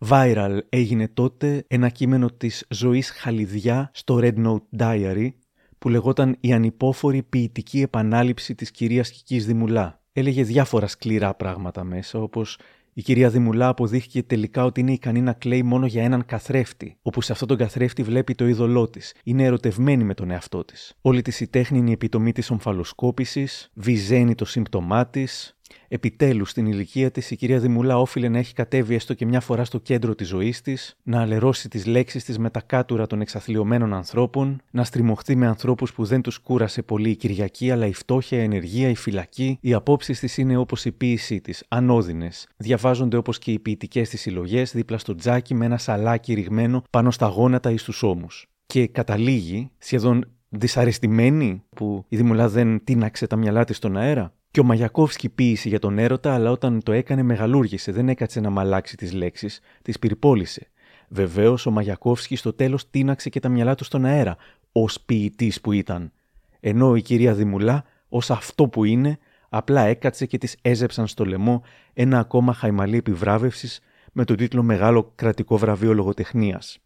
Viral 0.09 0.57
έγινε 0.69 1.07
τότε 1.07 1.63
ένα 1.67 1.89
κείμενο 1.89 2.31
της 2.31 2.65
ζωής 2.69 3.09
Χαλιδιά 3.09 3.91
στο 3.93 4.19
Red 4.21 4.45
Note 4.45 4.61
Diary, 4.79 5.29
που 5.77 5.89
λεγόταν 5.89 6.37
«Η 6.39 6.53
ανυπόφορη 6.53 7.23
ποιητική 7.23 7.81
επανάληψη 7.81 8.55
της 8.55 8.71
κυρίας 8.71 9.11
Κικής 9.11 9.45
Δημουλά». 9.45 10.01
Έλεγε 10.13 10.43
διάφορα 10.43 10.87
σκληρά 10.87 11.33
πράγματα 11.33 11.83
μέσα, 11.83 12.19
όπως 12.19 12.57
η 12.97 13.01
κυρία 13.01 13.29
Δημουλά 13.29 13.67
αποδείχθηκε 13.67 14.23
τελικά 14.23 14.65
ότι 14.65 14.79
είναι 14.79 14.91
ικανή 14.91 15.21
να 15.21 15.33
κλαίει 15.33 15.63
μόνο 15.63 15.85
για 15.85 16.03
έναν 16.03 16.25
καθρέφτη, 16.25 16.97
όπου 17.01 17.21
σε 17.21 17.31
αυτόν 17.31 17.47
τον 17.47 17.57
καθρέφτη 17.57 18.03
βλέπει 18.03 18.35
το 18.35 18.47
είδωλό 18.47 18.89
της. 18.89 19.15
Είναι 19.23 19.43
ερωτευμένη 19.43 20.03
με 20.03 20.13
τον 20.13 20.31
εαυτό 20.31 20.65
της. 20.65 20.93
Όλη 21.01 21.21
της 21.21 21.39
η 21.39 21.47
τέχνη 21.47 21.77
είναι 21.77 21.89
η 21.89 21.93
επιτομή 21.93 22.31
της 22.31 22.49
ομφαλοσκόπησης, 22.49 23.71
βυζένει 23.73 24.35
το 24.35 24.45
σύμπτωμά 24.45 25.07
της, 25.07 25.57
Επιτέλους, 25.87 26.49
στην 26.49 26.65
ηλικία 26.65 27.11
της, 27.11 27.31
η 27.31 27.35
κυρία 27.35 27.59
Δημουλά 27.59 27.99
όφιλε 27.99 28.29
να 28.29 28.37
έχει 28.37 28.53
κατέβει 28.53 28.95
έστω 28.95 29.13
και 29.13 29.25
μια 29.25 29.39
φορά 29.39 29.65
στο 29.65 29.79
κέντρο 29.79 30.15
της 30.15 30.27
ζωής 30.27 30.61
της, 30.61 30.97
να 31.03 31.21
αλερώσει 31.21 31.69
τις 31.69 31.85
λέξεις 31.85 32.23
της 32.23 32.37
με 32.37 32.49
τα 32.49 32.61
κάτουρα 32.61 33.07
των 33.07 33.21
εξαθλειωμένων 33.21 33.93
ανθρώπων, 33.93 34.61
να 34.71 34.83
στριμωχθεί 34.83 35.35
με 35.35 35.47
ανθρώπους 35.47 35.93
που 35.93 36.05
δεν 36.05 36.21
τους 36.21 36.37
κούρασε 36.37 36.81
πολύ 36.81 37.09
η 37.09 37.15
Κυριακή, 37.15 37.71
αλλά 37.71 37.85
η 37.85 37.93
φτώχεια, 37.93 38.39
η 38.39 38.43
ενεργεία, 38.43 38.89
η 38.89 38.95
φυλακή. 38.95 39.57
Οι 39.61 39.73
απόψεις 39.73 40.19
της 40.19 40.37
είναι 40.37 40.57
όπως 40.57 40.85
η 40.85 40.91
ποίησή 40.91 41.41
της, 41.41 41.63
ανώδυνες. 41.67 42.47
Διαβάζονται 42.57 43.17
όπως 43.17 43.39
και 43.39 43.51
οι 43.51 43.59
ποιητικές 43.59 44.09
της 44.09 44.21
συλλογές 44.21 44.71
δίπλα 44.71 44.97
στο 44.97 45.15
τζάκι 45.15 45.53
με 45.53 45.65
ένα 45.65 45.77
σαλάκι 45.77 46.33
ρηγμένο 46.33 46.83
πάνω 46.89 47.11
στα 47.11 47.27
γόνατα 47.27 47.71
ή 47.71 47.77
στους 47.77 48.03
ώμους. 48.03 48.47
Και 48.65 48.87
καταλήγει, 48.87 49.71
σχεδόν 49.77 50.25
δυσαρεστημένη 50.49 51.63
που 51.75 52.05
η 52.07 52.15
Δημουλά 52.15 52.49
δεν 52.49 52.83
τίναξε 52.83 53.27
τα 53.27 53.35
μυαλά 53.35 53.63
της 53.63 53.77
στον 53.77 53.97
αέρα, 53.97 54.33
και 54.55 54.61
ο 54.61 54.63
Μαγιακόφσκι 54.63 55.29
ποίησε 55.29 55.69
για 55.69 55.79
τον 55.79 55.97
έρωτα, 55.97 56.33
αλλά 56.33 56.51
όταν 56.51 56.83
το 56.83 56.91
έκανε 56.91 57.23
μεγαλούργησε, 57.23 57.91
δεν 57.91 58.09
έκατσε 58.09 58.39
να 58.39 58.49
μαλάξει 58.49 58.97
τις 58.97 59.13
λέξεις, 59.13 59.59
τις 59.81 59.99
πυρπόλησε. 59.99 60.67
Βεβαίως, 61.07 61.65
ο 61.65 61.71
Μαγιακόφσκι 61.71 62.35
στο 62.35 62.53
τέλος 62.53 62.89
τίναξε 62.89 63.29
και 63.29 63.39
τα 63.39 63.49
μυαλά 63.49 63.75
του 63.75 63.83
στον 63.83 64.05
αέρα, 64.05 64.37
ως 64.71 65.01
ποιητής 65.01 65.61
που 65.61 65.71
ήταν. 65.71 66.11
Ενώ 66.59 66.95
η 66.95 67.01
κυρία 67.01 67.33
Δημουλά, 67.33 67.83
ως 68.09 68.29
αυτό 68.31 68.67
που 68.67 68.83
είναι, 68.83 69.17
απλά 69.49 69.81
έκατσε 69.81 70.25
και 70.25 70.37
τη 70.37 70.53
έζεψαν 70.61 71.07
στο 71.07 71.25
λαιμό 71.25 71.63
ένα 71.93 72.19
ακόμα 72.19 72.53
χαϊμαλή 72.53 72.97
επιβράβευσης 72.97 73.79
με 74.11 74.25
τον 74.25 74.35
τίτλο 74.35 74.63
Μεγάλο 74.63 75.11
Κρατικό 75.15 75.57
Βραβείο 75.57 75.93
Λογοτεχνίας. 75.93 76.79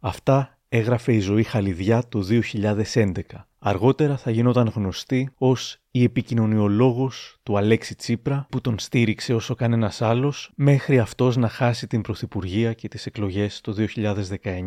Αυτά 0.00 0.53
έγραφε 0.76 1.12
η 1.12 1.18
ζωή 1.20 1.42
Χαλιδιά 1.42 2.02
το 2.08 2.26
2011. 2.94 3.12
Αργότερα 3.58 4.16
θα 4.16 4.30
γινόταν 4.30 4.72
γνωστή 4.74 5.30
ως 5.38 5.78
η 5.90 6.02
επικοινωνιολόγος 6.02 7.36
του 7.42 7.56
Αλέξη 7.56 7.94
Τσίπρα 7.94 8.46
που 8.50 8.60
τον 8.60 8.78
στήριξε 8.78 9.34
όσο 9.34 9.54
κανένας 9.54 10.02
άλλος 10.02 10.52
μέχρι 10.54 10.98
αυτός 10.98 11.36
να 11.36 11.48
χάσει 11.48 11.86
την 11.86 12.00
Πρωθυπουργία 12.00 12.72
και 12.72 12.88
τις 12.88 13.06
εκλογές 13.06 13.60
το 13.60 13.74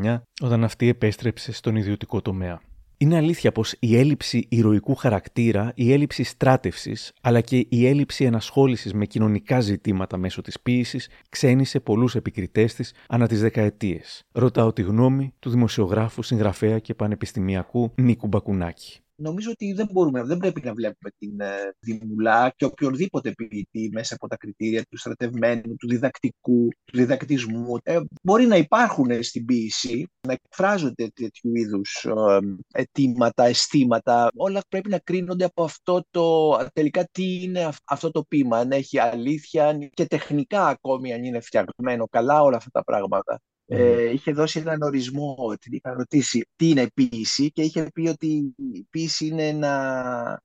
2019 0.05 0.21
όταν 0.41 0.63
αυτή 0.63 0.87
επέστρεψε 0.87 1.51
στον 1.51 1.75
ιδιωτικό 1.75 2.21
τομέα. 2.21 2.61
Είναι 2.99 3.15
αλήθεια 3.15 3.51
πως 3.51 3.75
η 3.79 3.97
έλλειψη 3.97 4.45
ηρωικού 4.49 4.95
χαρακτήρα, 4.95 5.71
η 5.75 5.93
έλλειψη 5.93 6.23
στράτευσης, 6.23 7.13
αλλά 7.21 7.41
και 7.41 7.65
η 7.69 7.87
έλλειψη 7.87 8.23
ενασχόλησης 8.25 8.93
με 8.93 9.05
κοινωνικά 9.05 9.59
ζητήματα 9.59 10.17
μέσω 10.17 10.41
της 10.41 10.59
ποίησης 10.59 11.09
ξένησε 11.29 11.79
πολλούς 11.79 12.15
επικριτές 12.15 12.73
της 12.73 12.93
ανά 13.07 13.27
τις 13.27 13.41
δεκαετίες. 13.41 14.23
Ρωτάω 14.31 14.73
τη 14.73 14.81
γνώμη 14.81 15.33
του 15.39 15.49
δημοσιογράφου, 15.49 16.21
συγγραφέα 16.21 16.79
και 16.79 16.93
πανεπιστημιακού 16.93 17.91
Νίκου 17.95 18.27
Μπακουνάκη 18.27 19.01
νομίζω 19.17 19.51
ότι 19.51 19.73
δεν 19.73 19.89
μπορούμε, 19.91 20.23
δεν 20.23 20.37
πρέπει 20.37 20.61
να 20.63 20.73
βλέπουμε 20.73 21.11
την 21.17 21.39
ε, 21.39 21.73
Δημουλά 21.79 22.53
και 22.55 22.65
οποιονδήποτε 22.65 23.31
ποιητή 23.31 23.89
μέσα 23.93 24.15
από 24.15 24.27
τα 24.27 24.37
κριτήρια 24.37 24.83
του 24.89 24.97
στρατευμένου, 24.97 25.75
του 25.75 25.87
διδακτικού, 25.87 26.67
του 26.85 26.97
διδακτισμού. 26.97 27.77
Ε, 27.83 27.99
μπορεί 28.23 28.45
να 28.45 28.55
υπάρχουν 28.55 29.23
στην 29.23 29.45
ποίηση, 29.45 30.07
να 30.27 30.33
εκφράζονται 30.33 31.07
τέτοιου 31.13 31.55
είδους 31.55 32.05
ε, 32.05 32.39
αιτήματα, 32.73 33.43
αισθήματα. 33.43 34.29
Όλα 34.35 34.61
πρέπει 34.69 34.89
να 34.89 34.99
κρίνονται 34.99 35.45
από 35.45 35.63
αυτό 35.63 36.03
το 36.11 36.57
τελικά 36.73 37.07
τι 37.11 37.43
είναι 37.43 37.69
αυτό 37.85 38.11
το 38.11 38.23
ποίημα. 38.23 38.57
Αν 38.57 38.71
έχει 38.71 38.99
αλήθεια 38.99 39.89
και 39.93 40.05
τεχνικά 40.05 40.67
ακόμη 40.67 41.13
αν 41.13 41.23
είναι 41.23 41.39
φτιαγμένο 41.39 42.07
καλά 42.09 42.41
όλα 42.41 42.57
αυτά 42.57 42.69
τα 42.71 42.83
πράγματα 42.83 43.39
ε, 43.69 44.11
είχε 44.11 44.31
δώσει 44.31 44.59
έναν 44.59 44.81
ορισμό, 44.81 45.53
την 45.59 45.73
είχα 45.73 45.93
ρωτήσει 45.93 46.47
τι 46.55 46.69
είναι 46.69 46.87
ποίηση 46.93 47.51
και 47.51 47.61
είχε 47.61 47.89
πει 47.93 48.07
ότι 48.07 48.53
η 48.73 48.87
ποίηση 48.89 49.25
είναι 49.25 49.51
να 49.51 49.71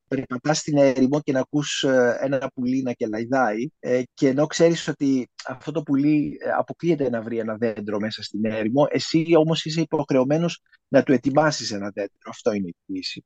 περπατάς 0.09 0.59
στην 0.59 0.77
έρημο 0.77 1.21
και 1.21 1.33
να 1.33 1.41
ακούς 1.41 1.83
ε, 1.83 2.19
ένα 2.21 2.51
πουλί 2.55 2.83
να 2.83 2.93
κελαϊδάει 2.93 3.69
ε, 3.79 4.03
και 4.15 4.29
ενώ 4.29 4.47
ξέρεις 4.47 4.89
ότι 4.89 5.29
αυτό 5.47 5.73
το 5.73 5.83
πουλί 5.83 6.39
ε, 6.45 6.51
αποκλείεται 6.51 7.11
να 7.11 7.23
βρει 7.23 7.39
ένα 7.39 7.57
δέντρο 7.57 7.99
μέσα 7.99 8.23
στην 8.23 8.45
έρημο, 8.45 8.87
εσύ 8.91 9.27
όμως 9.37 9.65
είσαι 9.65 9.81
υποχρεωμένος 9.81 10.63
να 10.89 11.03
του 11.03 11.13
ετοιμάσεις 11.13 11.71
ένα 11.71 11.91
δέντρο. 11.95 12.19
Αυτό 12.27 12.53
είναι 12.53 12.69
η 12.69 12.77
ποίηση. 12.87 13.25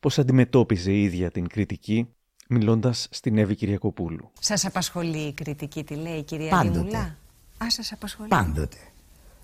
Πώς 0.00 0.18
αντιμετώπιζε 0.18 0.92
η 0.92 1.02
ίδια 1.02 1.30
την 1.30 1.48
κριτική 1.48 2.14
μιλώντας 2.48 3.08
στην 3.10 3.38
Εύη 3.38 3.54
Κυριακοπούλου; 3.54 4.30
Σας 4.40 4.64
απασχολεί 4.64 5.18
η 5.18 5.32
κριτική, 5.32 5.84
τι 5.84 5.94
λέει 5.94 6.18
η 6.18 6.22
κυρία 6.22 6.50
Πάντοτε. 6.50 7.16
Α, 7.64 7.70
σας 7.70 7.92
απασχολεί. 7.92 8.28
Πάντοτε 8.28 8.76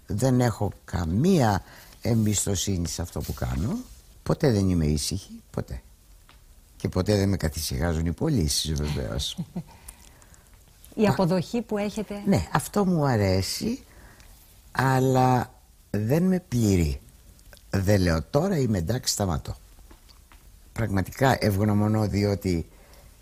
δεν 0.07 0.41
έχω 0.41 0.73
καμία 0.85 1.63
εμπιστοσύνη 2.03 2.89
σε 2.89 3.03
αυτό 3.03 3.21
που 3.21 3.33
κάνω. 3.33 3.79
Ποτέ 4.23 4.53
δεν 4.53 4.69
είμαι 4.69 4.87
ήσυχη 4.87 5.43
ποτέ. 5.51 5.83
Και 6.77 6.89
ποτέ 6.89 7.17
δεν 7.17 7.29
με 7.29 7.37
καθησυχάζουν 7.37 8.07
οι 8.07 8.13
πωλήσεις 8.13 8.73
βεβαίως. 8.73 9.39
Η 10.95 11.07
αποδοχή 11.07 11.63
που 11.63 11.79
έχετε 11.79 12.23
Ναι, 12.27 12.47
αυτό 12.53 12.87
μου 12.87 13.05
αρέσει 13.05 13.85
αλλά 14.73 15.53
δεν 15.91 16.23
με 16.23 16.41
πληρεί. 16.49 17.01
Δεν 17.71 18.01
λέω 18.01 18.23
τώρα 18.23 18.59
είμαι 18.59 18.79
εντάξει 18.79 19.13
σταματώ. 19.13 19.57
Πραγματικά 20.73 21.37
ευγνωμονώ 21.41 22.07
διότι 22.07 22.69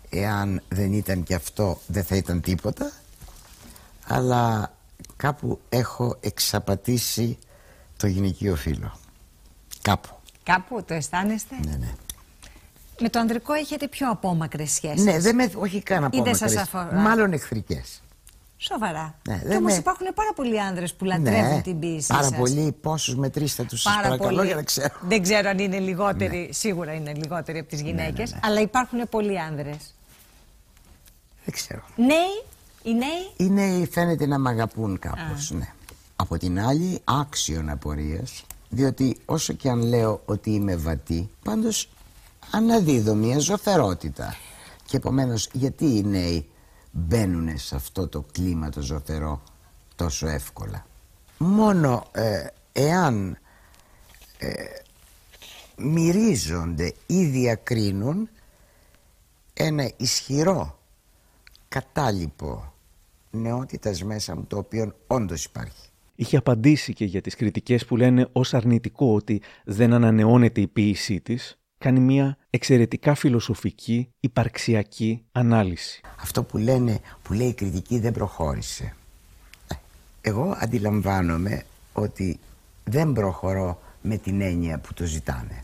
εάν 0.09 0.61
δεν 0.69 0.93
ήταν 0.93 1.23
και 1.23 1.35
αυτό 1.35 1.79
δεν 1.87 2.03
θα 2.03 2.15
ήταν 2.15 2.41
τίποτα. 2.41 2.91
Αλλά 4.07 4.74
κάπου 5.15 5.59
έχω 5.69 6.17
εξαπατήσει 6.19 7.37
το 7.97 8.07
γυναικείο 8.07 8.55
φύλλο. 8.55 8.97
Κάπου. 9.81 10.09
Κάπου 10.43 10.83
το 10.83 10.93
αισθάνεστε; 10.93 11.55
Ναι, 11.65 11.75
ναι. 11.75 11.93
Με 12.99 13.09
το 13.09 13.19
ανδρικό 13.19 13.53
έχετε 13.53 13.87
πιο 13.87 14.09
απόμακρες 14.09 14.71
σχέσεις. 14.71 15.03
Ναι, 15.03 15.19
δεν 15.19 15.35
με, 15.35 15.51
όχι 15.55 15.81
καν 15.81 16.01
Ή 16.01 16.05
απόμακρες. 16.05 16.39
δεν 16.39 16.49
σας 16.49 16.61
αφορά; 16.61 16.93
Μάλλον 16.93 17.33
εχθρικές. 17.33 17.99
Σοβαρά. 18.57 19.15
Ναι, 19.29 19.37
και 19.37 19.47
δεν 19.47 19.57
όμως 19.57 19.71
με- 19.71 19.77
υπάρχουν 19.77 20.07
πάρα 20.15 20.33
πολλοί 20.35 20.61
άνδρες 20.61 20.93
που 20.93 21.05
λατρεύουν 21.05 21.55
Ναι, 21.55 21.61
την 21.61 21.79
ποίηση 21.79 22.07
πάρα 22.07 22.23
σας. 22.23 22.37
πολύ. 22.37 22.71
Πόσους 22.81 23.15
μετρήστε 23.15 23.63
τους 23.63 23.81
σας 23.81 23.93
Πάρα 23.93 24.07
παρακαλώ 24.07 24.35
πολύ. 24.35 24.47
για 24.47 24.55
να 24.55 24.63
ξέρω. 24.63 24.95
Δεν 25.01 25.21
ξέρω 25.21 25.49
αν 25.49 25.59
είναι 25.59 25.79
λιγότεροι, 25.79 26.49
σίγουρα 26.53 26.93
είναι 26.93 27.13
λιγότεροι 27.13 27.59
από 27.59 27.69
τις 27.69 27.81
γυναίκες, 27.81 28.31
ναι. 28.31 28.39
αλλά 28.43 28.59
υπάρχουν 28.61 29.09
πολλοί 29.09 29.39
άνδρες. 29.39 29.77
Δεν 31.45 31.53
ξέρω. 31.53 31.81
Νέοι, 31.95 32.43
οι 32.85 32.93
νέοι, 32.93 33.31
Οι 33.37 33.49
νέοι 33.49 33.87
φαίνεται 33.87 34.25
να 34.25 34.39
μ' 34.39 34.47
αγαπούν 34.47 34.99
κάπως, 34.99 35.51
ναι. 35.51 35.73
Από 36.15 36.37
την 36.37 36.59
άλλη, 36.59 37.01
άξιον 37.03 37.69
απορίας, 37.69 38.45
διότι 38.69 39.17
όσο 39.25 39.53
και 39.53 39.69
αν 39.69 39.81
λέω 39.81 40.21
ότι 40.25 40.51
είμαι 40.51 40.75
βατή, 40.75 41.29
πάντως 41.43 41.89
αναδίδω 42.51 43.15
μια 43.15 43.39
ζωφερότητα. 43.39 44.35
Και 44.85 44.97
επομένως, 44.97 45.49
γιατί 45.53 45.85
οι 45.85 46.03
νέοι 46.03 46.49
μπαίνουν 46.91 47.57
σε 47.57 47.75
αυτό 47.75 48.07
το 48.07 48.25
κλίμα 48.31 48.69
το 48.69 48.81
ζωφερό 48.81 49.41
τόσο 49.95 50.27
εύκολα; 50.27 50.85
Μόνο 51.37 52.05
ε, 52.11 52.47
εάν 52.71 53.37
ε, 54.37 54.53
μυρίζονται 55.77 56.93
ή 57.05 57.25
διακρίνουν 57.25 58.29
ένα 59.53 59.91
ισχυρό 59.97 60.79
κατάλοιπο 61.67 62.73
νεότητας 63.35 64.03
μέσα 64.03 64.35
μου 64.35 64.45
το 64.47 64.57
οποίο 64.57 64.95
όντως 65.07 65.45
υπάρχει. 65.45 65.89
Είχε 66.15 66.37
απαντήσει 66.37 66.93
και 66.93 67.05
για 67.05 67.21
τις 67.21 67.35
κριτικές 67.35 67.85
που 67.85 67.97
λένε 67.97 68.27
ως 68.31 68.53
αρνητικό 68.53 69.13
ότι 69.13 69.41
δεν 69.65 69.93
ανανεώνεται 69.93 70.61
η 70.61 70.67
ποίησή 70.67 71.21
της 71.21 71.57
κάνει 71.77 71.99
μια 71.99 72.37
εξαιρετικά 72.49 73.15
φιλοσοφική, 73.15 74.09
υπαρξιακή 74.19 75.25
ανάλυση. 75.31 76.01
Αυτό 76.21 76.43
που 76.43 76.57
λένε, 76.57 76.99
που 77.23 77.33
λέει 77.33 77.47
η 77.47 77.53
κριτική 77.53 77.99
δεν 77.99 78.11
προχώρησε. 78.11 78.95
Ε, 79.67 79.75
εγώ 80.21 80.57
αντιλαμβάνομαι 80.59 81.63
ότι 81.93 82.39
δεν 82.83 83.13
προχωρώ 83.13 83.79
με 84.01 84.17
την 84.17 84.41
έννοια 84.41 84.79
που 84.79 84.93
το 84.93 85.05
ζητάνε. 85.05 85.63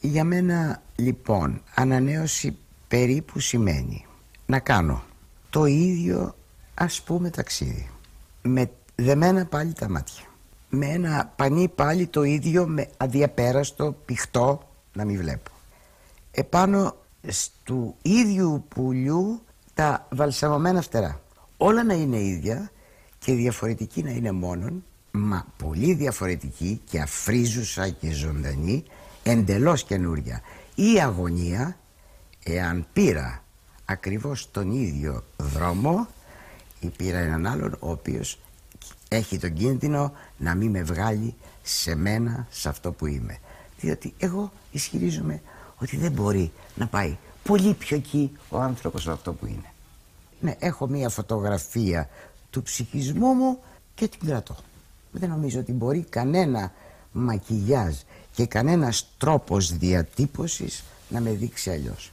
Για 0.00 0.24
μένα 0.24 0.82
λοιπόν 0.96 1.62
ανανέωση 1.74 2.56
περίπου 2.88 3.40
σημαίνει 3.40 4.06
να 4.46 4.58
κάνω 4.58 5.02
το 5.50 5.64
ίδιο 5.64 6.34
ας 6.80 7.02
πούμε 7.02 7.30
ταξίδι. 7.30 7.90
Με 8.42 8.70
δεμένα 8.94 9.46
πάλι 9.46 9.72
τα 9.72 9.88
μάτια. 9.88 10.24
Με 10.68 10.86
ένα 10.86 11.32
πανί 11.36 11.68
πάλι 11.68 12.06
το 12.06 12.22
ίδιο 12.22 12.66
με 12.66 12.88
αδιαπέραστο 12.96 13.96
πηχτό 14.04 14.68
να 14.92 15.04
μην 15.04 15.18
βλέπω. 15.18 15.50
Επάνω 16.30 16.96
του 17.64 17.96
ίδιου 18.02 18.64
πουλιού 18.68 19.42
τα 19.74 20.06
βαλσαμωμένα 20.10 20.80
φτερά. 20.80 21.20
Όλα 21.56 21.84
να 21.84 21.94
είναι 21.94 22.20
ίδια 22.20 22.70
και 23.18 23.32
διαφορετική 23.32 24.02
να 24.02 24.10
είναι 24.10 24.32
μόνον 24.32 24.84
μα 25.10 25.46
πολύ 25.56 25.94
διαφορετική 25.94 26.80
και 26.90 27.00
αφρίζουσα 27.00 27.88
και 27.88 28.10
ζωντανή 28.10 28.84
εντελώς 29.22 29.84
καινούρια. 29.84 30.40
Η 30.74 31.00
αγωνία 31.00 31.76
εάν 32.44 32.86
πήρα 32.92 33.44
ακριβώς 33.84 34.50
τον 34.50 34.72
ίδιο 34.72 35.24
δρόμο 35.36 36.08
ή 36.80 36.88
πήρα 36.88 37.18
έναν 37.18 37.46
άλλον 37.46 37.76
ο 37.80 37.90
οποίος 37.90 38.38
έχει 39.08 39.38
τον 39.38 39.52
κίνδυνο 39.52 40.12
να 40.36 40.54
μην 40.54 40.70
με 40.70 40.82
βγάλει 40.82 41.34
σε 41.62 41.94
μένα 41.94 42.46
σε 42.50 42.68
αυτό 42.68 42.92
που 42.92 43.06
είμαι. 43.06 43.38
Διότι 43.80 44.14
εγώ 44.18 44.52
ισχυρίζομαι 44.72 45.42
ότι 45.78 45.96
δεν 45.96 46.12
μπορεί 46.12 46.52
να 46.74 46.86
πάει 46.86 47.16
πολύ 47.42 47.74
πιο 47.74 47.96
εκεί 47.96 48.32
ο 48.48 48.58
άνθρωπος 48.58 49.02
από 49.02 49.12
αυτό 49.12 49.32
που 49.32 49.46
είναι. 49.46 49.72
Ναι, 50.40 50.56
έχω 50.58 50.86
μία 50.86 51.08
φωτογραφία 51.08 52.08
του 52.50 52.62
ψυχισμού 52.62 53.32
μου 53.32 53.58
και 53.94 54.08
την 54.08 54.26
κρατώ. 54.26 54.56
Δεν 55.10 55.28
νομίζω 55.28 55.60
ότι 55.60 55.72
μπορεί 55.72 56.06
κανένα 56.08 56.72
μακιγιάζ 57.12 57.94
και 58.32 58.46
κανένας 58.46 59.06
τρόπος 59.18 59.76
διατύπωσης 59.76 60.84
να 61.08 61.20
με 61.20 61.30
δείξει 61.30 61.70
αλλιώς. 61.70 62.10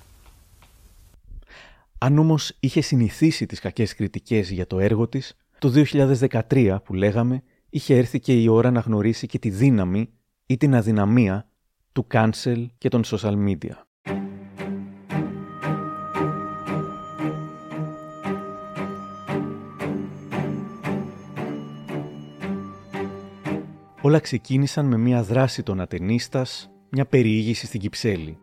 Αν 2.00 2.18
όμως 2.18 2.58
είχε 2.60 2.82
συνηθίσει 2.82 3.46
τις 3.46 3.60
κακές 3.60 3.96
κριτικές 3.96 4.52
για 4.52 4.68
το 4.68 4.80
έργο 4.80 5.08
της, 5.08 5.36
το 5.60 5.84
2013 6.50 6.78
που 6.84 6.94
λέγαμε 6.94 7.44
είχε 7.70 7.96
έρθει 7.98 8.20
και 8.20 8.42
η 8.42 8.48
ώρα 8.48 8.72
να 8.72 8.80
γνωρίσει 8.80 9.28
και 9.28 9.40
τη 9.40 9.50
δύναμη 9.50 10.10
ή 10.46 10.58
την 10.58 10.76
αδυναμία 10.76 11.50
του 11.92 12.08
cancel 12.12 12.66
και 12.78 12.90
των 12.90 13.04
social 13.06 13.34
media. 13.48 13.72
Όλα 24.02 24.20
ξεκίνησαν 24.20 24.86
με 24.86 24.98
μια 24.98 25.24
δράση 25.24 25.64
των 25.64 25.82
Ατενίστας, 25.82 26.72
μια 26.90 27.06
περιήγηση 27.06 27.66
στην 27.66 27.80
Κυψέλη. 27.80 28.38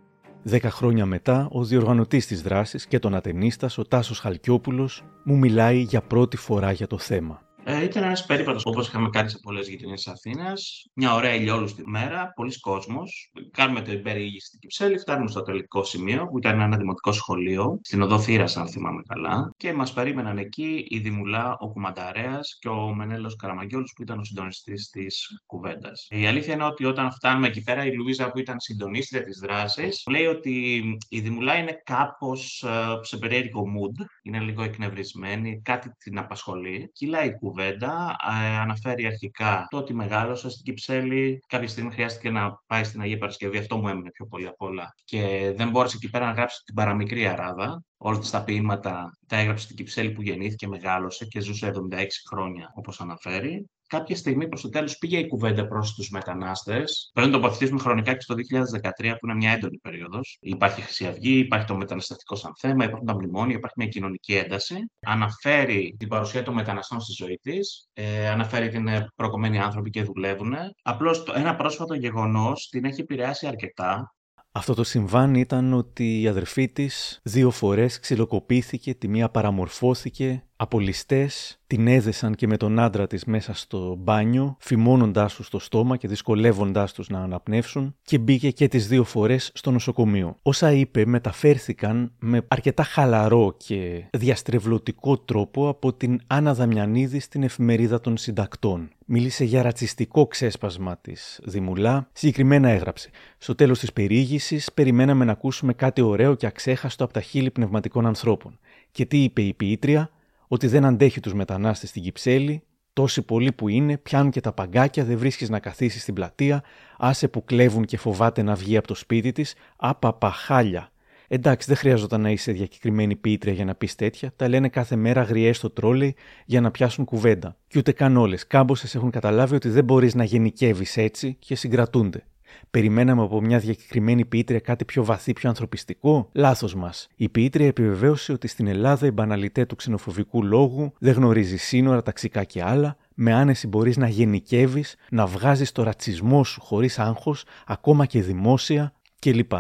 Δέκα 0.46 0.70
χρόνια 0.70 1.06
μετά, 1.06 1.48
ο 1.50 1.64
διοργανωτής 1.64 2.26
της 2.26 2.42
δράσης 2.42 2.86
και 2.86 2.98
τον 2.98 3.14
Ατενίστας, 3.14 3.78
ο 3.78 3.84
Τάσος 3.84 4.18
Χαλκιόπουλος, 4.18 5.04
μου 5.24 5.38
μιλάει 5.38 5.78
για 5.80 6.00
πρώτη 6.00 6.36
φορά 6.36 6.72
για 6.72 6.86
το 6.86 6.98
θέμα. 6.98 7.42
Ε, 7.66 7.84
ήταν 7.84 8.02
ένας 8.02 8.26
περίπατος 8.26 8.62
όπως 8.64 8.88
είχαμε 8.88 9.08
κάνει 9.08 9.30
σε 9.30 9.38
πολλές 9.42 9.68
γειτονιές 9.68 10.02
της 10.02 10.12
Αθήνας. 10.12 10.86
Μια 10.94 11.14
ωραία 11.14 11.34
ηλιόλουστη 11.34 11.82
μέρα, 11.86 12.32
πολλοί 12.34 12.60
κόσμος. 12.60 13.30
Κάνουμε 13.50 13.82
την 13.82 14.02
περιήγηση 14.02 14.46
στην 14.46 14.58
Κυψέλη, 14.58 14.98
φτάνουμε 14.98 15.30
στο 15.30 15.42
τελικό 15.42 15.84
σημείο 15.84 16.26
που 16.26 16.38
ήταν 16.38 16.60
ένα 16.60 16.76
δημοτικό 16.76 17.12
σχολείο, 17.12 17.78
στην 17.82 18.02
οδό 18.02 18.18
Θήρας, 18.18 18.56
αν 18.56 18.68
θυμάμαι 18.68 19.02
καλά. 19.08 19.50
Και 19.56 19.72
μας 19.72 19.92
περίμεναν 19.92 20.38
εκεί 20.38 20.86
η 20.88 20.98
Δημουλά, 20.98 21.56
ο 21.58 21.70
Κουμανταρέα 21.70 22.40
και 22.58 22.68
ο 22.68 22.94
Μενέλος 22.94 23.36
Καραμαγκιόλου 23.36 23.86
που 23.94 24.02
ήταν 24.02 24.18
ο 24.18 24.24
συντονιστής 24.24 24.88
της 24.90 25.28
κουβέντας. 25.46 26.06
Η 26.10 26.26
αλήθεια 26.26 26.54
είναι 26.54 26.64
ότι 26.64 26.84
όταν 26.84 27.12
φτάνουμε 27.12 27.46
εκεί 27.46 27.62
πέρα, 27.62 27.86
η 27.86 27.92
Λουίζα 27.92 28.30
που 28.30 28.38
ήταν 28.38 28.60
συντονίστρια 28.60 29.22
της 29.22 29.38
δράσης, 29.38 30.02
λέει 30.10 30.26
ότι 30.26 30.84
η 31.08 31.20
Δημουλά 31.20 31.56
είναι 31.56 31.82
κάπως 31.84 32.62
ε, 32.62 32.98
σε 33.02 33.16
περίεργο 33.16 33.62
mood, 33.62 34.04
είναι 34.22 34.38
λίγο 34.38 34.62
εκνευρισμένη, 34.62 35.60
κάτι 35.64 35.90
την 35.98 36.18
απασχολεί. 36.18 36.90
Κυλάει 36.92 37.26
η 37.26 37.30
κουβέντα 37.30 37.52
κουβέντα. 37.54 38.16
Ε, 38.42 38.56
αναφέρει 38.56 39.06
αρχικά 39.06 39.66
το 39.70 39.76
ότι 39.76 39.94
μεγάλωσε 39.94 40.50
στην 40.50 40.64
Κυψέλη. 40.64 41.42
Κάποια 41.46 41.68
στιγμή 41.68 41.90
χρειάστηκε 41.92 42.30
να 42.30 42.62
πάει 42.66 42.84
στην 42.84 43.00
Αγία 43.00 43.18
Παρασκευή. 43.18 43.58
Αυτό 43.58 43.76
μου 43.76 43.88
έμεινε 43.88 44.10
πιο 44.10 44.26
πολύ 44.26 44.46
απ' 44.46 44.62
όλα. 44.62 44.94
Και 45.04 45.52
δεν 45.56 45.70
μπόρεσε 45.70 45.96
εκεί 45.96 46.10
πέρα 46.10 46.26
να 46.26 46.32
γράψει 46.32 46.62
την 46.64 46.74
παραμικρή 46.74 47.26
Αράδα. 47.26 47.84
Όλα 47.96 48.18
τα 48.30 48.44
ποίηματα 48.44 49.10
τα 49.26 49.36
έγραψε 49.36 49.64
στην 49.64 49.76
Κυψέλη 49.76 50.10
που 50.10 50.22
γεννήθηκε, 50.22 50.66
μεγάλωσε 50.66 51.24
και 51.24 51.40
ζούσε 51.40 51.72
76 51.90 52.06
χρόνια, 52.28 52.72
όπως 52.74 53.00
αναφέρει 53.00 53.68
κάποια 53.94 54.16
στιγμή 54.16 54.48
προς 54.48 54.60
το 54.60 54.68
τέλος 54.68 54.98
πήγε 54.98 55.18
η 55.18 55.26
κουβέντα 55.26 55.66
προς 55.66 55.94
τους 55.94 56.10
μετανάστες. 56.10 57.10
Πρέπει 57.14 57.30
να 57.30 57.34
τοποθετήσουμε 57.40 57.80
χρονικά 57.80 58.12
και 58.12 58.20
στο 58.20 58.34
2013, 58.34 59.16
που 59.18 59.26
είναι 59.26 59.34
μια 59.34 59.52
έντονη 59.52 59.78
περίοδος. 59.78 60.38
Υπάρχει 60.40 60.80
Χρυσή 60.80 61.06
Αυγή, 61.06 61.38
υπάρχει 61.38 61.66
το 61.66 61.76
μεταναστευτικό 61.76 62.36
σαν 62.36 62.52
θέμα, 62.58 62.84
υπάρχουν 62.84 63.06
τα 63.06 63.14
μνημόνια, 63.14 63.56
υπάρχει 63.56 63.74
μια 63.78 63.88
κοινωνική 63.88 64.34
ένταση. 64.34 64.76
Αναφέρει 65.00 65.96
την 65.98 66.08
παρουσία 66.08 66.42
των 66.42 66.54
μεταναστών 66.54 67.00
στη 67.00 67.12
ζωή 67.12 67.38
της, 67.42 67.88
ε, 67.92 68.28
αναφέρει 68.28 68.66
ότι 68.66 68.76
είναι 68.76 69.06
προκομμένοι 69.16 69.58
άνθρωποι 69.58 69.90
και 69.90 70.02
δουλεύουν. 70.02 70.54
Απλώς 70.82 71.24
ένα 71.34 71.56
πρόσφατο 71.56 71.94
γεγονός 71.94 72.68
την 72.68 72.84
έχει 72.84 73.00
επηρεάσει 73.00 73.46
αρκετά. 73.46 74.14
Αυτό 74.56 74.74
το 74.74 74.84
συμβάν 74.84 75.34
ήταν 75.34 75.72
ότι 75.72 76.20
η 76.20 76.28
αδερφή 76.28 76.68
της 76.68 77.20
δύο 77.22 77.50
φορές 77.50 78.00
ξυλοκοπήθηκε, 78.00 78.94
τη 78.94 79.08
μία 79.08 79.30
παραμορφώθηκε, 79.30 80.44
απολυστές 80.56 81.58
την 81.66 81.86
έδεσαν 81.86 82.34
και 82.34 82.46
με 82.46 82.56
τον 82.56 82.78
άντρα 82.78 83.06
της 83.06 83.24
μέσα 83.24 83.54
στο 83.54 83.96
μπάνιο, 83.98 84.56
φημώνοντάς 84.60 85.34
τους 85.34 85.46
στο 85.46 85.58
στόμα 85.58 85.96
και 85.96 86.08
δυσκολεύοντάς 86.08 86.92
τους 86.92 87.08
να 87.08 87.20
αναπνεύσουν 87.20 87.96
και 88.02 88.18
μπήκε 88.18 88.50
και 88.50 88.68
τις 88.68 88.88
δύο 88.88 89.04
φορές 89.04 89.50
στο 89.54 89.70
νοσοκομείο. 89.70 90.36
Όσα 90.42 90.72
είπε 90.72 91.06
μεταφέρθηκαν 91.06 92.12
με 92.18 92.44
αρκετά 92.48 92.82
χαλαρό 92.82 93.54
και 93.56 94.04
διαστρεβλωτικό 94.10 95.18
τρόπο 95.18 95.68
από 95.68 95.92
την 95.92 96.20
Άννα 96.26 96.54
Δαμιανίδη 96.54 97.18
στην 97.18 97.42
εφημερίδα 97.42 98.00
των 98.00 98.16
συντακτών. 98.16 98.88
Μίλησε 99.06 99.44
για 99.44 99.62
ρατσιστικό 99.62 100.26
ξέσπασμα 100.26 100.96
της 100.96 101.40
Δημουλά. 101.44 102.08
Συγκεκριμένα 102.12 102.68
έγραψε. 102.68 103.10
Στο 103.38 103.54
τέλος 103.54 103.78
της 103.78 103.92
περιήγησης, 103.92 104.72
περιμέναμε 104.72 105.24
να 105.24 105.32
ακούσουμε 105.32 105.72
κάτι 105.72 106.00
ωραίο 106.00 106.34
και 106.34 106.46
αξέχαστο 106.46 107.04
από 107.04 107.12
τα 107.12 107.20
χείλη 107.20 107.50
πνευματικών 107.50 108.06
ανθρώπων. 108.06 108.58
Και 108.90 109.06
τι 109.06 109.22
είπε 109.22 109.42
η 109.42 109.54
ποιήτρια, 109.54 110.10
ότι 110.48 110.66
δεν 110.66 110.84
αντέχει 110.84 111.20
τους 111.20 111.34
μετανάστες 111.34 111.88
στην 111.88 112.02
Κυψέλη, 112.02 112.62
τόσοι 112.92 113.22
πολλοί 113.22 113.52
που 113.52 113.68
είναι, 113.68 113.96
πιάνουν 113.96 114.30
και 114.30 114.40
τα 114.40 114.52
παγκάκια, 114.52 115.04
δεν 115.04 115.18
βρίσκεις 115.18 115.48
να 115.48 115.58
καθίσεις 115.58 116.02
στην 116.02 116.14
πλατεία, 116.14 116.62
άσε 116.98 117.28
που 117.28 117.44
κλέβουν 117.44 117.84
και 117.84 117.96
φοβάται 117.96 118.42
να 118.42 118.54
βγει 118.54 118.76
από 118.76 118.86
το 118.86 118.94
σπίτι 118.94 119.32
της, 119.32 119.54
απαπαχάλια. 119.76 120.88
Εντάξει, 121.28 121.68
δεν 121.68 121.76
χρειαζόταν 121.76 122.20
να 122.20 122.30
είσαι 122.30 122.52
διακεκριμένη 122.52 123.16
ποιήτρια 123.16 123.52
για 123.52 123.64
να 123.64 123.74
πεις 123.74 123.94
τέτοια. 123.94 124.32
Τα 124.36 124.48
λένε 124.48 124.68
κάθε 124.68 124.96
μέρα 124.96 125.22
γριές 125.22 125.56
στο 125.56 125.70
τρόλεϊ 125.70 126.14
για 126.44 126.60
να 126.60 126.70
πιάσουν 126.70 127.04
κουβέντα. 127.04 127.56
Και 127.66 127.78
ούτε 127.78 127.92
καν 127.92 128.16
όλες. 128.16 128.46
Κάμποσες 128.46 128.94
έχουν 128.94 129.10
καταλάβει 129.10 129.54
ότι 129.54 129.68
δεν 129.68 129.84
μπορείς 129.84 130.14
να 130.14 130.24
γενικεύεις 130.24 130.96
έτσι 130.96 131.36
και 131.38 131.54
συγκρατούνται. 131.54 132.24
Περιμέναμε 132.70 133.22
από 133.22 133.40
μια 133.40 133.58
διακεκριμένη 133.58 134.24
ποιήτρια 134.24 134.60
κάτι 134.60 134.84
πιο 134.84 135.04
βαθύ, 135.04 135.32
πιο 135.32 135.48
ανθρωπιστικό; 135.48 136.28
Λάθος 136.32 136.74
μας. 136.74 137.08
Η 137.16 137.28
ποιήτρια 137.28 137.66
επιβεβαίωσε 137.66 138.32
ότι 138.32 138.48
στην 138.48 138.66
Ελλάδα 138.66 139.06
η 139.06 139.10
μπαναλιτές 139.10 139.66
του 139.66 139.76
ξενοφοβικού 139.76 140.44
λόγου 140.44 140.92
δεν 140.98 141.12
γνωρίζει 141.14 141.56
σύνορα, 141.56 142.02
ταξικά 142.02 142.44
και 142.44 142.62
άλλα. 142.62 142.96
Με 143.14 143.32
άνεση 143.32 143.66
μπορείς 143.66 143.96
να 143.96 144.08
γενικεύεις, 144.08 144.96
να 145.10 145.26
βγάζεις 145.26 145.72
το 145.72 145.82
ρατσισμό 145.82 146.44
σου 146.44 146.60
χωρίς 146.60 146.98
άγχος, 146.98 147.44
ακόμα 147.66 148.06
και 148.06 148.22
δημόσια 148.22 148.92
κλπ. 149.18 149.52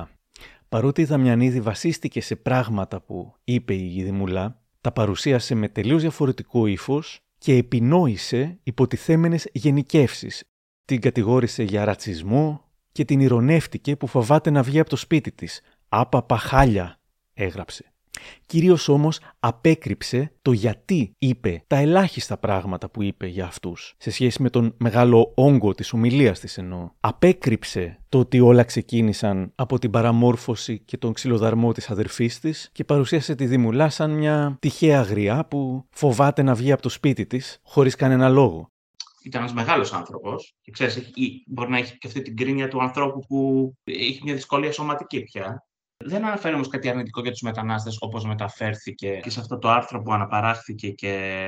Παρότι 0.68 1.00
η 1.00 1.04
Δαμιανίδη 1.04 1.60
βασίστηκε 1.60 2.20
σε 2.20 2.36
πράγματα 2.36 3.00
που 3.00 3.34
είπε 3.44 3.74
η 3.74 4.02
Δημουλά, 4.04 4.62
τα 4.80 4.92
παρουσίασε 4.92 5.54
με 5.54 5.68
τελείως 5.68 6.00
διαφορετικό 6.00 6.66
ύφος 6.66 7.20
και 7.38 7.54
επινόησε 7.54 8.58
υποτιθέμενες 8.62 9.48
γενικεύσεις. 9.52 10.44
Την 10.84 11.00
κατηγόρησε 11.00 11.62
για 11.62 11.84
ρατσισμό, 11.84 12.63
και 12.94 13.04
την 13.04 13.20
ηρωνεύτηκε 13.20 13.96
που 13.96 14.06
φοβάται 14.06 14.50
να 14.50 14.62
βγει 14.62 14.80
από 14.80 14.90
το 14.90 14.96
σπίτι 14.96 15.32
της. 15.32 15.60
«Άπα 15.88 16.22
παχάλια», 16.22 17.00
έγραψε. 17.34 17.84
Κυρίως 18.46 18.88
όμως 18.88 19.20
απέκρυψε 19.40 20.32
το 20.42 20.52
γιατί 20.52 21.14
είπε 21.18 21.62
τα 21.66 21.76
ελάχιστα 21.76 22.36
πράγματα 22.36 22.88
που 22.88 23.02
είπε 23.02 23.26
για 23.26 23.44
αυτούς, 23.44 23.94
σε 23.98 24.10
σχέση 24.10 24.42
με 24.42 24.50
τον 24.50 24.74
μεγάλο 24.78 25.32
όγκο 25.34 25.74
της 25.74 25.92
ομιλίας 25.92 26.40
της 26.40 26.58
εννοώ. 26.58 26.90
Απέκρυψε 27.00 27.98
το 28.08 28.18
ότι 28.18 28.40
όλα 28.40 28.64
ξεκίνησαν 28.64 29.52
από 29.54 29.78
την 29.78 29.90
παραμόρφωση 29.90 30.78
και 30.78 30.96
τον 30.96 31.12
ξυλοδαρμό 31.12 31.72
της 31.72 31.90
αδερφής 31.90 32.40
της 32.40 32.68
και 32.72 32.84
παρουσίασε 32.84 33.34
τη 33.34 33.46
Δημουλά 33.46 33.88
σαν 33.88 34.10
μια 34.10 34.56
τυχαία 34.60 35.02
γριά 35.02 35.46
που 35.46 35.84
φοβάται 35.90 36.42
να 36.42 36.54
βγει 36.54 36.72
από 36.72 36.82
το 36.82 36.88
σπίτι 36.88 37.26
της 37.26 37.60
χωρίς 37.62 37.94
κανένα 37.94 38.28
λόγο 38.28 38.68
ήταν 39.24 39.40
ένας 39.42 39.54
μεγάλος 39.54 39.92
άνθρωπος. 39.92 40.54
Και 40.60 40.70
ξέρεις, 40.70 41.10
μπορεί 41.46 41.70
να 41.70 41.78
έχει 41.78 41.98
και 41.98 42.06
αυτή 42.06 42.22
την 42.22 42.36
κρίνια 42.36 42.68
του 42.68 42.82
ανθρώπου 42.82 43.20
που 43.20 43.72
έχει 43.84 44.20
μια 44.24 44.34
δυσκολία 44.34 44.72
σωματική 44.72 45.22
πια. 45.22 45.64
Δεν 45.96 46.24
αναφέρει 46.24 46.54
όμως 46.54 46.68
κάτι 46.68 46.88
αρνητικό 46.88 47.20
για 47.20 47.30
τους 47.30 47.40
μετανάστες 47.40 47.96
όπως 48.00 48.24
μεταφέρθηκε 48.24 49.18
και 49.22 49.30
σε 49.30 49.40
αυτό 49.40 49.58
το 49.58 49.68
άρθρο 49.68 50.02
που 50.02 50.12
αναπαράχθηκε 50.12 50.90
και 50.90 51.46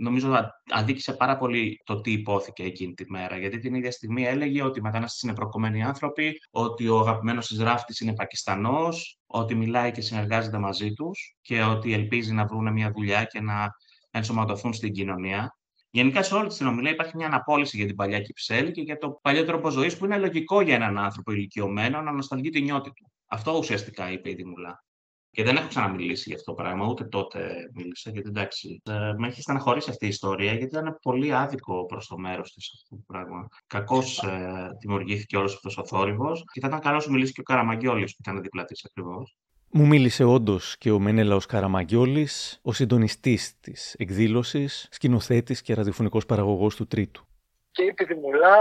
νομίζω 0.00 0.50
αδίκησε 0.70 1.12
πάρα 1.12 1.36
πολύ 1.36 1.80
το 1.84 2.00
τι 2.00 2.12
υπόθηκε 2.12 2.62
εκείνη 2.62 2.94
τη 2.94 3.10
μέρα. 3.10 3.38
Γιατί 3.38 3.58
την 3.58 3.74
ίδια 3.74 3.90
στιγμή 3.90 4.24
έλεγε 4.24 4.62
ότι 4.62 4.78
οι 4.78 4.82
μετανάστες 4.82 5.22
είναι 5.22 5.34
προκομμένοι 5.34 5.84
άνθρωποι, 5.84 6.32
ότι 6.50 6.88
ο 6.88 6.98
αγαπημένος 6.98 7.46
της 7.46 7.58
ράφτης 7.58 8.00
είναι 8.00 8.14
Πακιστανός, 8.14 9.18
ότι 9.26 9.54
μιλάει 9.54 9.92
και 9.92 10.00
συνεργάζεται 10.00 10.58
μαζί 10.58 10.92
τους 10.92 11.36
και 11.40 11.62
ότι 11.62 11.92
ελπίζει 11.92 12.32
να 12.32 12.46
βρουν 12.46 12.72
μια 12.72 12.90
δουλειά 12.90 13.24
και 13.24 13.40
να 13.40 13.68
ενσωματωθούν 14.10 14.72
στην 14.72 14.92
κοινωνία. 14.92 15.56
Γενικά 15.94 16.22
σε 16.22 16.34
όλη 16.34 16.48
τη 16.48 16.54
συνομιλία 16.54 16.90
υπάρχει 16.90 17.16
μια 17.16 17.26
αναπόλυση 17.26 17.76
για 17.76 17.86
την 17.86 17.94
παλιά 17.94 18.20
Κυψέλη 18.20 18.70
και 18.70 18.80
για 18.80 18.98
το 18.98 19.18
παλιό 19.22 19.44
τρόπο 19.44 19.70
ζωής 19.70 19.96
που 19.96 20.04
είναι 20.04 20.18
λογικό 20.18 20.60
για 20.60 20.74
έναν 20.74 20.98
άνθρωπο 20.98 21.32
ηλικιωμένο 21.32 22.02
να 22.02 22.12
νοσταλγεί 22.12 22.50
τη 22.50 22.62
νιώτη 22.62 22.92
του. 22.92 23.12
Αυτό 23.26 23.56
ουσιαστικά 23.56 24.10
είπε 24.10 24.30
η 24.30 24.34
Δημουλά. 24.34 24.84
Και 25.30 25.42
δεν 25.42 25.56
έχω 25.56 25.68
ξαναμιλήσει 25.68 26.24
για 26.26 26.36
αυτό 26.36 26.54
το 26.54 26.62
πράγμα, 26.62 26.86
ούτε 26.86 27.04
τότε 27.04 27.70
μίλησα, 27.74 28.10
γιατί 28.10 28.28
εντάξει, 28.28 28.82
ε, 28.84 29.12
με 29.16 29.26
έχει 29.26 29.40
στεναχωρήσει 29.40 29.90
αυτή 29.90 30.04
η 30.04 30.08
ιστορία, 30.08 30.52
γιατί 30.52 30.64
ήταν 30.64 30.98
πολύ 31.02 31.34
άδικο 31.34 31.86
προς 31.86 32.06
το 32.06 32.18
μέρος 32.18 32.52
της 32.52 32.70
αυτό 32.74 32.96
το 32.96 33.02
πράγμα. 33.06 33.48
Κακώς 33.66 34.22
ε, 34.22 34.68
δημιουργήθηκε 34.80 35.36
όλος 35.36 35.54
αυτός 35.54 35.78
ο 35.78 35.86
θόρυβος, 35.86 36.44
και 36.52 36.60
θα 36.60 36.66
ήταν 36.66 36.80
καλό 36.80 37.02
να 37.06 37.12
μιλήσει 37.12 37.32
και 37.32 37.40
ο 37.40 37.42
Καραμαγκιόλης 37.42 38.10
που 38.10 38.18
ήταν 38.20 38.42
δίπλα 38.42 38.64
της 38.64 38.84
ακριβώς. 38.84 39.36
Μου 39.76 39.86
μίλησε 39.86 40.24
όντως 40.24 40.76
και 40.78 40.90
ο 40.90 40.98
Μενέλαος 40.98 41.46
Καραμαγκιόλης, 41.46 42.58
ο 42.62 42.72
συντονιστής 42.72 43.60
της 43.60 43.94
εκδήλωσης, 43.98 44.88
σκηνοθέτης 44.90 45.62
και 45.62 45.74
ραδιοφωνικός 45.74 46.26
παραγωγός 46.26 46.76
του 46.76 46.86
Τρίτου. 46.86 47.26
Και 47.70 47.82
είπε 47.82 48.04
Δημουλά, 48.04 48.56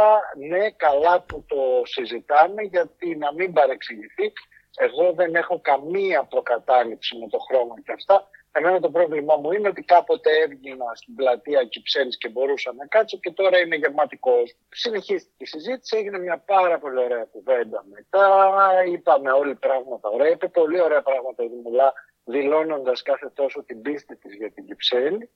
ναι, 0.50 0.72
καλά 0.72 1.22
που 1.22 1.44
το 1.48 1.56
συζητάμε, 1.84 2.62
γιατί 2.62 3.16
να 3.16 3.34
μην 3.34 3.54
παρεξηγηθεί, 3.54 4.34
εγώ 4.78 5.14
δεν 5.14 5.36
έχω 5.36 5.60
καμία 5.62 6.24
προκατάληψη 6.24 7.18
με 7.18 7.28
το 7.28 7.38
χρόνο 7.38 7.74
και 7.86 7.92
αυτά. 7.92 8.30
Εμένα 8.56 8.80
το 8.80 8.90
πρόβλημά 8.90 9.36
μου 9.36 9.52
είναι 9.52 9.68
ότι 9.68 9.82
κάποτε 9.82 10.30
έβγαινα 10.44 10.86
στην 10.96 11.16
πλατεία 11.16 11.64
Κυψέλης 11.64 12.18
και 12.18 12.30
μπορούσα 12.30 12.74
να 12.74 12.86
κάτσω 12.86 13.18
και 13.18 13.32
τώρα 13.32 13.60
είναι 13.60 13.76
γεμάτη 13.76 14.18
κόσμο. 14.18 14.60
Συνεχίστηκε 14.70 15.44
η 15.44 15.46
συζήτηση, 15.46 15.98
έγινε 15.98 16.20
μια 16.20 16.38
πάρα 16.38 16.80
πολύ 16.80 17.00
ωραία 17.00 17.24
κουβέντα 17.24 17.86
μετά. 17.92 18.62
Είπαμε 18.86 19.32
όλοι 19.32 19.56
πράγματα 19.56 20.10
ωραία. 20.10 20.30
Είπε 20.30 20.48
πολύ 20.48 20.82
ωραία 20.82 21.02
πράγματα 21.02 21.44
η 21.44 21.48
Δημουλά, 21.48 21.94
δηλώνοντας 22.24 23.02
κάθε 23.02 23.30
τόσο 23.34 23.64
την 23.64 23.82
πίστη 23.82 24.16
της 24.16 24.36
για 24.36 24.52
την 24.52 24.66
Κυψέλη. 24.66 25.30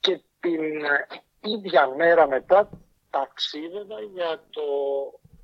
Και 0.00 0.20
την 0.40 0.62
ίδια 1.40 1.88
μέρα 1.96 2.28
μετά 2.28 2.70
ταξίδευα 3.10 4.00
για 4.00 4.42
το 4.50 4.62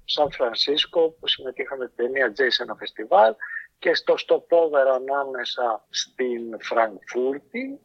Σαν 0.04 0.32
Φρανσίσκο 0.32 1.10
που 1.10 1.26
συμμετείχαμε 1.26 1.86
την 1.86 1.96
ταινία 1.96 2.32
Τζέι 2.32 2.50
σε 2.50 2.62
ένα 2.62 2.74
φεστιβάλ 2.74 3.34
και 3.82 3.94
στο 3.94 4.16
Στοπόβερ 4.16 4.86
ανάμεσα 4.88 5.84
στην 5.90 6.60
Φραγκφούρτη 6.60 7.80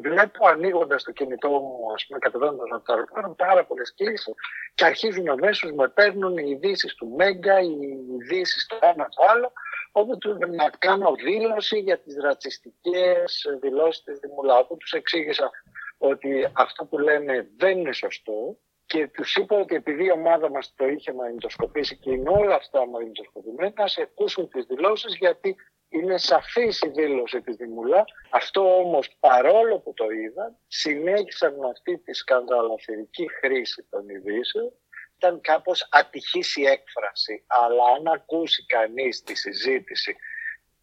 βλέπω 0.00 0.46
ανοίγοντας 0.46 1.02
το 1.02 1.12
κινητό 1.12 1.48
μου, 1.48 1.92
ας 1.94 2.06
πούμε, 2.06 2.18
κατεβαίνοντας 2.18 2.68
από 2.70 2.84
το 2.84 2.92
αεροπλάνο, 2.92 3.34
πάρα 3.34 3.64
πολλές 3.64 3.94
κλήσει 3.96 4.34
και 4.74 4.84
αρχίζουν 4.84 5.28
αμέσως 5.28 5.72
με 5.72 5.88
παίρνουν 5.88 6.36
οι 6.36 6.50
ειδήσεις 6.50 6.94
του 6.94 7.08
Μέγκα, 7.16 7.60
οι 7.60 7.78
ειδήσεις 8.18 8.66
το 8.66 8.78
ένα 8.80 9.08
το 9.08 9.22
άλλο. 9.28 9.52
Όπου 9.92 10.18
να 10.48 10.70
κάνω 10.78 11.14
δήλωση 11.24 11.78
για 11.78 11.98
τις 11.98 12.16
ρατσιστικές 12.20 13.44
δηλώσεις 13.60 14.02
της 14.02 14.18
Δημουλά, 14.18 14.58
όπου 14.58 14.76
τους 14.76 14.92
εξήγησα 14.92 15.50
ότι 15.98 16.50
αυτό 16.52 16.84
που 16.84 16.98
λένε 16.98 17.50
δεν 17.56 17.78
είναι 17.78 17.92
σωστό 17.92 18.56
και 18.90 19.06
τους 19.06 19.34
είπα 19.36 19.56
ότι 19.56 19.74
επειδή 19.74 20.04
η 20.04 20.10
ομάδα 20.10 20.50
μας 20.50 20.72
το 20.76 20.86
είχε 20.88 21.12
μαγνητοσκοπήσει 21.12 21.96
και 21.96 22.10
είναι 22.10 22.30
όλα 22.30 22.54
αυτά 22.54 22.86
μαγνητοσκοπημένα, 22.86 23.72
να 23.76 23.86
σε 23.86 24.02
ακούσουν 24.02 24.48
τις 24.48 24.64
δηλώσεις 24.66 25.16
γιατί 25.16 25.56
είναι 25.88 26.18
σαφής 26.18 26.80
η 26.80 26.88
δήλωση 26.88 27.40
της 27.40 27.56
Δημουλά. 27.56 28.04
Αυτό 28.30 28.78
όμως 28.78 29.16
παρόλο 29.20 29.78
που 29.78 29.92
το 29.94 30.10
είδαν, 30.10 30.56
συνέχισαν 30.66 31.54
με 31.58 31.68
αυτή 31.68 31.98
τη 31.98 32.12
σκανδαλαθερική 32.14 33.28
χρήση 33.40 33.86
των 33.90 34.08
ειδήσεων. 34.08 34.72
Ήταν 35.16 35.40
κάπως 35.40 35.88
ατυχής 35.90 36.56
η 36.56 36.64
έκφραση, 36.66 37.44
αλλά 37.46 37.84
αν 37.96 38.06
ακούσει 38.06 38.66
κανείς 38.66 39.22
τη 39.22 39.34
συζήτηση 39.34 40.16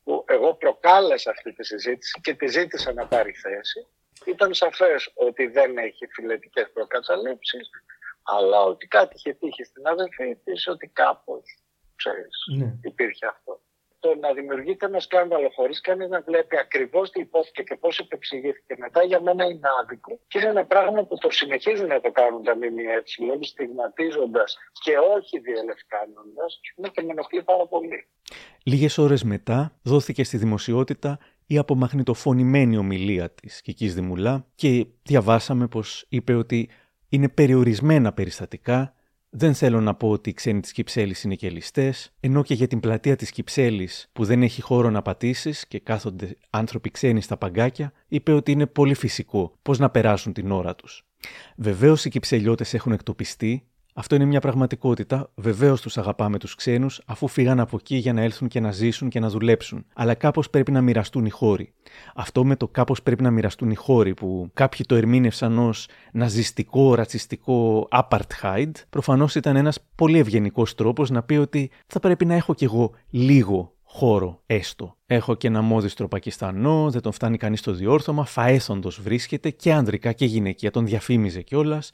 που 0.03 0.25
εγώ 0.27 0.53
προκάλεσα 0.53 1.31
αυτή 1.31 1.53
τη 1.53 1.63
συζήτηση 1.65 2.19
και 2.21 2.33
τη 2.33 2.47
ζήτησα 2.47 2.93
να 2.93 3.07
πάρει 3.07 3.31
θέση, 3.31 3.87
ήταν 4.25 4.53
σαφές 4.53 5.11
ότι 5.13 5.47
δεν 5.47 5.77
έχει 5.77 6.07
φιλετικές 6.07 6.71
προκαταλήψεις, 6.73 7.69
αλλά 8.36 8.59
ότι 8.61 8.88
κάτι 8.88 9.13
είχε 9.15 9.34
τύχει 9.34 9.63
στην 9.63 9.88
αδερφή 9.88 10.36
της, 10.43 10.67
ότι 10.67 10.88
κάπως 10.88 11.43
ναι. 12.57 12.80
υπήρχε 12.82 13.25
αυτό. 13.25 13.61
Το 13.99 14.15
να 14.15 14.34
δημιουργείται 14.34 14.86
ένα 14.86 14.99
σκάνδαλο 14.99 15.49
χωρίς 15.55 15.82
κανείς 15.82 16.09
να 16.09 16.21
βλέπει 16.21 16.57
ακριβώς 16.57 17.11
τι 17.11 17.19
υπόθηκε 17.19 17.63
και 17.63 17.75
πώς 17.75 17.99
επεξηγήθηκε 17.99 18.75
μετά, 18.78 19.03
για 19.03 19.21
μένα 19.21 19.45
είναι 19.45 19.69
άδικο. 19.82 20.19
Και 20.28 20.39
είναι 20.39 20.47
ένα 20.47 20.65
πράγμα 20.65 21.03
που 21.05 21.17
το 21.17 21.30
συνεχίζουν 21.30 21.88
να 21.88 22.01
το 22.01 22.11
κάνουν 22.11 22.43
τα 22.43 22.55
ΜΜΕ, 22.55 23.03
στιγματίζοντας 23.41 24.57
και 24.84 24.97
όχι 25.15 25.39
διελευκάνοντας, 25.39 26.59
ναι, 26.75 26.89
και 26.89 27.01
με 27.01 27.11
ενοχλεί 27.11 27.43
πάρα 27.43 27.67
πολύ. 27.67 28.07
Λίγες 28.63 28.97
ώρες 28.97 29.23
μετά 29.23 29.78
δόθηκε 29.84 30.23
στη 30.23 30.38
δημοσιότητα 30.38 31.19
η 31.47 31.57
απομαγνητοφωνημένη 31.57 32.78
ομιλία 32.78 33.30
της 33.30 33.61
Κικής 33.61 33.95
Δημουλά 33.95 34.45
και 34.55 34.86
διαβάσαμε 35.03 35.67
πως 35.67 36.05
είπε 36.09 36.34
ότι 36.34 36.69
είναι 37.09 37.29
περιορισμένα 37.29 38.13
περιστατικά. 38.13 38.91
Δεν 39.29 39.53
θέλω 39.53 39.81
να 39.81 39.95
πω 39.95 40.09
ότι 40.09 40.29
οι 40.29 40.33
ξένοι 40.33 40.59
της 40.59 40.71
Κυψέλης 40.71 41.23
είναι 41.23 41.35
και 41.35 41.49
ληστέ, 41.49 41.93
ενώ 42.19 42.43
και 42.43 42.53
για 42.53 42.67
την 42.67 42.79
πλατεία 42.79 43.15
της 43.15 43.31
Κυψέλης 43.31 44.09
που 44.13 44.25
δεν 44.25 44.43
έχει 44.43 44.61
χώρο 44.61 44.89
να 44.89 45.01
πατήσεις 45.01 45.67
και 45.67 45.79
κάθονται 45.79 46.37
άνθρωποι 46.49 46.91
ξένοι 46.91 47.21
στα 47.21 47.37
παγκάκια, 47.37 47.93
είπε 48.07 48.31
ότι 48.31 48.51
είναι 48.51 48.65
πολύ 48.65 48.93
φυσικό 48.93 49.57
πώς 49.61 49.79
να 49.79 49.89
περάσουν 49.89 50.33
την 50.33 50.51
ώρα 50.51 50.75
τους. 50.75 51.05
Βεβαίως 51.55 52.05
οι 52.05 52.09
Κυψελιώτες 52.09 52.73
έχουν 52.73 52.91
εκτοπιστεί 52.91 53.67
αυτό 53.99 54.15
είναι 54.15 54.25
μια 54.25 54.39
πραγματικότητα. 54.39 55.31
Βεβαίως 55.35 55.81
τους 55.81 55.97
αγαπάμε 55.97 56.37
τους 56.37 56.55
ξένους, 56.55 57.01
αφού 57.05 57.27
φύγαν 57.27 57.59
από 57.59 57.77
εκεί 57.79 57.95
για 57.95 58.13
να 58.13 58.21
έλθουν 58.21 58.47
και 58.47 58.59
να 58.59 58.71
ζήσουν 58.71 59.09
και 59.09 59.19
να 59.19 59.29
δουλέψουν. 59.29 59.85
Αλλά 59.93 60.13
κάπως 60.13 60.49
πρέπει 60.49 60.71
να 60.71 60.81
μοιραστούν 60.81 61.25
οι 61.25 61.29
χώροι. 61.29 61.73
Αυτό 62.15 62.45
με 62.45 62.55
το 62.55 62.67
κάπως 62.67 63.01
πρέπει 63.01 63.23
να 63.23 63.31
μοιραστούν 63.31 63.69
οι 63.69 63.75
χώροι, 63.75 64.13
που 64.13 64.49
κάποιοι 64.53 64.85
το 64.85 64.95
ερμήνευσαν 64.95 65.59
ως 65.59 65.87
ναζιστικό, 66.11 66.95
ρατσιστικό 66.95 67.87
apartheid, 67.91 68.71
προφανώς 68.89 69.35
ήταν 69.35 69.55
ένας 69.55 69.79
πολύ 69.95 70.19
ευγενικός 70.19 70.75
τρόπος 70.75 71.09
να 71.09 71.23
πει 71.23 71.35
ότι 71.35 71.71
θα 71.87 71.99
πρέπει 71.99 72.25
να 72.25 72.33
έχω 72.33 72.53
κι 72.53 72.63
εγώ 72.63 72.91
λίγο 73.09 73.71
χώρο 73.83 74.41
έστω. 74.45 74.97
Έχω 75.05 75.35
και 75.35 75.47
ένα 75.47 75.61
μόδιστρο 75.61 76.07
Πακιστανό, 76.07 76.89
δεν 76.89 77.01
τον 77.01 77.11
φτάνει 77.11 77.37
κανείς 77.37 77.59
στο 77.59 77.71
διόρθωμα, 77.71 78.25
φαέθοντος 78.25 79.01
βρίσκεται 79.01 79.49
και 79.49 79.73
άνδρικα 79.73 80.11
και 80.11 80.25
γυναικεία, 80.25 80.71
τον 80.71 80.85
διαφήμιζε 80.85 81.41
κιόλας. 81.41 81.91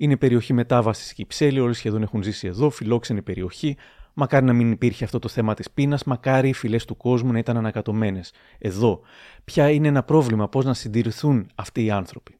Είναι 0.00 0.16
περιοχή 0.16 0.52
μετάβασης 0.52 1.12
Κυψέλη, 1.12 1.60
όλοι 1.60 1.74
σχεδόν 1.74 2.02
έχουν 2.02 2.22
ζήσει 2.22 2.46
εδώ, 2.46 2.70
φιλόξενη 2.70 3.22
περιοχή. 3.22 3.76
Μακάρι 4.14 4.44
να 4.44 4.52
μην 4.52 4.70
υπήρχε 4.70 5.04
αυτό 5.04 5.18
το 5.18 5.28
θέμα 5.28 5.54
της 5.54 5.70
πείνας, 5.70 6.04
μακάρι 6.04 6.48
οι 6.48 6.52
φυλές 6.52 6.84
του 6.84 6.96
κόσμου 6.96 7.32
να 7.32 7.38
ήταν 7.38 7.56
ανακατωμένες. 7.56 8.32
Εδώ. 8.58 9.00
Ποια 9.44 9.70
είναι 9.70 9.88
ένα 9.88 10.02
πρόβλημα, 10.02 10.48
πώς 10.48 10.64
να 10.64 10.74
συντηρηθούν 10.74 11.50
αυτοί 11.54 11.84
οι 11.84 11.90
άνθρωποι. 11.90 12.37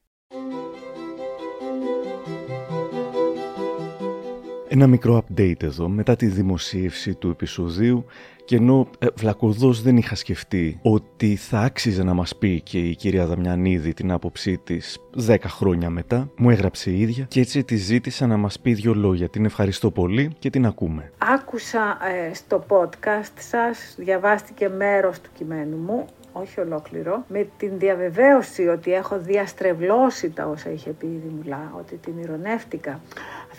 Ένα 4.79 4.87
μικρό 4.87 5.23
update 5.23 5.63
εδώ 5.63 5.89
μετά 5.89 6.17
τη 6.17 6.27
δημοσίευση 6.27 7.15
του 7.15 7.29
επεισοδίου 7.29 8.05
και 8.45 8.57
ενώ 8.57 8.89
ε, 8.99 9.07
βλακωδώς 9.15 9.83
δεν 9.83 9.97
είχα 9.97 10.15
σκεφτεί 10.15 10.79
ότι 10.83 11.37
θα 11.37 11.59
άξιζε 11.59 12.03
να 12.03 12.15
μας 12.15 12.37
πει 12.37 12.61
και 12.61 12.79
η 12.79 12.95
κυρία 12.95 13.27
Δαμιανίδη 13.27 13.95
την 13.95 14.11
άποψή 14.11 14.59
της 14.65 14.99
10 15.27 15.37
χρόνια 15.47 15.91
μετά, 15.91 16.31
μου 16.37 16.51
έγραψε 16.51 16.91
η 16.91 17.01
ίδια 17.01 17.25
και 17.25 17.41
έτσι 17.41 17.65
τη 17.65 17.77
ζήτησα 17.77 18.27
να 18.27 18.37
μας 18.37 18.61
πει 18.61 18.73
δύο 18.73 18.95
λόγια. 18.95 19.29
Την 19.29 19.45
ευχαριστώ 19.45 19.91
πολύ 19.91 20.31
και 20.39 20.51
την 20.51 20.67
ακούμε. 20.67 21.13
Άκουσα 21.19 21.99
ε, 22.29 22.35
στο 22.35 22.65
podcast 22.69 23.33
σας, 23.39 23.95
διαβάστηκε 23.97 24.69
μέρος 24.69 25.21
του 25.21 25.31
κειμένου 25.35 25.77
μου 25.77 26.07
όχι 26.33 26.61
ολόκληρο, 26.61 27.25
με 27.29 27.49
την 27.57 27.71
διαβεβαίωση 27.79 28.67
ότι 28.67 28.93
έχω 28.93 29.19
διαστρεβλώσει 29.19 30.31
τα 30.31 30.47
όσα 30.47 30.71
είχε 30.71 30.91
πει 30.91 31.07
η 31.07 31.21
Δημουλά, 31.29 31.73
ότι 31.79 31.97
την 31.97 32.19
ηρωνεύτηκα. 32.19 33.01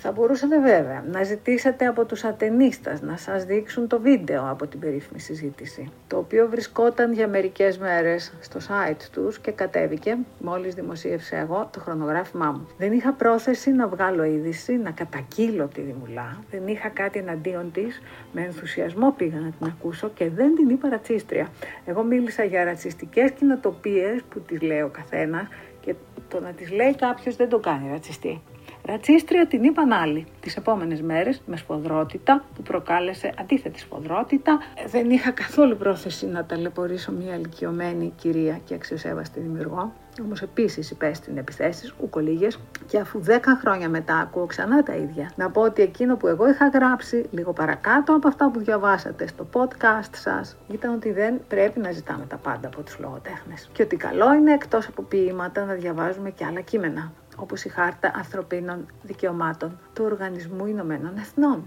Θα 0.01 0.11
μπορούσατε 0.11 0.59
βέβαια 0.59 1.03
να 1.11 1.23
ζητήσετε 1.23 1.85
από 1.85 2.05
τους 2.05 2.23
ατενίστας 2.23 3.01
να 3.01 3.17
σας 3.17 3.45
δείξουν 3.45 3.87
το 3.87 3.99
βίντεο 3.99 4.49
από 4.49 4.67
την 4.67 4.79
περίφημη 4.79 5.19
συζήτηση, 5.19 5.91
το 6.07 6.17
οποίο 6.17 6.47
βρισκόταν 6.49 7.13
για 7.13 7.27
μερικές 7.27 7.77
μέρες 7.77 8.33
στο 8.39 8.59
site 8.59 9.01
τους 9.11 9.39
και 9.39 9.51
κατέβηκε 9.51 10.17
μόλις 10.39 10.73
δημοσίευσε 10.75 11.35
εγώ 11.35 11.69
το 11.73 11.79
χρονογράφημά 11.79 12.51
μου. 12.51 12.67
Δεν 12.77 12.91
είχα 12.91 13.13
πρόθεση 13.13 13.71
να 13.71 13.87
βγάλω 13.87 14.23
είδηση, 14.23 14.77
να 14.77 14.91
κατακύλω 14.91 15.67
τη 15.67 15.81
Δημουλά, 15.81 16.43
δεν 16.51 16.67
είχα 16.67 16.89
κάτι 16.89 17.19
εναντίον 17.19 17.71
της, 17.71 18.01
με 18.31 18.41
ενθουσιασμό 18.41 19.11
πήγα 19.11 19.39
να 19.39 19.51
την 19.59 19.67
ακούσω 19.67 20.09
και 20.09 20.29
δεν 20.29 20.55
την 20.55 20.69
είπα 20.69 20.89
ρατσίστρια. 20.89 21.47
Εγώ 21.85 22.03
μίλησα 22.03 22.43
για 22.43 22.63
ρατσιστικές 22.63 23.31
κοινοτοπίες 23.31 24.21
που 24.29 24.39
τις 24.39 24.61
λέει 24.61 24.81
ο 24.81 24.89
καθένας 24.89 25.47
και 25.81 25.95
το 26.27 26.39
να 26.39 26.49
τις 26.49 26.71
λέει 26.71 26.95
κάποιος 26.95 27.35
δεν 27.35 27.49
το 27.49 27.59
κάνει 27.59 27.89
ρατσιστή. 27.91 28.41
Ρατσίστρια 28.85 29.47
την 29.47 29.63
είπαν 29.63 29.91
άλλοι 29.91 30.27
τις 30.39 30.55
επόμενες 30.55 31.01
μέρες 31.01 31.41
με 31.45 31.57
σφοδρότητα 31.57 32.43
που 32.55 32.61
προκάλεσε 32.61 33.33
αντίθετη 33.39 33.79
σφοδρότητα. 33.79 34.59
Δεν 34.87 35.09
είχα 35.09 35.31
καθόλου 35.31 35.77
πρόθεση 35.77 36.27
να 36.27 36.45
ταλαιπωρήσω 36.45 37.11
μια 37.11 37.35
ηλικιωμένη 37.35 38.13
κυρία 38.15 38.59
και 38.65 38.73
αξιοσέβαστη 38.73 39.39
δημιουργό. 39.39 39.93
Όμως 40.21 40.41
επίσης 40.41 40.91
υπέστην 40.91 41.37
επιθέσεις, 41.37 41.93
ουκολίγες, 42.01 42.59
και 42.87 42.99
αφού 42.99 43.23
10 43.27 43.57
χρόνια 43.61 43.89
μετά 43.89 44.17
ακούω 44.17 44.45
ξανά 44.45 44.83
τα 44.83 44.95
ίδια, 44.95 45.31
να 45.35 45.49
πω 45.49 45.61
ότι 45.61 45.81
εκείνο 45.81 46.15
που 46.15 46.27
εγώ 46.27 46.49
είχα 46.49 46.67
γράψει 46.67 47.25
λίγο 47.31 47.53
παρακάτω 47.53 48.13
από 48.15 48.27
αυτά 48.27 48.51
που 48.51 48.59
διαβάσατε 48.59 49.27
στο 49.27 49.47
podcast 49.53 50.09
σας 50.11 50.57
ήταν 50.71 50.93
ότι 50.93 51.11
δεν 51.11 51.39
πρέπει 51.47 51.79
να 51.79 51.91
ζητάμε 51.91 52.25
τα 52.25 52.37
πάντα 52.37 52.67
από 52.67 52.81
τους 52.81 52.99
λογοτέχνες. 52.99 53.69
Και 53.73 53.83
ότι 53.83 53.95
καλό 53.95 54.33
είναι 54.33 54.53
εκτός 54.53 54.87
από 54.87 55.01
ποίηματα 55.01 55.65
να 55.65 55.73
διαβάζουμε 55.73 56.29
και 56.29 56.45
άλλα 56.45 56.61
κείμενα, 56.61 57.11
όπως 57.41 57.63
η 57.63 57.69
Χάρτα 57.69 58.11
Ανθρωπίνων 58.15 58.85
Δικαιωμάτων 59.03 59.79
του 59.93 60.03
Οργανισμού 60.05 60.65
Ηνωμένων 60.65 61.17
Εθνών. 61.17 61.63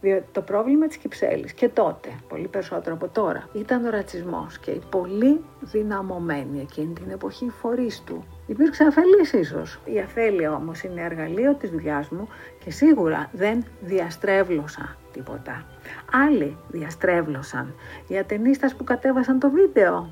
Διότι 0.00 0.26
το 0.32 0.42
πρόβλημα 0.42 0.86
της 0.86 0.96
Κυψέλης 0.96 1.52
και 1.52 1.68
τότε, 1.68 2.08
πολύ 2.28 2.48
περισσότερο 2.48 2.94
από 2.94 3.08
τώρα, 3.08 3.48
ήταν 3.52 3.84
ο 3.84 3.90
ρατσισμός 3.90 4.58
και 4.58 4.70
οι 4.70 4.82
πολύ 4.90 5.44
δυναμωμένοι 5.60 6.60
εκείνη 6.60 6.92
την 6.92 7.10
εποχή 7.10 7.48
φορείς 7.48 8.02
του. 8.06 8.24
Υπήρξε 8.46 8.84
αφελής 8.84 9.32
ίσως. 9.32 9.80
Η 9.84 9.98
αφέλεια 9.98 10.54
όμως 10.54 10.82
είναι 10.82 11.02
εργαλείο 11.02 11.54
της 11.54 11.70
δουλειάς 11.70 12.08
μου 12.08 12.28
και 12.64 12.70
σίγουρα 12.70 13.30
δεν 13.32 13.64
διαστρέβλωσα 13.80 14.96
τίποτα. 15.12 15.64
Άλλοι 16.12 16.56
διαστρέβλωσαν. 16.68 17.74
Οι 18.08 18.18
ατενίστας 18.18 18.74
που 18.74 18.84
κατέβασαν 18.84 19.38
το 19.38 19.50
βίντεο, 19.50 20.10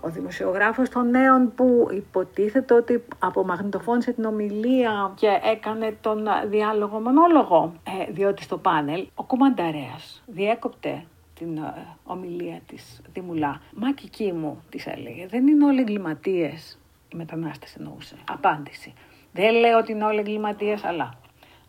ο 0.00 0.08
δημοσιογράφος 0.08 0.88
των 0.88 1.10
νέων 1.10 1.52
που 1.54 1.88
υποτίθεται 1.92 2.74
ότι 2.74 3.04
απομαγνητοφώνησε 3.18 4.12
την 4.12 4.24
ομιλία 4.24 5.12
και 5.14 5.28
έκανε 5.52 5.96
τον 6.00 6.26
διάλογο 6.46 7.00
μονόλογο, 7.00 7.72
ε, 7.82 8.12
διότι 8.12 8.42
στο 8.42 8.58
πάνελ 8.58 9.06
ο 9.14 9.22
Κουμανταρέας 9.22 10.22
διέκοπτε 10.26 11.04
την 11.34 11.56
ε, 11.56 11.86
ομιλία 12.04 12.60
της 12.66 13.00
Δημουλά. 13.12 13.60
Μα 13.74 13.92
κική 13.92 14.32
μου, 14.32 14.62
της 14.70 14.86
έλεγε, 14.86 15.26
δεν 15.26 15.46
είναι 15.46 15.64
όλοι 15.64 15.80
εγκληματίες, 15.80 16.78
οι 17.12 17.16
μετανάστες 17.16 17.76
εννοούσε. 17.76 18.16
Απάντηση. 18.30 18.94
Δεν 19.32 19.54
λέω 19.54 19.78
ότι 19.78 19.92
είναι 19.92 20.04
όλοι 20.04 20.18
εγκληματίες, 20.18 20.84
αλλά 20.84 21.14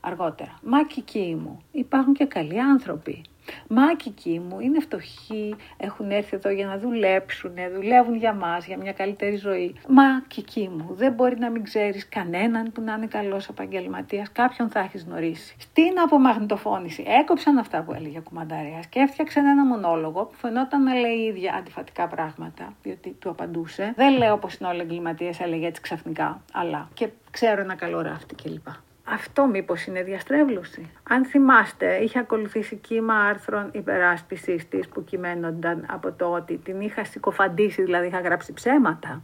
αργότερα. 0.03 0.59
Μα 0.63 0.83
κική 0.83 1.37
μου, 1.43 1.61
υπάρχουν 1.71 2.13
και 2.13 2.25
καλοί 2.25 2.59
άνθρωποι. 2.59 3.21
Μάκικοι 3.67 4.41
μου 4.49 4.59
είναι 4.59 4.79
φτωχοί, 4.79 5.55
έχουν 5.77 6.11
έρθει 6.11 6.35
εδώ 6.35 6.49
για 6.49 6.65
να 6.65 6.77
δουλέψουν, 6.77 7.51
δουλεύουν 7.75 8.15
για 8.15 8.33
μας, 8.33 8.65
για 8.65 8.77
μια 8.77 8.93
καλύτερη 8.93 9.35
ζωή. 9.35 9.75
Μάκικοι 9.87 10.69
μου, 10.77 10.93
δεν 10.93 11.13
μπορεί 11.13 11.39
να 11.39 11.49
μην 11.49 11.63
ξέρεις 11.63 12.09
κανέναν 12.09 12.71
που 12.71 12.81
να 12.81 12.93
είναι 12.93 13.05
καλός 13.05 13.47
επαγγελματίας, 13.47 14.31
κάποιον 14.31 14.69
θα 14.69 14.79
έχεις 14.79 15.03
γνωρίσει. 15.03 15.55
Στην 15.59 15.99
απομαγνητοφώνηση 16.03 17.03
έκοψαν 17.07 17.57
αυτά 17.57 17.81
που 17.83 17.93
έλεγε 17.93 18.17
ο 18.17 18.21
Κουμανταρέας 18.21 18.87
και 18.87 18.99
έφτιαξαν 18.99 19.45
ένα 19.45 19.65
μονόλογο 19.65 20.25
που 20.25 20.35
φαινόταν 20.35 20.83
να 20.83 20.93
λέει 20.93 21.17
ίδια 21.17 21.53
αντιφατικά 21.53 22.07
πράγματα, 22.07 22.73
διότι 22.83 23.15
του 23.19 23.29
απαντούσε. 23.29 23.93
Δεν 23.95 24.17
λέω 24.17 24.37
πως 24.37 24.55
είναι 24.55 24.69
όλοι 24.69 24.81
εγκληματίες, 24.81 25.39
έλεγε 25.39 25.67
έτσι 25.67 25.81
ξαφνικά, 25.81 26.41
αλλά 26.53 26.89
και 26.93 27.09
ξέρω 27.31 27.61
ένα 27.61 27.75
καλό 27.75 28.01
ράφτη 28.01 28.35
κλπ. 28.35 28.67
Αυτό 29.03 29.45
μήπως 29.45 29.85
είναι 29.85 30.03
διαστρέβλωση. 30.03 30.89
Αν 31.09 31.25
θυμάστε, 31.25 31.95
είχε 31.95 32.19
ακολουθήσει 32.19 32.75
κύμα 32.75 33.13
άρθρων 33.13 33.69
υπεράσπισης 33.73 34.67
της 34.67 34.87
που 34.87 35.03
κειμένονταν 35.03 35.85
από 35.89 36.11
το 36.11 36.31
ότι 36.31 36.57
την 36.57 36.81
είχα 36.81 37.03
συκοφαντήσει, 37.03 37.81
δηλαδή 37.81 38.07
είχα 38.07 38.19
γράψει 38.19 38.53
ψέματα, 38.53 39.21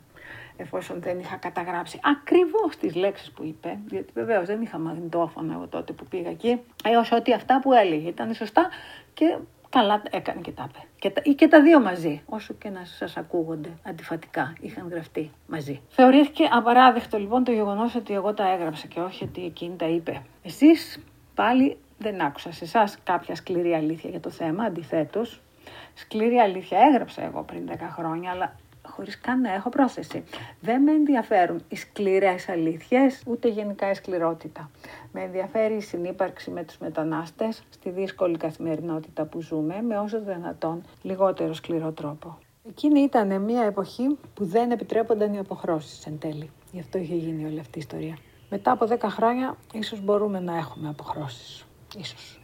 εφόσον 0.58 1.02
δεν 1.02 1.20
είχα 1.20 1.36
καταγράψει 1.36 2.00
ακριβώς 2.04 2.78
τις 2.78 2.96
λέξεις 2.96 3.32
που 3.32 3.44
είπε, 3.44 3.78
γιατί 3.90 4.12
βεβαίως 4.14 4.48
δεν 4.48 4.62
είχα 4.62 4.78
μαγνητόφωνο 4.78 5.54
εγώ 5.54 5.68
τότε 5.68 5.94
που 5.94 6.06
πήγα 6.06 6.30
εκεί, 6.30 6.62
έως 6.84 7.12
ότι 7.12 7.34
αυτά 7.34 7.60
που 7.60 7.74
έλεγε 7.74 8.08
ήταν 8.08 8.34
σωστά 8.34 8.70
και 9.14 9.38
Καλά 9.70 10.02
έκανε 10.10 10.42
και 10.42 10.52
τα 10.52 10.70
είπε. 10.70 10.88
Και 11.00 11.10
τα, 11.10 11.22
ή 11.24 11.34
και 11.34 11.48
τα 11.48 11.62
δύο 11.62 11.80
μαζί, 11.80 12.22
όσο 12.26 12.54
και 12.54 12.70
να 12.70 12.86
σας 12.86 13.18
ακούγονται 13.18 13.70
αντιφατικά, 13.84 14.54
είχαν 14.60 14.88
γραφτεί 14.90 15.32
μαζί. 15.48 15.82
Θεωρήθηκε 15.90 16.44
απαράδεκτο 16.52 17.18
λοιπόν 17.18 17.44
το 17.44 17.52
γεγονός 17.52 17.96
ότι 17.96 18.14
εγώ 18.14 18.34
τα 18.34 18.52
έγραψα 18.52 18.88
και 18.88 19.00
όχι 19.00 19.24
ότι 19.24 19.46
εκείνη 19.46 19.76
τα 19.76 19.86
είπε. 19.86 20.22
Εσείς 20.44 21.00
πάλι 21.36 21.78
δεν 21.98 22.22
άκουσα 22.22 22.52
σε 22.52 22.64
εσάς 22.64 22.98
κάποια 23.04 23.36
σκληρή 23.36 23.74
αλήθεια 23.74 24.10
για 24.10 24.20
το 24.20 24.30
θέμα, 24.30 24.64
αντιθέτως. 24.64 25.42
Σκληρή 25.94 26.38
αλήθεια 26.38 26.80
έγραψα 26.80 27.24
εγώ 27.24 27.44
πριν 27.44 27.70
10 27.72 27.76
χρόνια, 27.96 28.32
αλλά 28.32 28.56
χωρίς 28.90 29.20
καν 29.20 29.42
να 29.42 29.54
έχω 29.54 29.70
πρόθεση. 29.70 30.24
Δεν 30.62 30.82
με 30.82 30.92
ενδιαφέρουν 30.92 31.62
οι 31.70 31.76
σκληρές 31.76 32.50
αλήθειες, 32.50 33.24
ούτε 33.28 33.48
γενικά 33.48 33.90
η 33.90 33.94
σκληρότητα. 33.94 34.70
Με 35.12 35.22
ενδιαφέρει 35.22 35.74
η 35.74 35.82
συνύπαρξη 35.82 36.52
με 36.52 36.64
τους 36.64 36.78
μετανάστες 36.78 37.64
στη 37.70 37.90
δύσκολη 37.90 38.38
καθημερινότητα 38.38 39.26
που 39.26 39.42
ζούμε, 39.42 39.82
με 39.82 39.98
όσο 39.98 40.22
δυνατόν 40.22 40.84
λιγότερο 41.02 41.54
σκληρό 41.54 41.92
τρόπο. 41.92 42.38
Εκείνη 42.68 43.00
ήταν 43.00 43.42
μια 43.42 43.64
εποχή 43.64 44.18
που 44.34 44.46
δεν 44.46 44.72
επιτρέπονταν 44.72 45.34
οι 45.34 45.40
αποχρώσεις 45.40 46.06
εν 46.06 46.20
τέλει. 46.20 46.50
Γι' 46.72 46.80
αυτό 46.80 46.98
είχε 46.98 47.16
γίνει 47.16 47.46
όλη 47.46 47.60
αυτή 47.60 47.78
η 47.78 47.82
ιστορία. 47.82 48.18
Μετά 48.50 48.72
από 48.72 48.86
10 48.86 48.98
χρόνια 49.10 49.56
ίσως 49.74 50.02
μπορούμε 50.02 50.40
να 50.40 50.58
έχουμε 50.58 50.90
αποχρώσεις. 50.90 51.66
Ίσως. 51.98 52.40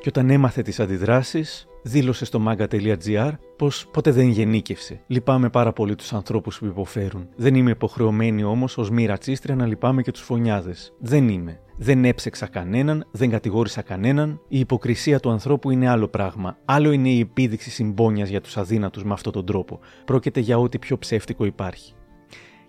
Και 0.00 0.08
όταν 0.08 0.30
έμαθε 0.30 0.62
τις 0.62 0.80
αντιδράσεις, 0.80 1.66
δήλωσε 1.82 2.24
στο 2.24 2.42
manga.gr 2.48 3.32
πως 3.56 3.86
ποτέ 3.92 4.10
δεν 4.10 4.28
γενίκευσε. 4.28 5.00
Λυπάμαι 5.06 5.50
πάρα 5.50 5.72
πολύ 5.72 5.94
τους 5.94 6.12
ανθρώπους 6.12 6.58
που 6.58 6.66
υποφέρουν. 6.66 7.28
Δεν 7.36 7.54
είμαι 7.54 7.70
υποχρεωμένη 7.70 8.44
όμως 8.44 8.78
ως 8.78 8.90
μη 8.90 9.06
ρατσίστρια 9.06 9.54
να 9.54 9.66
λυπάμαι 9.66 10.02
και 10.02 10.10
τους 10.10 10.22
φωνιάδες. 10.22 10.92
Δεν 10.98 11.28
είμαι. 11.28 11.60
Δεν 11.76 12.04
έψεξα 12.04 12.46
κανέναν, 12.46 13.06
δεν 13.10 13.30
κατηγόρησα 13.30 13.82
κανέναν. 13.82 14.40
Η 14.48 14.58
υποκρισία 14.58 15.20
του 15.20 15.30
ανθρώπου 15.30 15.70
είναι 15.70 15.88
άλλο 15.88 16.08
πράγμα. 16.08 16.56
Άλλο 16.64 16.92
είναι 16.92 17.08
η 17.08 17.20
επίδειξη 17.20 17.70
συμπόνια 17.70 18.24
για 18.24 18.40
τους 18.40 18.56
αδύνατους 18.56 19.04
με 19.04 19.12
αυτόν 19.12 19.32
τον 19.32 19.46
τρόπο. 19.46 19.80
Πρόκειται 20.04 20.40
για 20.40 20.58
ό,τι 20.58 20.78
πιο 20.78 20.98
ψεύτικο 20.98 21.44
υπάρχει. 21.44 21.94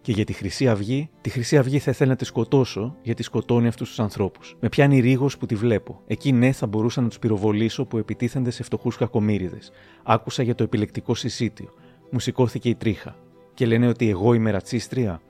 Και 0.01 0.11
για 0.11 0.25
τη 0.25 0.33
Χρυσή 0.33 0.67
Αυγή, 0.67 1.09
τη 1.21 1.29
Χρυσή 1.29 1.57
Αυγή 1.57 1.79
θα 1.79 1.91
ήθελα 1.91 2.09
να 2.09 2.15
τη 2.15 2.25
σκοτώσω 2.25 2.95
γιατί 3.01 3.23
σκοτώνει 3.23 3.67
αυτούς 3.67 3.87
τους 3.87 3.99
ανθρώπους. 3.99 4.57
Με 4.59 4.69
πιάνει 4.69 4.99
ρίγος 4.99 5.37
που 5.37 5.45
τη 5.45 5.55
βλέπω. 5.55 6.01
Εκεί 6.07 6.31
ναι, 6.31 6.51
θα 6.51 6.67
μπορούσα 6.67 7.01
να 7.01 7.07
τους 7.07 7.19
πυροβολήσω 7.19 7.85
που 7.85 7.97
επιτίθενται 7.97 8.51
σε 8.51 8.63
φτωχούς 8.63 8.97
κακομίριδε. 8.97 9.59
Άκουσα 10.03 10.43
για 10.43 10.55
το 10.55 10.63
επιλεκτικό 10.63 11.15
συσίτιο. 11.15 11.73
Μου 12.11 12.19
σηκώθηκε 12.19 12.69
η 12.69 12.75
τρίχα. 12.75 13.15
Και 13.53 13.65
λένε 13.65 13.87
ότι 13.87 14.09
εγώ 14.09 14.33
είμαι 14.33 14.51
ρατσίστρια; 14.51 15.21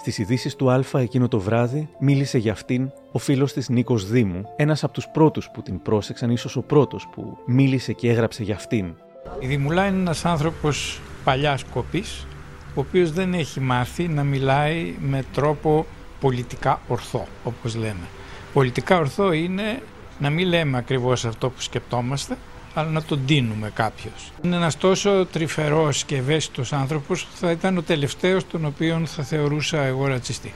Στις 0.00 0.18
ειδήσεις 0.18 0.56
του 0.56 0.70
Α 0.70 0.82
εκείνο 0.92 1.28
το 1.28 1.40
βράδυ 1.40 1.88
μίλησε 1.98 2.38
για 2.38 2.52
αυτήν 2.52 2.90
ο 3.12 3.18
φίλος 3.18 3.52
της 3.52 3.68
Νίκος 3.68 4.10
Δήμου, 4.10 4.44
ένας 4.56 4.84
από 4.84 4.92
τους 4.92 5.08
πρώτους 5.08 5.50
που 5.50 5.62
την 5.62 5.82
πρόσεξαν, 5.82 6.30
ίσως 6.30 6.56
ο 6.56 6.62
πρώτος 6.62 7.08
που 7.12 7.38
μίλησε 7.46 7.92
και 7.92 8.10
έγραψε 8.10 8.42
για 8.42 8.54
αυτήν. 8.54 8.94
Η 9.38 9.46
Δημουλά 9.46 9.86
είναι 9.86 9.98
ένας 9.98 10.24
άνθρωπος 10.24 11.00
παλιάς 11.24 11.64
κοπής, 11.64 12.26
ο 12.74 12.80
οποίος 12.80 13.12
δεν 13.12 13.34
έχει 13.34 13.60
μάθει 13.60 14.08
να 14.08 14.22
μιλάει 14.22 14.94
με 15.00 15.24
τρόπο 15.32 15.86
πολιτικά 16.20 16.80
ορθό, 16.88 17.26
όπως 17.44 17.74
λέμε. 17.74 18.06
Πολιτικά 18.52 18.98
ορθό 18.98 19.32
είναι 19.32 19.82
να 20.18 20.30
μην 20.30 20.46
λέμε 20.46 20.78
ακριβώς 20.78 21.24
αυτό 21.24 21.50
που 21.50 21.60
σκεπτόμαστε, 21.60 22.36
αλλά 22.74 22.88
να 22.90 23.02
τον 23.02 23.26
τίνουμε 23.26 23.70
κάποιος. 23.74 24.32
Είναι 24.42 24.56
ένας 24.56 24.76
τόσο 24.76 25.26
τρυφερός 25.26 26.04
και 26.04 26.16
ευαίσθητος 26.16 26.72
άνθρωπος 26.72 27.24
που 27.24 27.36
θα 27.36 27.50
ήταν 27.50 27.76
ο 27.76 27.82
τελευταίος 27.82 28.46
τον 28.46 28.64
οποίο 28.64 29.02
θα 29.06 29.22
θεωρούσα 29.22 29.78
εγώ 29.82 30.06
ρατσιστή. 30.06 30.52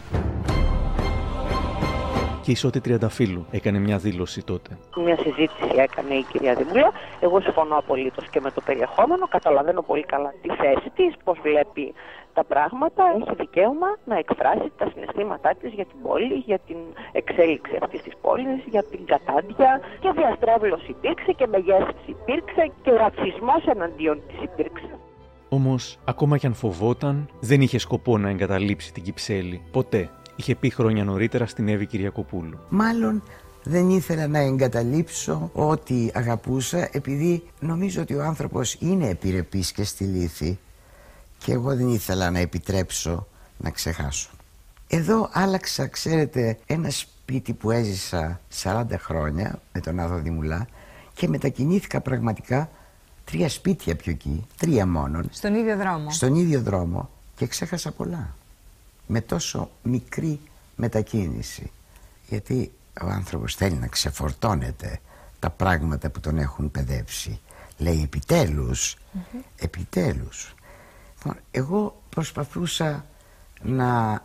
Και 2.43 2.51
η 2.51 2.55
Σώτη 2.55 2.81
Τριανταφύλου 2.81 3.47
έκανε 3.51 3.79
μια 3.79 3.99
δήλωση 3.99 4.43
τότε. 4.43 4.79
Μια 5.05 5.17
συζήτηση 5.17 5.69
έκανε 5.77 6.15
η 6.15 6.25
κυρία 6.33 6.55
Δημούλα. 6.55 6.93
Εγώ 7.21 7.41
συμφωνώ 7.41 7.77
απολύτως 7.77 8.29
και 8.29 8.41
με 8.41 8.51
το 8.51 8.61
περιεχόμενο. 8.61 9.27
Καταλαβαίνω 9.29 9.83
πολύ 9.83 10.05
καλά 10.05 10.35
τη 10.43 10.49
θέση 10.49 10.91
της, 10.95 11.15
πώς 11.25 11.39
βλέπει 11.43 11.95
τα 12.35 12.45
πράγματα, 12.45 13.03
έχει 13.17 13.35
δικαίωμα 13.43 13.91
να 14.05 14.17
εκφράσει 14.19 14.69
τα 14.79 14.87
συναισθήματά 14.93 15.51
της 15.61 15.73
για 15.73 15.87
την 15.91 15.99
πόλη, 16.03 16.35
για 16.35 16.59
την 16.67 16.77
εξέλιξη 17.13 17.79
αυτής 17.83 18.03
της 18.03 18.15
πόλης, 18.21 18.61
για 18.73 18.83
την 18.83 19.01
κατάντια 19.13 19.81
και 20.01 20.11
διαστρέβλωση 20.17 20.91
υπήρξε 20.91 21.33
και 21.33 21.47
μεγέθυνση 21.47 22.11
υπήρξε 22.17 22.65
και 22.83 22.91
ρατσισμός 22.91 23.63
εναντίον 23.75 24.17
της 24.29 24.39
υπήρξε. 24.43 24.95
Όμως, 25.49 25.99
ακόμα 26.05 26.37
κι 26.39 26.47
αν 26.47 26.55
φοβόταν, 26.55 27.29
δεν 27.41 27.61
είχε 27.61 27.79
σκοπό 27.79 28.19
να 28.19 28.29
εγκαταλείψει 28.29 28.93
την 28.93 29.03
Κυψέλη. 29.03 29.63
Ποτέ. 29.73 30.11
Είχε 30.37 30.55
πει 30.55 30.71
χρόνια 30.71 31.05
νωρίτερα 31.05 31.47
στην 31.47 31.69
Εύη 31.69 31.87
Κυριακοπούλου. 31.87 32.59
Μάλλον 32.69 33.23
δεν 33.63 33.89
ήθελα 33.89 34.27
να 34.27 34.39
εγκαταλείψω 34.39 35.51
ό,τι 35.53 36.09
αγαπούσα 36.15 36.89
επειδή 36.93 37.43
νομίζω 37.61 38.03
ότι 38.03 38.15
ο 38.15 38.23
άνθρωπος 38.23 38.77
είναι 38.81 39.09
επιρρεπής 39.09 39.73
και 39.73 39.85
στη 39.85 40.05
λύθη 40.05 40.59
και 41.45 41.53
εγώ 41.53 41.77
δεν 41.77 41.89
ήθελα 41.89 42.31
να 42.31 42.39
επιτρέψω 42.39 43.27
να 43.59 43.71
ξεχάσω. 43.71 44.31
Εδώ 44.89 45.29
άλλαξα, 45.33 45.87
ξέρετε, 45.87 46.59
ένα 46.67 46.91
σπίτι 46.91 47.53
που 47.53 47.71
έζησα 47.71 48.41
40 48.63 48.85
χρόνια 48.99 49.61
με 49.73 49.81
τον 49.81 49.99
Άδο 49.99 50.19
Δημουλά 50.19 50.67
Και 51.15 51.29
μετακινήθηκα 51.29 52.01
πραγματικά 52.01 52.71
τρία 53.25 53.49
σπίτια 53.49 53.97
πιο 53.97 54.13
εκεί, 54.13 54.47
τρία 54.57 54.87
μόνον. 54.87 55.29
Στον 55.31 55.55
ίδιο 55.55 55.77
δρόμο. 55.77 56.11
Στον 56.11 56.35
ίδιο 56.35 56.61
δρόμο 56.61 57.11
και 57.37 57.47
ξέχασα 57.47 57.93
πολλά. 57.93 58.35
Με 59.07 59.21
τόσο 59.21 59.71
μικρή 59.83 60.41
μετακίνηση. 60.77 61.71
Γιατί 62.29 62.73
ο 63.03 63.07
άνθρωπος 63.07 63.55
θέλει 63.55 63.77
να 63.77 63.87
ξεφορτώνεται 63.87 65.01
τα 65.39 65.51
πράγματα 65.51 66.11
που 66.11 66.21
τον 66.21 66.39
έχουν 66.39 66.71
παιδεύσει. 66.71 67.41
Λέει 67.79 68.03
επιτέλους, 68.03 68.97
επιτέλους. 69.57 70.55
Λοιπόν, 71.27 71.43
εγώ 71.51 72.03
προσπαθούσα 72.09 73.07
να, 73.63 74.23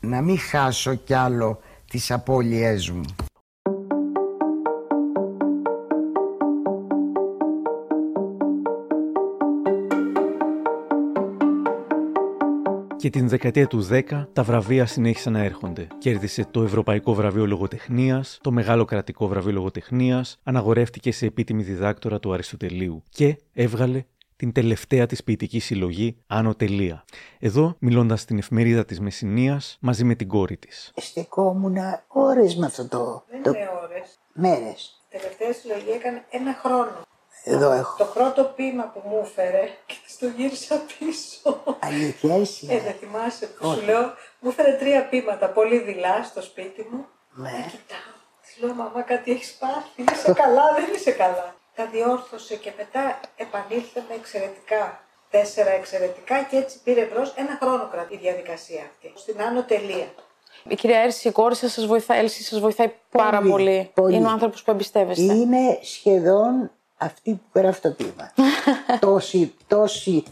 να 0.00 0.22
μην 0.22 0.38
χάσω 0.38 0.94
κι 0.94 1.14
άλλο 1.14 1.60
τις 1.90 2.10
απώλειές 2.10 2.90
μου. 2.90 3.04
Και 12.96 13.10
την 13.10 13.28
δεκαετία 13.28 13.66
του 13.66 13.88
10 13.90 14.26
τα 14.32 14.42
βραβεία 14.42 14.86
συνέχισαν 14.86 15.32
να 15.32 15.42
έρχονται. 15.42 15.86
Κέρδισε 15.98 16.46
το 16.50 16.62
Ευρωπαϊκό 16.62 17.14
Βραβείο 17.14 17.46
Λογοτεχνίας, 17.46 18.38
το 18.42 18.52
Μεγάλο 18.52 18.84
Κρατικό 18.84 19.26
Βραβείο 19.26 19.52
Λογοτεχνίας, 19.52 20.38
αναγορεύτηκε 20.42 21.12
σε 21.12 21.26
επίτιμη 21.26 21.62
διδάκτορα 21.62 22.18
του 22.20 22.32
Αριστοτελείου 22.32 23.02
και 23.08 23.38
έβγαλε 23.52 24.04
την 24.36 24.52
τελευταία 24.52 25.06
της 25.06 25.24
ποιητική 25.24 25.58
συλλογή 25.58 26.16
Άνω 26.26 26.54
Τελεία. 26.54 27.04
Εδώ, 27.38 27.76
μιλώντας 27.78 28.20
στην 28.20 28.38
εφημερίδα 28.38 28.84
της 28.84 29.00
Μεσσηνίας, 29.00 29.78
μαζί 29.80 30.04
με 30.04 30.14
την 30.14 30.28
κόρη 30.28 30.56
της. 30.56 30.92
Στεκόμουν 30.96 31.76
ώρες 32.06 32.56
με 32.56 32.66
αυτό 32.66 32.88
το... 32.88 33.24
Δεν 33.30 33.42
το... 33.42 33.50
είναι 33.50 33.70
ώρες. 33.82 34.18
Μέρες. 34.32 35.02
Τελευταία 35.08 35.52
συλλογή 35.52 35.90
έκανε 35.90 36.24
ένα 36.30 36.54
χρόνο. 36.62 37.04
Εδώ 37.44 37.72
έχω. 37.72 37.96
Το 37.98 38.04
πρώτο 38.04 38.44
ποίημα 38.44 38.84
που 38.84 39.02
μου 39.08 39.20
έφερε 39.22 39.68
και 39.86 39.94
στο 40.06 40.26
γύρισα 40.26 40.82
πίσω. 40.98 41.62
Αλήθεια 41.78 42.34
εσύ. 42.34 42.66
Ε, 42.70 42.80
δεν 42.80 42.92
θυμάσαι 42.92 43.46
που 43.46 43.68
Όχι. 43.68 43.78
σου 43.78 43.84
λέω. 43.84 44.02
Μου 44.40 44.50
έφερε 44.50 44.72
τρία 44.76 45.08
ποίηματα 45.08 45.48
πολύ 45.48 45.78
δειλά 45.78 46.24
στο 46.24 46.42
σπίτι 46.42 46.86
μου. 46.90 47.06
Ναι. 47.34 47.48
Ε, 47.48 47.70
κοιτάω. 47.70 48.14
Τη 48.42 48.60
λέω, 48.64 48.74
μαμά 48.74 49.02
κάτι 49.02 49.30
έχεις 49.30 49.54
πάθει. 49.54 50.02
Είσαι 50.12 50.32
καλά, 50.32 50.74
δεν 50.74 50.94
είσαι 50.94 51.10
καλά. 51.10 51.55
Τα 51.76 51.86
διόρθωσε 51.92 52.56
και 52.56 52.72
μετά 52.76 53.20
επανήλθε 53.36 54.04
με 54.08 54.14
εξαιρετικά. 54.14 55.00
Τέσσερα 55.30 55.70
εξαιρετικά 55.70 56.42
και 56.42 56.56
έτσι 56.56 56.78
πήρε 56.84 57.04
μπρος. 57.12 57.32
Ένα 57.36 57.58
χρόνο 57.62 57.88
κρατεί 57.92 58.14
η 58.14 58.18
διαδικασία 58.18 58.82
αυτή. 58.90 59.12
Στην 59.14 59.42
άνω 59.42 59.62
τελεία. 59.62 60.06
Η 60.68 60.74
κυρία 60.74 60.98
Έρση, 60.98 61.28
η 61.28 61.30
κόρη 61.30 61.54
σας 61.54 61.72
σας 61.72 61.86
βοηθάει, 61.86 62.18
Έλση, 62.18 62.42
σας 62.42 62.60
βοηθάει 62.60 62.92
πάρα 63.10 63.40
πολύ. 63.42 63.90
πολύ. 63.94 64.16
Είναι 64.16 64.26
ο 64.26 64.30
άνθρωπος 64.30 64.62
που 64.62 64.70
εμπιστεύεστε. 64.70 65.22
Είναι 65.34 65.78
σχεδόν 65.82 66.70
αυτή 66.96 67.30
που 67.52 67.58
γράφει 67.58 67.80
το 67.80 67.90
ποίημα. 67.90 68.32
τόση, 69.00 69.54
τόση, 69.66 70.24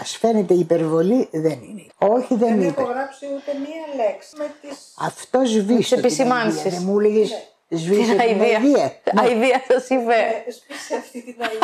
ας 0.00 0.16
φαίνεται 0.16 0.54
υπερβολή, 0.54 1.28
δεν 1.32 1.62
είναι. 1.62 1.86
Όχι, 1.98 2.34
δεν, 2.34 2.58
Δεν 2.58 2.68
είπε. 2.68 2.80
έχω 2.80 2.90
γράψει 2.90 3.26
ούτε 3.26 3.52
μία 3.58 4.04
λέξη 4.04 4.36
με 4.36 4.54
τις... 4.60 4.94
Αυτό 4.98 5.40
σβήσε 5.44 5.76
Τις 5.76 5.88
την 5.88 5.98
επισημάνσεις. 5.98 6.64
αηδία. 6.64 6.78
Δεν 6.78 6.88
μου 6.88 6.98
έλεγες 7.00 7.53
σβήσε 7.76 8.00
Την 8.00 8.10
την 8.10 8.20
αηδία. 8.20 8.56
αηδία. 8.58 8.92
Ναι. 9.12 9.20
Αηδία 9.20 9.62
σας 9.68 9.88
είπε. 9.88 10.14
Ε, 10.46 10.50
Σπίσε 10.50 10.94
αυτή 10.96 11.22
την 11.22 11.34
αηδία. 11.38 11.58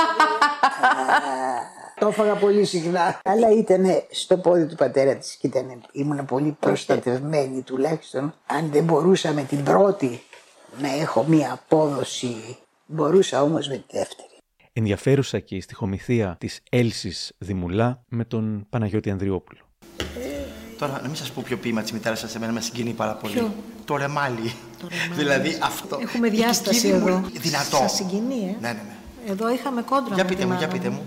Το 1.99 2.07
έφαγα 2.07 2.35
πολύ 2.35 2.65
συχνά. 2.65 3.21
Αλλά 3.25 3.51
ήταν 3.51 3.85
στο 4.11 4.37
πόδι 4.39 4.67
του 4.67 4.75
πατέρα 4.75 5.17
της 5.17 5.35
και 5.37 5.47
ήταν, 5.47 5.83
ήμουν 5.93 6.25
πολύ 6.25 6.57
προστατευμένη 6.61 7.63
τουλάχιστον. 7.63 8.35
Αν 8.47 8.71
δεν 8.73 8.85
μπορούσα 8.85 9.33
με 9.33 9.43
την 9.43 9.63
πρώτη 9.65 10.23
να 10.81 10.95
έχω 11.01 11.25
μία 11.25 11.53
απόδοση, 11.53 12.37
μπορούσα 12.87 13.43
όμως 13.43 13.69
με 13.69 13.77
τη 13.77 13.97
δεύτερη. 13.99 14.29
Ενδιαφέρουσα 14.73 15.39
και 15.39 15.57
η 15.57 15.61
στοιχομηθεία 15.61 16.37
της 16.41 16.61
Έλσης 16.71 17.33
Δημουλά 17.39 18.03
με 18.09 18.25
τον 18.25 18.67
Παναγιώτη 18.71 19.11
Ανδριόπουλο. 19.11 19.61
Τώρα, 20.81 20.93
να 21.03 21.07
μην 21.09 21.17
σας 21.17 21.31
πω 21.31 21.43
ποιο 21.47 21.57
ποίημα 21.57 21.83
της 21.83 21.93
μητέρας 21.93 22.19
σας 22.19 22.35
εμένα 22.35 22.53
με 22.53 22.61
συγκινεί 22.61 22.91
πάρα 22.91 23.13
πολύ. 23.15 23.33
Ποιο; 23.35 23.55
Το 23.85 23.97
ρεμάλι. 23.97 24.55
δηλαδή 25.19 25.59
αυτό. 25.63 25.99
Έχουμε 26.03 26.27
Η 26.27 26.31
διάσταση 26.31 26.81
κικίλη 26.81 26.99
μου- 27.01 27.09
εδώ. 27.09 27.23
Δυνατό. 27.33 27.77
Σας 27.77 27.95
συγκινεί, 27.95 28.57
ε; 28.59 28.61
Ναι, 28.61 28.69
ναι, 28.69 28.73
ναι. 28.73 29.31
Εδώ 29.33 29.51
είχαμε 29.51 29.83
κόντρα 29.83 30.15
Για 30.15 30.23
με 30.25 30.29
πείτε 30.31 30.41
τη 30.41 30.47
μου, 30.47 30.53
μάνα 30.53 30.67
για 30.67 30.69
πείτε 30.75 30.89
μου. 30.89 31.03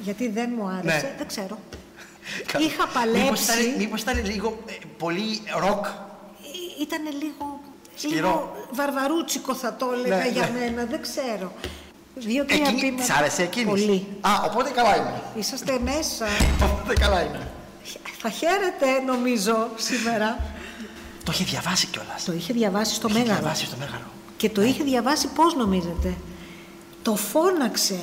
Γιατί 0.00 0.28
δεν 0.28 0.52
μου 0.56 0.66
άρεσε, 0.68 0.96
Ναι. 1.06 1.14
δεν 1.18 1.26
ξέρω. 1.26 1.58
Καλά. 2.52 2.64
Είχα 2.66 2.86
Μήπως 2.86 2.94
παλέψει. 2.94 3.62
ήταν, 3.62 3.78
μήπως 3.78 4.00
ήταν 4.02 4.24
λίγο 4.24 4.58
ε, 4.66 4.72
πολύ 4.98 5.40
ροκ. 5.60 5.86
Ήταν 6.80 7.02
λίγο, 7.22 7.60
Σκληρό. 7.94 8.16
λίγο 8.16 8.52
βαρβαρούτσικο 8.72 9.54
θα 9.54 9.74
το 9.74 9.86
έλεγα 9.94 10.16
Ναι, 10.16 10.28
για 10.28 10.42
ναι. 10.42 10.58
μένα, 10.58 10.84
δεν 10.84 11.00
ξέρω. 11.02 11.52
Δύο-τρία 12.14 12.56
Εκείνη, 12.62 12.80
ποίηματα. 12.80 13.02
της 13.02 13.10
άρεσε 13.16 13.42
εκείνης; 13.42 13.68
Πολύ. 13.70 14.06
Α, 14.20 14.30
οπότε 14.50 14.70
καλά 14.70 14.96
είναι. 14.96 15.22
Είσαστε 15.36 15.78
μέσα. 15.84 16.26
Οπότε 16.72 16.94
καλά 16.94 17.20
είναι. 17.22 17.40
Θα 18.18 18.30
χαίρετε 18.30 19.00
νομίζω 19.06 19.68
σήμερα. 19.76 20.36
Το 21.24 21.32
είχε 21.32 21.44
διαβάσει 21.44 21.86
κιόλας. 21.86 22.24
Το 22.24 22.32
είχε 22.32 22.52
διαβάσει 22.52 22.94
στο 22.94 23.08
Είχε 23.08 23.18
Μέγαρο. 23.18 23.38
διαβάσει 23.38 23.64
στο 23.66 23.76
Μέγαρο. 23.78 24.04
Και 24.36 24.50
το 24.50 24.62
είχε 24.62 24.84
διαβάσει 24.84 25.28
πώς 25.34 25.54
νομίζετε; 25.54 26.14
Το 27.02 27.16
φώναξε 27.16 27.98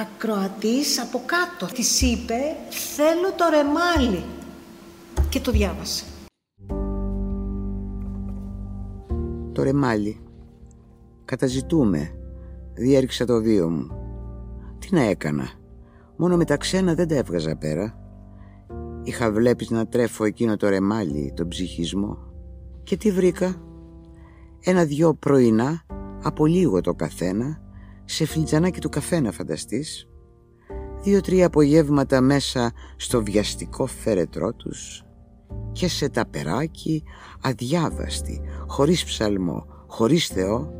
ακροατής 0.00 1.00
από 1.00 1.22
κάτω. 1.26 1.74
Της 1.74 2.02
είπε 2.02 2.56
θέλω 2.94 3.32
το 3.36 3.44
ρεμάλι. 3.50 4.24
Και 5.28 5.40
το 5.40 5.50
διάβασε. 5.50 6.04
Το 9.52 9.62
ρεμάλι. 9.62 10.20
Καταζητούμε. 11.24 12.10
Διέριξα 12.74 13.24
το 13.24 13.40
βίο 13.42 13.70
μου. 13.70 13.90
Τι 14.78 14.94
να 14.94 15.02
έκανα; 15.02 15.50
Μόνο 16.16 16.36
με 16.36 16.44
τα 16.44 16.56
ξένα 16.56 16.94
δεν 16.94 17.08
τα 17.08 17.14
έβγαζα 17.14 17.56
πέρα. 17.56 17.98
Είχα 19.06 19.32
βλέπεις 19.32 19.70
να 19.70 19.86
τρέφω 19.86 20.24
εκείνο 20.24 20.56
το 20.56 20.68
ρεμάλι, 20.68 21.32
τον 21.36 21.48
ψυχισμό. 21.48 22.18
Και 22.82 22.96
τι 22.96 23.10
βρήκα; 23.10 23.62
Ένα-δυο 24.60 25.14
πρωινά, 25.14 25.86
από 26.22 26.46
λίγο 26.46 26.80
το 26.80 26.94
καθένα, 26.94 27.60
σε 28.04 28.26
φλιτζανάκι 28.26 28.80
του 28.80 28.88
καφέ 28.88 29.20
να 29.20 29.32
φανταστείς. 29.32 30.08
Δύο-τρία 31.02 31.46
απογεύματα 31.46 32.20
μέσα 32.20 32.72
στο 32.96 33.22
βιαστικό 33.22 33.86
φέρετρό 33.86 34.52
τους 34.54 35.04
και 35.72 35.88
σε 35.88 36.08
ταπεράκι 36.08 37.02
αδιάβαστη, 37.40 38.40
χωρίς 38.66 39.04
ψαλμό, 39.04 39.66
χωρίς 39.86 40.26
Θεό, 40.26 40.72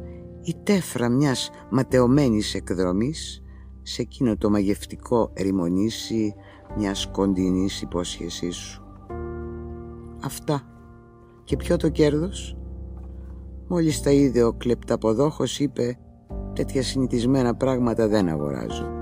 η 0.43 0.55
τέφρα 0.63 1.09
μιας 1.09 1.51
ματαιωμένης 1.71 2.55
εκδρομής 2.55 3.43
σε 3.83 4.03
εκείνο 4.03 4.37
το 4.37 4.51
μαγευτικό 4.51 5.31
ερημονήσι 5.35 6.35
μιας 6.77 7.09
κοντινής 7.13 7.83
υπόσχεσής 7.83 8.57
σου. 8.57 8.83
Αυτά. 10.25 10.63
Και 11.45 11.57
ποιο 11.57 11.77
το 11.77 11.89
κέρδος; 11.89 12.57
Μόλις 13.69 14.03
τα 14.03 14.11
είδε 14.11 14.43
ο 14.43 14.53
κλεπταποδόχος 14.53 15.59
είπε 15.59 15.99
«Τέτοια 16.53 16.83
συνηθισμένα 16.83 17.55
πράγματα 17.55 18.09
δεν 18.09 18.29
αγοράζω». 18.29 18.97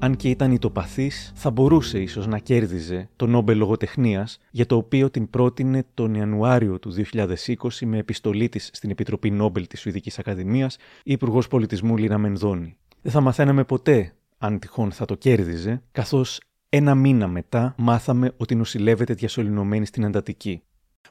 Αν 0.00 0.16
και 0.16 0.28
ήταν 0.28 0.52
ητοπαθής, 0.52 1.32
θα 1.34 1.50
μπορούσε 1.50 1.98
ίσως 1.98 2.26
να 2.26 2.38
κέρδιζε 2.38 3.08
το 3.16 3.26
Νόμπελ 3.26 3.58
Λογοτεχνίας, 3.58 4.38
για 4.50 4.66
το 4.66 4.76
οποίο 4.76 5.10
την 5.10 5.30
πρότεινε 5.30 5.84
τον 5.94 6.14
Ιανουάριο 6.14 6.78
του 6.78 6.90
2020 6.90 7.86
με 7.86 7.98
επιστολή 7.98 8.48
της 8.48 8.70
στην 8.72 8.90
Επιτροπή 8.90 9.30
Νόμπελ 9.30 9.66
της 9.66 9.80
Σουηδικής 9.80 10.18
Ακαδημίας 10.18 10.76
η 11.04 11.12
Υπουργός 11.12 11.48
Πολιτισμού 11.48 11.96
Λίνα 11.96 12.18
Μενδώνη. 12.18 12.76
Δεν 13.02 13.12
θα 13.12 13.20
μαθαίναμε 13.20 13.64
ποτέ 13.64 14.12
αν 14.38 14.58
τυχόν 14.58 14.92
θα 14.92 15.04
το 15.04 15.14
κέρδιζε, 15.14 15.82
καθώς 15.92 16.40
ένα 16.68 16.94
μήνα 16.94 17.28
μετά 17.28 17.74
μάθαμε 17.78 18.32
ότι 18.36 18.54
νοσηλεύεται 18.54 19.14
διασωληνωμένη 19.14 19.86
στην 19.86 20.02
εντατική. 20.02 20.62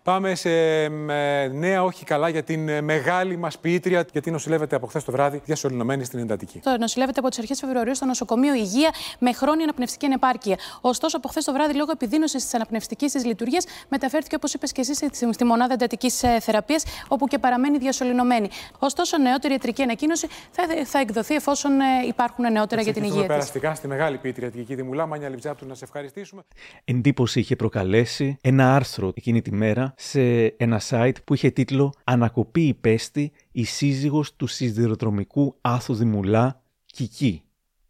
Πάμε 0.08 0.36
σε 0.36 0.50
ε, 0.84 1.48
νέα 1.48 1.84
όχι 1.84 2.06
καλά 2.06 2.30
για 2.30 2.44
την 2.44 2.70
ε, 2.70 2.82
μεγάλη 2.82 3.38
μας 3.38 3.58
ποιήτρια, 3.60 4.06
γιατί 4.12 4.32
νοσηλεύεται 4.32 4.76
από 4.76 4.88
χθες 4.88 5.04
το 5.04 5.12
βράδυ 5.12 5.42
διασωληνωμένη 5.46 6.04
στην 6.04 6.20
εντατική. 6.20 6.60
Το 6.60 6.78
νοσηλεύεται 6.80 7.20
από 7.20 7.30
τις 7.30 7.38
αρχές 7.40 7.60
Φεβρουαρίου 7.60 7.96
στο 7.96 8.06
νοσοκομείο 8.06 8.54
Υγεία 8.54 8.90
με 9.20 9.34
χρόνια 9.34 9.64
αναπνευστική 9.64 10.06
ανεπάρκεια. 10.06 10.58
Ωστόσο, 10.82 11.18
από 11.18 11.28
χθες 11.28 11.44
το 11.44 11.54
βράδυ, 11.54 11.74
λόγω 11.74 11.92
επιδείνωσης 11.92 12.44
της 12.44 12.54
αναπνευστικής 12.54 13.12
της 13.12 13.26
λειτουργίας, 13.26 13.66
μεταφέρθηκε, 13.90 14.36
όπως 14.36 14.54
είπες 14.54 14.72
και 14.72 14.82
εσύ, 14.82 14.94
στη- 14.94 15.34
στη 15.34 15.44
μονάδα 15.46 15.74
εντατικής 15.74 16.24
θεραπείας, 16.40 16.84
όπου 17.08 17.28
και 17.28 17.38
παραμένει 17.40 17.78
διασωληνωμένη. 17.78 18.50
Ωστόσο, 18.80 19.18
νεότερη 19.18 19.54
ιατρική 19.54 19.82
ανακοίνωση 19.82 20.28
θα, 20.52 20.64
θα 20.86 21.00
εκδοθεί 21.00 21.36
εφόσον 21.36 21.80
ε, 21.80 21.84
υπάρχουν 22.08 22.52
νεότερα 22.52 22.82
για 22.82 22.94
την 22.94 23.04
Ευχαριστούμε 23.04 23.08
υγεία 23.08 23.22
της. 23.22 23.28
περαστικά 23.28 23.76
στη 23.76 23.88
μεγάλη 23.88 24.18
ποιήτρια 24.18 24.52
την 24.52 24.66
Κίκη 24.66 24.84
Μουλά. 24.84 25.06
Μάνια 25.06 25.30
Λιβτζάπτου, 25.30 25.66
να 25.68 25.74
σε 25.76 25.84
ευχαριστήσουμε. 25.84 26.42
Εντύπωση 26.86 27.40
είχε 27.40 27.56
προκαλέσει 27.56 28.38
ένα 28.42 28.76
άρθρο 28.76 29.12
εκείνη 29.16 29.42
τη 29.42 29.52
μέρα 29.52 29.94
σε 30.00 30.46
ένα 30.46 30.82
site 30.90 31.24
που 31.24 31.34
είχε 31.34 31.50
τίτλο 31.50 31.94
«Ανακοπή 32.04 32.62
υπέστη 32.62 33.32
η 33.52 33.64
σύζυγος 33.64 34.36
του 34.36 34.48
σιδηροδρομικού 34.48 35.56
Άθου 35.62 35.94
Δημουλά 35.94 36.64
Κική». 36.86 37.42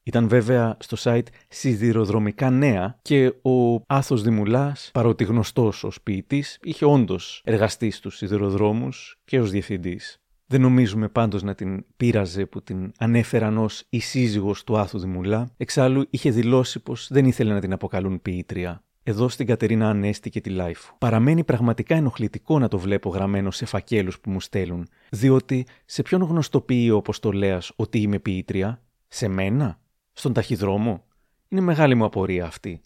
Ήταν 0.04 0.28
βέβαια 0.28 0.78
στο 0.80 0.98
site 1.00 1.28
Σιδηροδρομικά 1.48 2.50
Νέα 2.50 3.00
και 3.02 3.34
ο 3.42 3.82
Άθος 3.88 4.22
Δημουλάς, 4.22 4.90
παρότι 4.94 5.24
γνωστός 5.24 5.84
ως 5.84 6.02
ποιητής, 6.02 6.58
είχε 6.62 6.86
όντως 6.86 7.42
εργαστεί 7.46 7.92
στους 7.92 8.18
σιδηροδρόμους 8.18 9.20
και 9.26 9.40
ως 9.40 9.52
διευθυντής. 9.52 10.22
Δεν 10.46 10.62
νομίζουμε 10.62 11.08
πάντως 11.08 11.44
να 11.44 11.56
την 11.56 11.86
πείραζε 11.98 12.46
που 12.46 12.64
την 12.64 12.92
ανέφεραν 12.98 13.58
ως 13.58 13.86
η 13.90 14.00
σύζυγος 14.00 14.64
του 14.64 14.78
Άθου 14.78 15.00
Δημουλά, 15.00 15.52
εξάλλου 15.58 16.06
είχε 16.10 16.32
δηλώσει 16.32 16.80
πως 16.80 17.08
δεν 17.12 17.26
ήθελε 17.26 17.54
να 17.54 17.60
την 17.60 17.74
αποκαλούν 17.74 18.22
ποιήτρια. 18.22 18.87
Εδώ 19.10 19.30
στην 19.30 19.46
Κατερίνα 19.46 19.90
Ανέστη 19.90 20.30
και 20.30 20.42
τη 20.42 20.50
Λάιφου. 20.50 20.98
Παραμένει 20.98 21.44
πραγματικά 21.44 21.96
ενοχλητικό 21.96 22.60
να 22.60 22.68
το 22.68 22.80
βλέπω 22.80 23.10
γραμμένο 23.10 23.52
σε 23.52 23.66
φακέλους 23.66 24.20
που 24.20 24.30
μου 24.30 24.42
στέλνουν, 24.42 24.88
διότι 25.10 25.66
σε 25.86 26.02
ποιον 26.02 26.22
γνωστοποιεί 26.22 26.90
ο 26.94 26.98
Αποστολέα 26.98 27.62
ότι 27.76 28.00
είμαι 28.02 28.20
ποιήτρια, 28.20 28.82
σε 29.08 29.28
μένα, 29.28 29.80
στον 30.14 30.34
ταχυδρόμο; 30.34 31.04
Είναι 31.48 31.62
μεγάλη 31.62 31.96
μου 31.96 32.06
απορία 32.06 32.46
αυτή. 32.46 32.82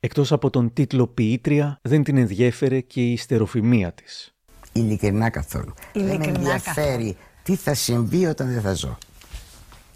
Εκτός 0.00 0.32
από 0.32 0.50
τον 0.50 0.72
τίτλο 0.72 1.06
ποιήτρια, 1.06 1.78
δεν 1.82 2.02
την 2.02 2.16
ενδιέφερε 2.16 2.80
και 2.80 3.00
η 3.00 3.12
ιστεροφημία 3.12 3.92
της. 3.92 4.34
Ειλικρινά 4.72 5.30
καθόλου. 5.30 5.74
δεν 5.92 6.18
με 6.18 6.26
ενδιαφέρει 6.26 7.16
τι 7.42 7.54
θα 7.54 7.74
συμβεί 7.74 8.26
όταν 8.26 8.52
δεν 8.52 8.60
θα 8.60 8.74
ζω. 8.74 8.98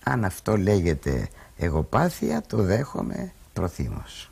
Αν 0.05 0.25
αυτό 0.25 0.57
λέγεται 0.57 1.29
εγωπάθεια, 1.57 2.43
το 2.47 2.57
δέχομαι 2.57 3.33
προθύμως. 3.53 4.31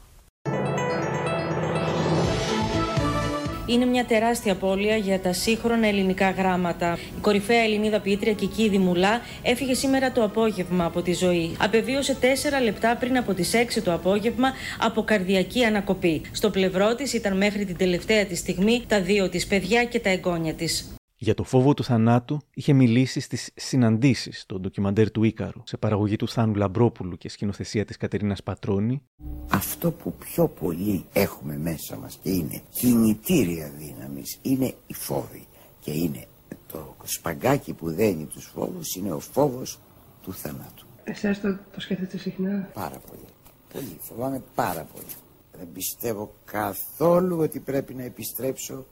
Είναι 3.66 3.84
μια 3.84 4.04
τεράστια 4.04 4.52
απώλεια 4.52 4.96
για 4.96 5.20
τα 5.20 5.32
σύγχρονα 5.32 5.86
ελληνικά 5.86 6.30
γράμματα. 6.30 6.98
Η 7.16 7.20
κορυφαία 7.20 7.62
Ελληνίδα 7.62 8.00
ποιήτρια 8.00 8.32
Κική 8.32 8.78
Μουλά 8.78 9.20
έφυγε 9.42 9.74
σήμερα 9.74 10.12
το 10.12 10.24
απόγευμα 10.24 10.84
από 10.84 11.02
τη 11.02 11.12
ζωή. 11.12 11.56
Απεβίωσε 11.60 12.14
τέσσερα 12.14 12.60
λεπτά 12.60 12.96
πριν 12.96 13.16
από 13.16 13.34
τις 13.34 13.52
6 13.76 13.82
το 13.84 13.92
απόγευμα 13.92 14.52
από 14.78 15.02
καρδιακή 15.02 15.64
ανακοπή. 15.64 16.22
Στο 16.32 16.50
πλευρό 16.50 16.94
της 16.94 17.12
ήταν 17.12 17.36
μέχρι 17.36 17.64
την 17.64 17.76
τελευταία 17.76 18.24
τη 18.24 18.36
στιγμή 18.36 18.82
τα 18.88 19.00
δύο 19.00 19.28
της 19.28 19.46
παιδιά 19.46 19.84
και 19.84 20.00
τα 20.00 20.10
εγγόνια 20.10 20.54
της. 20.54 20.94
Για 21.16 21.34
το 21.34 21.44
φόβο 21.44 21.74
του 21.74 21.84
θανάτου 21.84 22.40
είχε 22.54 22.72
μιλήσει 22.72 23.20
στις 23.20 23.50
συναντήσεις 23.54 24.40
στο 24.40 24.58
ντοκιμαντέρ 24.58 25.10
του 25.10 25.22
Ίκαρου, 25.24 25.60
σε 25.64 25.76
παραγωγή 25.76 26.16
του 26.16 26.28
Θάνου 26.28 26.54
Λαμπρόπουλου 26.54 27.16
και 27.16 27.28
σκηνοθεσία 27.28 27.84
της 27.84 27.96
Κατερίνας 27.96 28.42
Πατρώνη. 28.42 29.02
Αυτό 29.50 29.90
που 29.90 30.12
πιο 30.12 30.48
πολύ 30.48 31.04
έχουμε 31.12 31.58
μέσα 31.58 31.96
μας 31.96 32.18
και 32.22 32.30
είναι 32.30 32.62
κινητήρια 32.70 33.70
δύναμης 33.78 34.38
είναι 34.42 34.74
η 34.86 34.94
φόβη. 34.94 35.46
Και 35.80 35.90
είναι 35.92 36.26
το 36.66 36.94
σπαγκάκι 37.04 37.72
που 37.72 37.90
δένει 37.90 38.24
τους 38.24 38.44
φόβους 38.44 38.94
είναι 38.94 39.12
ο 39.12 39.20
φόβος 39.20 39.80
του 40.22 40.32
θανάτου. 40.32 40.86
Εσάς 41.04 41.40
το, 41.40 41.58
το 41.74 41.80
σκέφτεστε 41.80 42.18
συχνά; 42.18 42.70
Πάρα 42.74 43.00
πολύ. 43.08 43.24
Πολύ. 43.72 43.96
Φοβάμαι 44.00 44.42
πάρα 44.54 44.86
πολύ. 44.92 45.12
Δεν 45.58 45.68
πιστεύω 45.72 46.34
καθόλου 46.44 47.38
ότι 47.38 47.60
πρέπει 47.60 47.94
να 47.94 48.02
επιστρέψω 48.02 48.86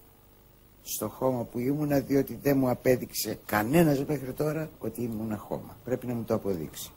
στο 0.83 1.09
χώμα 1.09 1.45
που 1.45 1.59
ήμουνα 1.59 2.01
διότι 2.01 2.39
δεν 2.43 2.59
μου 2.59 2.70
απέδειξε 2.70 3.39
κανένας 3.47 4.05
μέχρι 4.05 4.33
τώρα 4.33 4.70
ότι 4.78 5.03
ήμουνα 5.03 5.37
χώμα. 5.37 5.76
Πρέπει 5.85 6.07
να 6.07 6.14
μου 6.14 6.24
το 6.24 6.35
αποδείξει. 6.35 6.91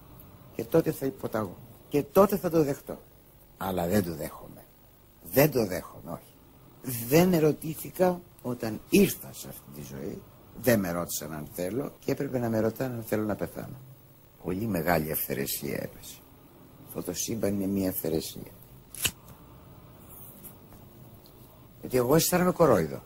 Και 0.56 0.64
τότε 0.64 0.92
θα 0.92 1.06
υποταγώ. 1.06 1.58
Και 1.90 2.04
τότε 2.04 2.38
θα 2.38 2.50
το 2.50 2.64
δεχτώ. 2.64 3.00
Αλλά 3.58 3.88
δεν 3.88 4.04
το 4.04 4.16
δέχομαι. 4.16 4.66
Δεν 5.24 5.52
το 5.52 5.66
δέχομαι, 5.66 6.12
όχι. 6.12 6.34
Δεν 7.08 7.34
ερωτήθηκα 7.34 8.22
όταν 8.42 8.82
ήρθα 8.90 9.30
σε 9.34 9.48
αυτή 9.48 9.72
τη 9.76 9.82
ζωή. 9.82 10.22
Δεν 10.62 10.80
με 10.80 10.92
ρώτησαν 10.92 11.34
αν 11.34 11.48
θέλω 11.54 11.92
και 12.00 12.12
έπρεπε 12.12 12.40
να 12.40 12.50
με 12.50 12.60
ρωτάνε 12.60 12.96
αν 12.96 13.04
θέλω 13.04 13.24
να 13.24 13.36
πεθάνω. 13.36 13.76
Πολύ 14.44 14.66
μεγάλη 14.66 15.12
αυθαιρεσία 15.12 15.76
έπεσε. 15.82 16.16
Αυτό 16.88 17.04
το 17.04 17.14
σύμπαν 17.14 17.54
είναι 17.54 17.68
μια 17.68 17.90
αυθαιρεσία. 17.90 18.52
Γιατί 21.80 21.98
εγώ 21.98 22.16
αισθάνομαι 22.16 22.52
κορόιδο 22.52 23.02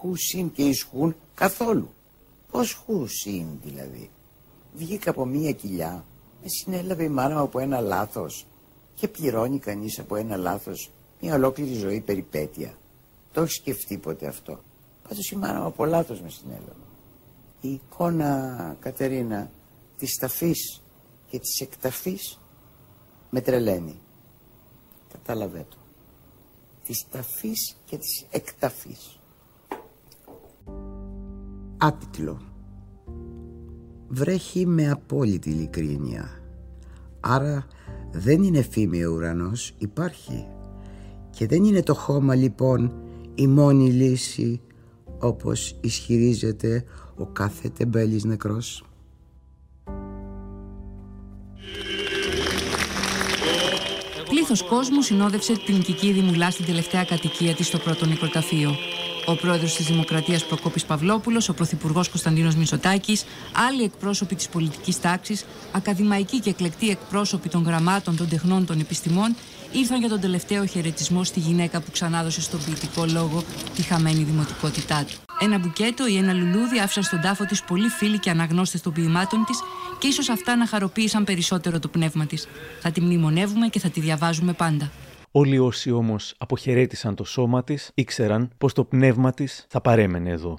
χουσίν 0.00 0.52
και 0.52 0.62
ισχούν 0.62 1.16
καθόλου. 1.34 1.88
Πώς 2.50 2.72
χουσίν 2.72 3.46
δηλαδή. 3.64 4.10
Βγήκα 4.74 5.10
από 5.10 5.24
μία 5.24 5.52
κοιλιά, 5.52 6.04
με 6.42 6.48
συνέλαβε 6.48 7.04
η 7.04 7.08
μάνα 7.08 7.34
μου 7.34 7.40
από 7.40 7.58
ένα 7.58 7.80
λάθος 7.80 8.46
και 8.94 9.08
πληρώνει 9.08 9.58
κανείς 9.58 9.98
από 9.98 10.16
ένα 10.16 10.36
λάθος 10.36 10.90
μια 11.20 11.34
ολόκληρη 11.34 11.74
ζωή 11.74 12.00
περιπέτεια. 12.00 12.74
Το 13.32 13.40
έχει 13.42 13.52
σκεφτεί 13.52 13.98
ποτέ 13.98 14.26
αυτό. 14.26 14.60
Πάντως 15.08 15.30
η 15.30 15.36
μάνα 15.36 15.60
μου 15.60 15.66
από 15.66 15.84
λάθος 15.84 16.20
με 16.20 16.28
συνέλαβε. 16.28 16.72
Η 17.60 17.68
εικόνα, 17.68 18.76
Κατερίνα, 18.80 19.50
της 19.98 20.16
ταφής 20.16 20.82
και 21.30 21.38
της 21.38 21.60
εκταφής 21.60 22.38
με 23.30 23.40
τρελαίνει. 23.40 24.00
Κατάλαβε 25.12 25.66
το. 25.70 25.76
Της 26.84 27.06
ταφής 27.10 27.76
και 27.84 27.98
της 27.98 28.26
εκταφής. 28.30 29.18
Άτιτλο. 31.78 32.40
Βρέχει 34.08 34.66
με 34.66 34.90
απόλυτη 34.90 35.50
ειλικρίνεια. 35.50 36.28
Άρα 37.20 37.66
δεν 38.12 38.42
είναι 38.42 38.62
φήμη 38.62 39.04
ο 39.04 39.12
ουρανός, 39.12 39.74
υπάρχει. 39.78 40.46
Και 41.30 41.46
δεν 41.46 41.64
είναι 41.64 41.82
το 41.82 41.94
χώμα 41.94 42.34
λοιπόν 42.34 42.92
η 43.34 43.46
μόνη 43.46 43.90
λύση 43.90 44.60
όπως 45.18 45.76
ισχυρίζεται 45.80 46.84
ο 47.16 47.26
κάθε 47.26 47.68
τεμπέλης 47.68 48.24
νεκρός. 48.24 48.84
Πλήθος 54.28 54.62
κόσμου 54.62 55.02
συνόδευσε 55.02 55.52
την 55.52 55.82
Κική 55.82 56.22
Μουλά 56.26 56.50
στην 56.50 56.64
τελευταία 56.64 57.04
κατοικία 57.04 57.54
της 57.54 57.66
στο 57.66 57.78
πρώτο 57.78 58.06
νεκροταφείο 58.06 58.70
ο 59.26 59.34
πρόεδρος 59.34 59.74
της 59.74 59.86
Δημοκρατίας 59.86 60.44
Προκόπης 60.44 60.84
Παυλόπουλος, 60.84 61.48
ο 61.48 61.54
πρωθυπουργός 61.54 62.08
Κωνσταντίνος 62.08 62.54
Μισωτάκη, 62.54 63.18
άλλοι 63.68 63.82
εκπρόσωποι 63.82 64.34
της 64.34 64.48
πολιτικής 64.48 65.00
τάξης, 65.00 65.44
ακαδημαϊκοί 65.72 66.40
και 66.40 66.50
εκλεκτοί 66.50 66.88
εκπρόσωποι 66.88 67.48
των 67.48 67.62
γραμμάτων, 67.62 68.16
των 68.16 68.28
τεχνών, 68.28 68.66
των 68.66 68.80
επιστημών, 68.80 69.36
ήρθαν 69.72 69.98
για 70.00 70.08
τον 70.08 70.20
τελευταίο 70.20 70.64
χαιρετισμό 70.64 71.24
στη 71.24 71.40
γυναίκα 71.40 71.80
που 71.80 71.90
ξανάδωσε 71.90 72.40
στον 72.40 72.64
ποιητικό 72.64 73.04
λόγο 73.06 73.44
τη 73.74 73.82
χαμένη 73.82 74.22
δημοτικότητά 74.22 75.04
του. 75.04 75.14
Ένα 75.40 75.58
μπουκέτο 75.58 76.06
ή 76.06 76.16
ένα 76.16 76.32
λουλούδι 76.32 76.78
άφησαν 76.78 77.02
στον 77.02 77.20
τάφο 77.20 77.44
της 77.44 77.62
πολλοί 77.62 77.88
φίλοι 77.88 78.18
και 78.18 78.30
αναγνώστες 78.30 78.80
των 78.80 78.92
ποιημάτων 78.92 79.44
της 79.44 79.58
και 79.98 80.06
ίσως 80.06 80.28
αυτά 80.28 80.56
να 80.56 80.66
χαροποίησαν 80.66 81.24
περισσότερο 81.24 81.78
το 81.78 81.88
πνεύμα 81.88 82.26
της. 82.26 82.48
Θα 82.80 82.90
τη 82.90 83.00
μνημονεύουμε 83.00 83.68
και 83.68 83.78
θα 83.78 83.88
τη 83.88 84.00
διαβάζουμε 84.00 84.52
πάντα. 84.52 84.90
Όλοι 85.38 85.58
όσοι 85.58 85.90
όμως 85.90 86.34
αποχαιρέτησαν 86.38 87.14
το 87.14 87.24
σώμα 87.24 87.64
της 87.64 87.90
ήξεραν 87.94 88.50
πως 88.58 88.72
το 88.72 88.84
πνεύμα 88.84 89.32
της 89.32 89.66
θα 89.68 89.80
παρέμενε 89.80 90.30
εδώ. 90.30 90.58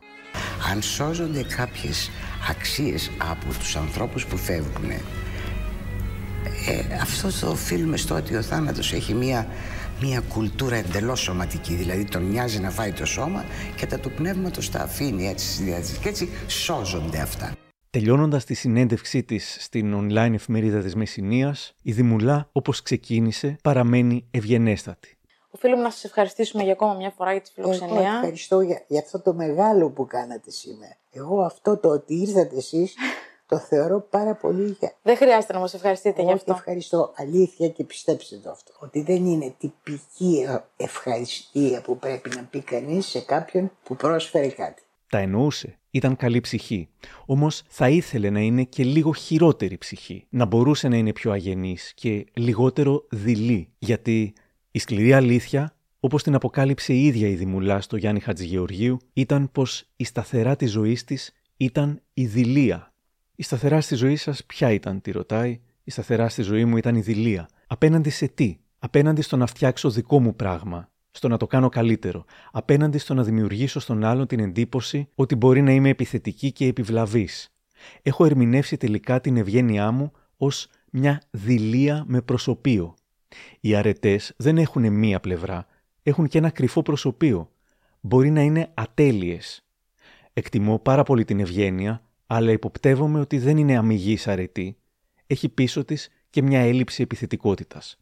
Αν 0.71 0.81
σώζονται 0.81 1.43
κάποιες 1.43 2.09
αξίες 2.49 3.11
από 3.17 3.53
τους 3.59 3.75
ανθρώπους 3.75 4.25
που 4.25 4.37
φεύγουν 4.37 4.89
ε, 4.89 4.99
αυτός 7.01 7.39
το 7.39 7.47
οφείλουμε 7.47 7.97
στο 7.97 8.15
ότι 8.15 8.35
ο 8.35 8.41
θάνατος 8.41 8.93
έχει 8.93 9.13
μία, 9.13 9.47
μία 10.01 10.21
κουλτούρα 10.33 10.75
εντελώς 10.75 11.19
σωματική 11.19 11.73
δηλαδή 11.73 12.05
τον 12.05 12.29
νοιάζει 12.29 12.59
να 12.59 12.69
φάει 12.69 12.91
το 12.91 13.05
σώμα 13.05 13.45
και 13.75 13.85
τα 13.85 13.99
του 13.99 14.11
πνεύματος 14.11 14.69
τα 14.69 14.79
αφήνει 14.79 15.27
έτσι 15.27 15.97
και 16.01 16.09
έτσι 16.09 16.29
σώζονται 16.47 17.19
αυτά. 17.19 17.51
Τελειώνοντας 17.89 18.45
τη 18.45 18.53
συνέντευξή 18.53 19.23
της 19.23 19.57
στην 19.59 19.95
online 19.95 20.33
εφημερίδα 20.33 20.79
της 20.79 20.95
Μεσσηνίας, 20.95 21.75
η 21.81 21.91
Δημουλά, 21.91 22.49
όπως 22.51 22.81
ξεκίνησε, 22.81 23.57
παραμένει 23.63 24.27
ευγενέστατη. 24.31 25.17
Οφείλουμε 25.49 25.81
να 25.81 25.89
σας 25.89 26.03
ευχαριστήσουμε 26.03 26.63
για 26.63 26.71
ακόμα 26.71 26.93
μια 26.93 27.09
φορά 27.09 27.31
για 27.31 27.41
τη 27.41 27.51
φιλοξενία. 27.53 27.95
Εγώ 27.95 28.15
ευχαριστώ 28.15 28.61
για, 28.61 28.83
για 28.87 28.99
αυτό 28.99 29.21
το 29.21 29.33
μεγάλο 29.33 29.89
που 29.89 30.05
κάνατε 30.07 30.51
σήμερα. 30.51 30.97
Εγώ 31.11 31.41
αυτό 31.41 31.77
το 31.77 31.89
ότι 31.89 32.13
ήρθατε 32.13 32.55
εσείς 32.55 32.95
το 33.47 33.59
θεωρώ 33.59 34.01
πάρα 34.09 34.35
πολύ... 34.35 34.77
Δεν 35.01 35.17
χρειάζεται 35.17 35.53
να 35.53 35.59
μας 35.59 35.73
ευχαριστείτε 35.73 36.21
γι' 36.21 36.31
αυτό. 36.31 36.53
ευχαριστώ 36.53 37.13
αλήθεια 37.15 37.69
και 37.69 37.83
πιστέψτε 37.83 38.35
το 38.35 38.49
αυτό. 38.49 38.73
Ότι 38.79 39.01
δεν 39.01 39.25
είναι 39.25 39.53
τυπική 39.59 40.47
ευχαριστία 40.77 41.81
που 41.81 41.97
πρέπει 41.97 42.29
να 42.35 42.43
πει 42.43 42.61
κανείς 42.61 43.05
σε 43.05 43.19
κάποιον 43.19 43.71
που 43.83 43.95
πρόσφερε 43.95 44.47
κάτι. 44.47 44.81
Τα 45.09 45.17
εννοούσε. 45.17 45.77
Ήταν 45.97 46.15
καλή 46.15 46.39
ψυχή. 46.39 46.87
Όμως 47.25 47.63
θα 47.67 47.89
ήθελε 47.89 48.29
να 48.29 48.39
είναι 48.39 48.63
και 48.63 48.83
λίγο 48.83 49.13
χειρότερη 49.13 49.77
ψυχή. 49.77 50.25
Να 50.29 50.45
μπορούσε 50.45 50.87
να 50.87 50.95
είναι 50.95 51.13
πιο 51.13 51.31
αγενής 51.31 51.93
και 51.95 52.25
λιγότερο 52.33 53.05
δειλή. 53.09 53.69
Γιατί 53.77 54.33
η 54.71 54.79
σκληρή 54.79 55.13
αλήθεια, 55.13 55.75
όπως 55.99 56.23
την 56.23 56.35
αποκάλυψε 56.35 56.93
η 56.93 57.05
ίδια 57.05 57.27
η 57.27 57.35
Δημουλά 57.35 57.81
στο 57.81 57.97
Γιάννη 57.97 58.19
Χατζηγεωργίου, 58.19 58.97
ήταν 59.13 59.51
πως 59.51 59.89
η 59.95 60.03
σταθερά 60.03 60.55
της 60.55 60.71
ζωής 60.71 61.03
της 61.03 61.33
ήταν 61.57 62.01
η 62.13 62.25
δειλία. 62.25 62.93
Η 63.35 63.43
σταθερά 63.43 63.81
στη 63.81 63.95
ζωή 63.95 64.15
σας 64.15 64.45
ποια 64.45 64.71
ήταν, 64.71 65.01
τη 65.01 65.11
ρωτάει. 65.11 65.59
Η 65.83 65.91
σταθερά 65.91 66.29
στη 66.29 66.41
ζωή 66.41 66.65
μου 66.65 66.77
ήταν 66.77 66.95
η 66.95 67.01
δειλία. 67.01 67.49
Απέναντι 67.67 68.09
σε 68.09 68.27
τι, 68.27 68.57
απέναντι 68.79 69.21
στο 69.21 69.37
να 69.37 69.45
φτιάξω 69.45 69.89
δικό 69.89 70.19
μου 70.19 70.35
πράγμα, 70.35 70.89
στο 71.17 71.27
να 71.27 71.37
το 71.37 71.47
κάνω 71.47 71.69
καλύτερο, 71.69 72.25
απέναντι 72.51 72.97
στο 72.97 73.13
να 73.13 73.23
δημιουργήσω 73.23 73.79
στον 73.79 74.03
άλλον 74.03 74.27
την 74.27 74.39
εντύπωση 74.39 75.07
ότι 75.15 75.35
μπορεί 75.35 75.61
να 75.61 75.71
είμαι 75.71 75.89
επιθετική 75.89 76.51
και 76.51 76.65
επιβλαβής. 76.65 77.55
Έχω 78.01 78.25
ερμηνεύσει 78.25 78.77
τελικά 78.77 79.21
την 79.21 79.37
ευγένειά 79.37 79.91
μου 79.91 80.11
ως 80.37 80.69
μια 80.91 81.21
δηλία 81.29 82.03
με 82.07 82.21
προσωπείο. 82.21 82.95
Οι 83.59 83.75
αρετές 83.75 84.33
δεν 84.37 84.57
έχουν 84.57 84.93
μία 84.93 85.19
πλευρά, 85.19 85.65
έχουν 86.03 86.27
και 86.27 86.37
ένα 86.37 86.49
κρυφό 86.49 86.81
προσωπείο. 86.81 87.51
Μπορεί 88.01 88.29
να 88.29 88.41
είναι 88.41 88.71
ατέλειες. 88.73 89.65
Εκτιμώ 90.33 90.79
πάρα 90.79 91.03
πολύ 91.03 91.25
την 91.25 91.39
ευγένεια, 91.39 92.01
αλλά 92.27 92.51
υποπτεύομαι 92.51 93.19
ότι 93.19 93.37
δεν 93.37 93.57
είναι 93.57 93.77
αμυγής 93.77 94.27
αρετή, 94.27 94.77
έχει 95.27 95.49
πίσω 95.49 95.85
της 95.85 96.09
και 96.29 96.41
μια 96.41 96.59
έλλειψη 96.59 97.01
επιθετικότητας. 97.01 97.99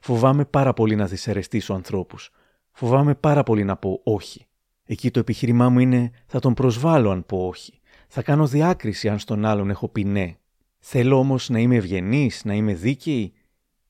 Φοβάμαι 0.00 0.44
πάρα 0.44 0.72
πολύ 0.72 0.94
να 0.94 1.06
δυσαρεστήσω 1.06 1.74
ανθρώπους. 1.74 2.30
Φοβάμαι 2.72 3.14
πάρα 3.14 3.42
πολύ 3.42 3.64
να 3.64 3.76
πω 3.76 4.00
όχι. 4.04 4.46
Εκεί 4.84 5.10
το 5.10 5.18
επιχείρημά 5.18 5.68
μου 5.68 5.78
είναι 5.78 6.10
θα 6.26 6.38
τον 6.38 6.54
προσβάλλω 6.54 7.10
αν 7.10 7.26
πω 7.26 7.46
όχι. 7.46 7.80
Θα 8.08 8.22
κάνω 8.22 8.46
διάκριση 8.46 9.08
αν 9.08 9.18
στον 9.18 9.44
άλλον 9.44 9.70
έχω 9.70 9.88
πει 9.88 10.04
ναι. 10.04 10.36
Θέλω 10.78 11.18
όμως 11.18 11.48
να 11.48 11.58
είμαι 11.58 11.76
ευγενής, 11.76 12.44
να 12.44 12.54
είμαι 12.54 12.74
δίκαιη 12.74 13.32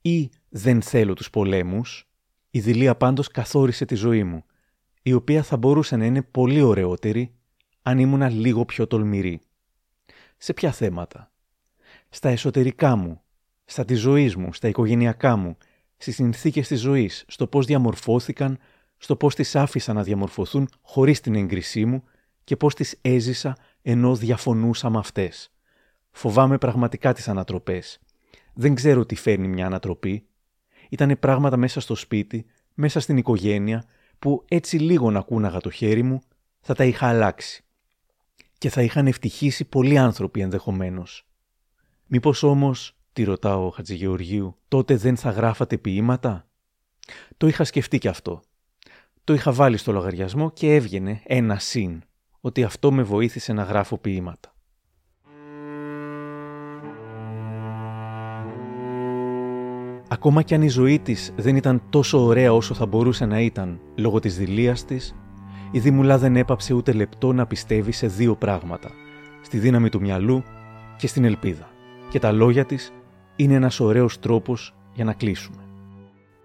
ή 0.02 0.30
δεν 0.48 0.82
θέλω 0.82 1.14
τους 1.14 1.30
πολέμους. 1.30 2.08
Η 2.50 2.60
δηλία 2.60 2.96
πάντως 2.96 3.28
καθόρισε 3.28 3.84
τη 3.84 3.94
ζωή 3.94 4.24
μου, 4.24 4.44
η 5.02 5.12
οποία 5.12 5.42
θα 5.42 5.56
μπορούσε 5.56 5.96
να 5.96 6.04
είναι 6.04 6.22
πολύ 6.22 6.60
ωραιότερη 6.60 7.34
αν 7.82 7.98
ήμουνα 7.98 8.28
λίγο 8.28 8.64
πιο 8.64 8.86
τολμηρή. 8.86 9.40
Σε 10.36 10.52
ποια 10.52 10.72
θέματα; 10.72 11.32
Στα 12.08 12.28
εσωτερικά 12.28 12.96
μου, 12.96 13.20
στα 13.64 13.84
της 13.84 14.00
ζωής 14.00 14.36
μου, 14.36 14.52
στα 14.52 14.68
οικογενειακά 14.68 15.36
μου, 15.36 15.56
στις 16.02 16.14
συνθήκες 16.14 16.68
της 16.68 16.80
ζωής, 16.80 17.24
στο 17.28 17.46
πώς 17.46 17.66
διαμορφώθηκαν, 17.66 18.58
στο 18.98 19.16
πώς 19.16 19.34
τις 19.34 19.56
άφησα 19.56 19.92
να 19.92 20.02
διαμορφωθούν 20.02 20.68
χωρίς 20.82 21.20
την 21.20 21.34
έγκρισή 21.34 21.84
μου 21.84 22.04
και 22.44 22.56
πώς 22.56 22.74
τις 22.74 22.98
έζησα 23.00 23.56
ενώ 23.82 24.14
διαφωνούσα 24.14 24.90
με 24.90 24.98
αυτές. 24.98 25.52
Φοβάμαι 26.10 26.58
πραγματικά 26.58 27.12
τις 27.12 27.28
ανατροπές. 27.28 28.00
Δεν 28.54 28.74
ξέρω 28.74 29.06
τι 29.06 29.14
φέρνει 29.14 29.48
μια 29.48 29.66
ανατροπή. 29.66 30.26
Ήτανε 30.88 31.16
πράγματα 31.16 31.56
μέσα 31.56 31.80
στο 31.80 31.94
σπίτι, 31.94 32.46
μέσα 32.74 33.00
στην 33.00 33.16
οικογένεια, 33.16 33.84
που 34.18 34.44
έτσι 34.48 34.78
λίγο 34.78 35.10
να 35.10 35.20
κούναγα 35.20 35.60
το 35.60 35.70
χέρι 35.70 36.02
μου, 36.02 36.22
θα 36.60 36.74
τα 36.74 36.84
είχα 36.84 37.06
αλλάξει. 37.06 37.64
Και 38.58 38.70
θα 38.70 38.82
είχαν 38.82 39.06
ευτυχήσει 39.06 39.64
πολλοί 39.64 39.98
άνθρωποι 39.98 40.40
ενδεχομένως. 40.40 41.26
Μήπως 42.06 42.42
όμως, 42.42 42.96
τη 43.12 43.24
ρωτάω 43.24 43.66
ο 43.66 43.70
Χατζηγεωργίου, 43.70 44.56
τότε 44.68 44.96
δεν 44.96 45.16
θα 45.16 45.30
γράφατε 45.30 45.78
ποίηματα; 45.78 46.48
Το 47.36 47.46
είχα 47.46 47.64
σκεφτεί 47.64 47.98
κι 47.98 48.08
αυτό. 48.08 48.42
Το 49.24 49.34
είχα 49.34 49.52
βάλει 49.52 49.76
στο 49.76 49.92
λογαριασμό 49.92 50.50
και 50.50 50.74
έβγαινε 50.74 51.22
ένα 51.24 51.58
συν, 51.58 52.02
ότι 52.40 52.64
αυτό 52.64 52.92
με 52.92 53.02
βοήθησε 53.02 53.52
να 53.52 53.62
γράφω 53.62 53.98
ποίηματα. 53.98 54.54
Ακόμα 60.08 60.42
κι 60.42 60.54
αν 60.54 60.62
η 60.62 60.68
ζωή 60.68 60.98
της 60.98 61.32
δεν 61.36 61.56
ήταν 61.56 61.82
τόσο 61.90 62.24
ωραία 62.24 62.52
όσο 62.52 62.74
θα 62.74 62.86
μπορούσε 62.86 63.26
να 63.26 63.40
ήταν 63.40 63.80
λόγω 63.96 64.18
της 64.18 64.36
δηλίας 64.36 64.84
της, 64.84 65.14
η 65.70 65.78
Δήμουλα 65.78 66.18
δεν 66.18 66.36
έπαψε 66.36 66.74
ούτε 66.74 66.92
λεπτό 66.92 67.32
να 67.32 67.46
πιστεύει 67.46 67.92
σε 67.92 68.06
δύο 68.06 68.36
πράγματα. 68.36 68.90
Στη 69.42 69.58
δύναμη 69.58 69.88
του 69.88 70.00
μυαλού 70.00 70.42
και 70.96 71.06
στην 71.06 71.24
ελπίδα. 71.24 71.68
Και 72.10 72.18
τα 72.18 72.32
λόγια 72.32 72.64
της 72.64 72.92
είναι 73.42 73.54
ένας 73.54 73.80
ωραίος 73.80 74.18
τρόπος 74.18 74.74
για 74.94 75.04
να 75.04 75.12
κλείσουμε. 75.12 75.56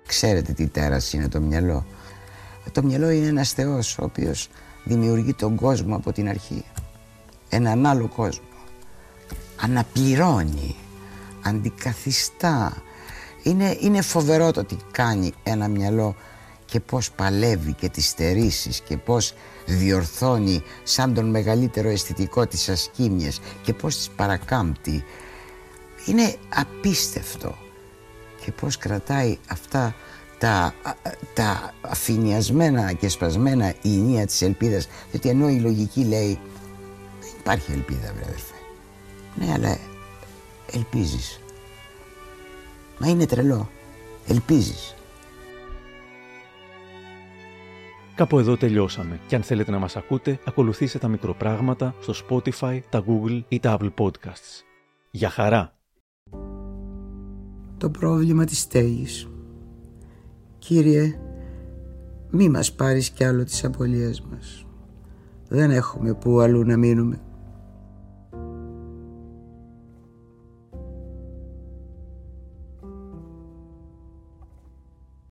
Ξέρετε 0.07 0.53
τι 0.53 0.68
τέρας 0.68 1.14
είναι 1.14 1.28
το 1.28 1.41
μυαλό. 1.41 1.86
Το 2.72 2.84
μυαλό 2.84 3.10
είναι 3.10 3.28
ένας 3.28 3.52
θεός 3.52 3.98
ο 3.98 4.03
οποίος 4.03 4.49
δημιουργεί 4.84 5.34
τον 5.34 5.56
κόσμο 5.56 5.95
από 5.95 6.11
την 6.11 6.30
αρχή. 6.30 6.64
Έναν 7.49 7.86
άλλο 7.86 8.07
κόσμο. 8.07 8.45
Αναπληρώνει, 9.61 10.76
αντικαθιστά. 11.41 12.74
Είναι, 13.44 13.78
είναι 13.80 14.02
φοβερό 14.02 14.52
το 14.52 14.64
τι 14.64 14.76
κάνει 14.91 15.34
ένα 15.44 15.68
μυαλό 15.68 16.15
και 16.65 16.80
πώς 16.80 17.11
παλεύει 17.11 17.74
και 17.74 17.90
τις 17.90 18.07
στερήσεις 18.07 18.82
και 18.82 18.98
πώς 18.98 19.34
διορθώνει 19.65 20.64
σαν 20.84 21.14
τον 21.14 21.30
μεγαλύτερο 21.30 21.90
αισθητικό 21.90 22.48
της 22.48 22.69
ασκήμιες 22.69 23.40
και 23.61 23.74
πώς 23.74 23.95
τις 23.95 24.10
παρακάμπτει. 24.10 25.03
Είναι 26.07 26.35
απίστευτο. 26.55 27.55
Και 28.45 28.51
πώς 28.51 28.77
κρατάει 28.77 29.38
αυτά 29.49 29.95
τα, 30.38 30.73
τα 31.34 31.73
αφηνιασμένα 31.81 32.93
και 32.93 33.09
σπασμένα 33.09 33.73
ηνία 33.81 34.25
της 34.25 34.41
ελπίδας. 34.41 34.88
Διότι 35.11 35.29
ενώ 35.29 35.49
η 35.49 35.59
λογική 35.59 36.03
λέει 36.03 36.39
δεν 37.19 37.31
υπάρχει 37.39 37.71
ελπίδα 37.71 38.13
βρε 38.13 38.23
αδερφέ 38.23 38.57
ναι 39.38 39.51
αλλά 39.53 39.77
ελπίζεις. 40.71 41.39
Μα 42.99 43.07
είναι 43.07 43.25
τρελό. 43.25 43.69
Ελπίζεις. 44.27 44.95
Κάπου 48.15 48.39
εδώ 48.39 48.57
τελειώσαμε. 48.57 49.19
Και 49.27 49.35
αν 49.35 49.43
θέλετε 49.43 49.71
να 49.71 49.79
μας 49.79 49.95
ακούτε 49.95 50.39
ακολουθήστε 50.45 50.99
τα 50.99 51.07
μικροπράγματα 51.07 51.95
στο 52.01 52.13
Spotify, 52.29 52.79
τα 52.89 53.03
Google 53.07 53.41
ή 53.47 53.59
τα 53.59 53.77
Apple 53.79 53.93
Podcasts. 53.97 54.63
Για 55.11 55.29
χαρά! 55.29 55.77
Το 57.78 57.90
πρόβλημα 57.90 58.45
της 58.45 58.60
στέγης 58.60 59.28
Κύριε, 60.68 61.20
μη 62.32 62.49
μας 62.49 62.74
πάρεις 62.74 63.10
κι 63.10 63.24
άλλο 63.24 63.44
τις 63.44 63.64
απολίες 63.64 64.22
μας. 64.32 64.66
Δεν 65.48 65.72
έχουμε 65.72 66.14
που 66.14 66.40
αλλού 66.40 66.64
να 66.64 66.78
μείνουμε. 66.78 67.22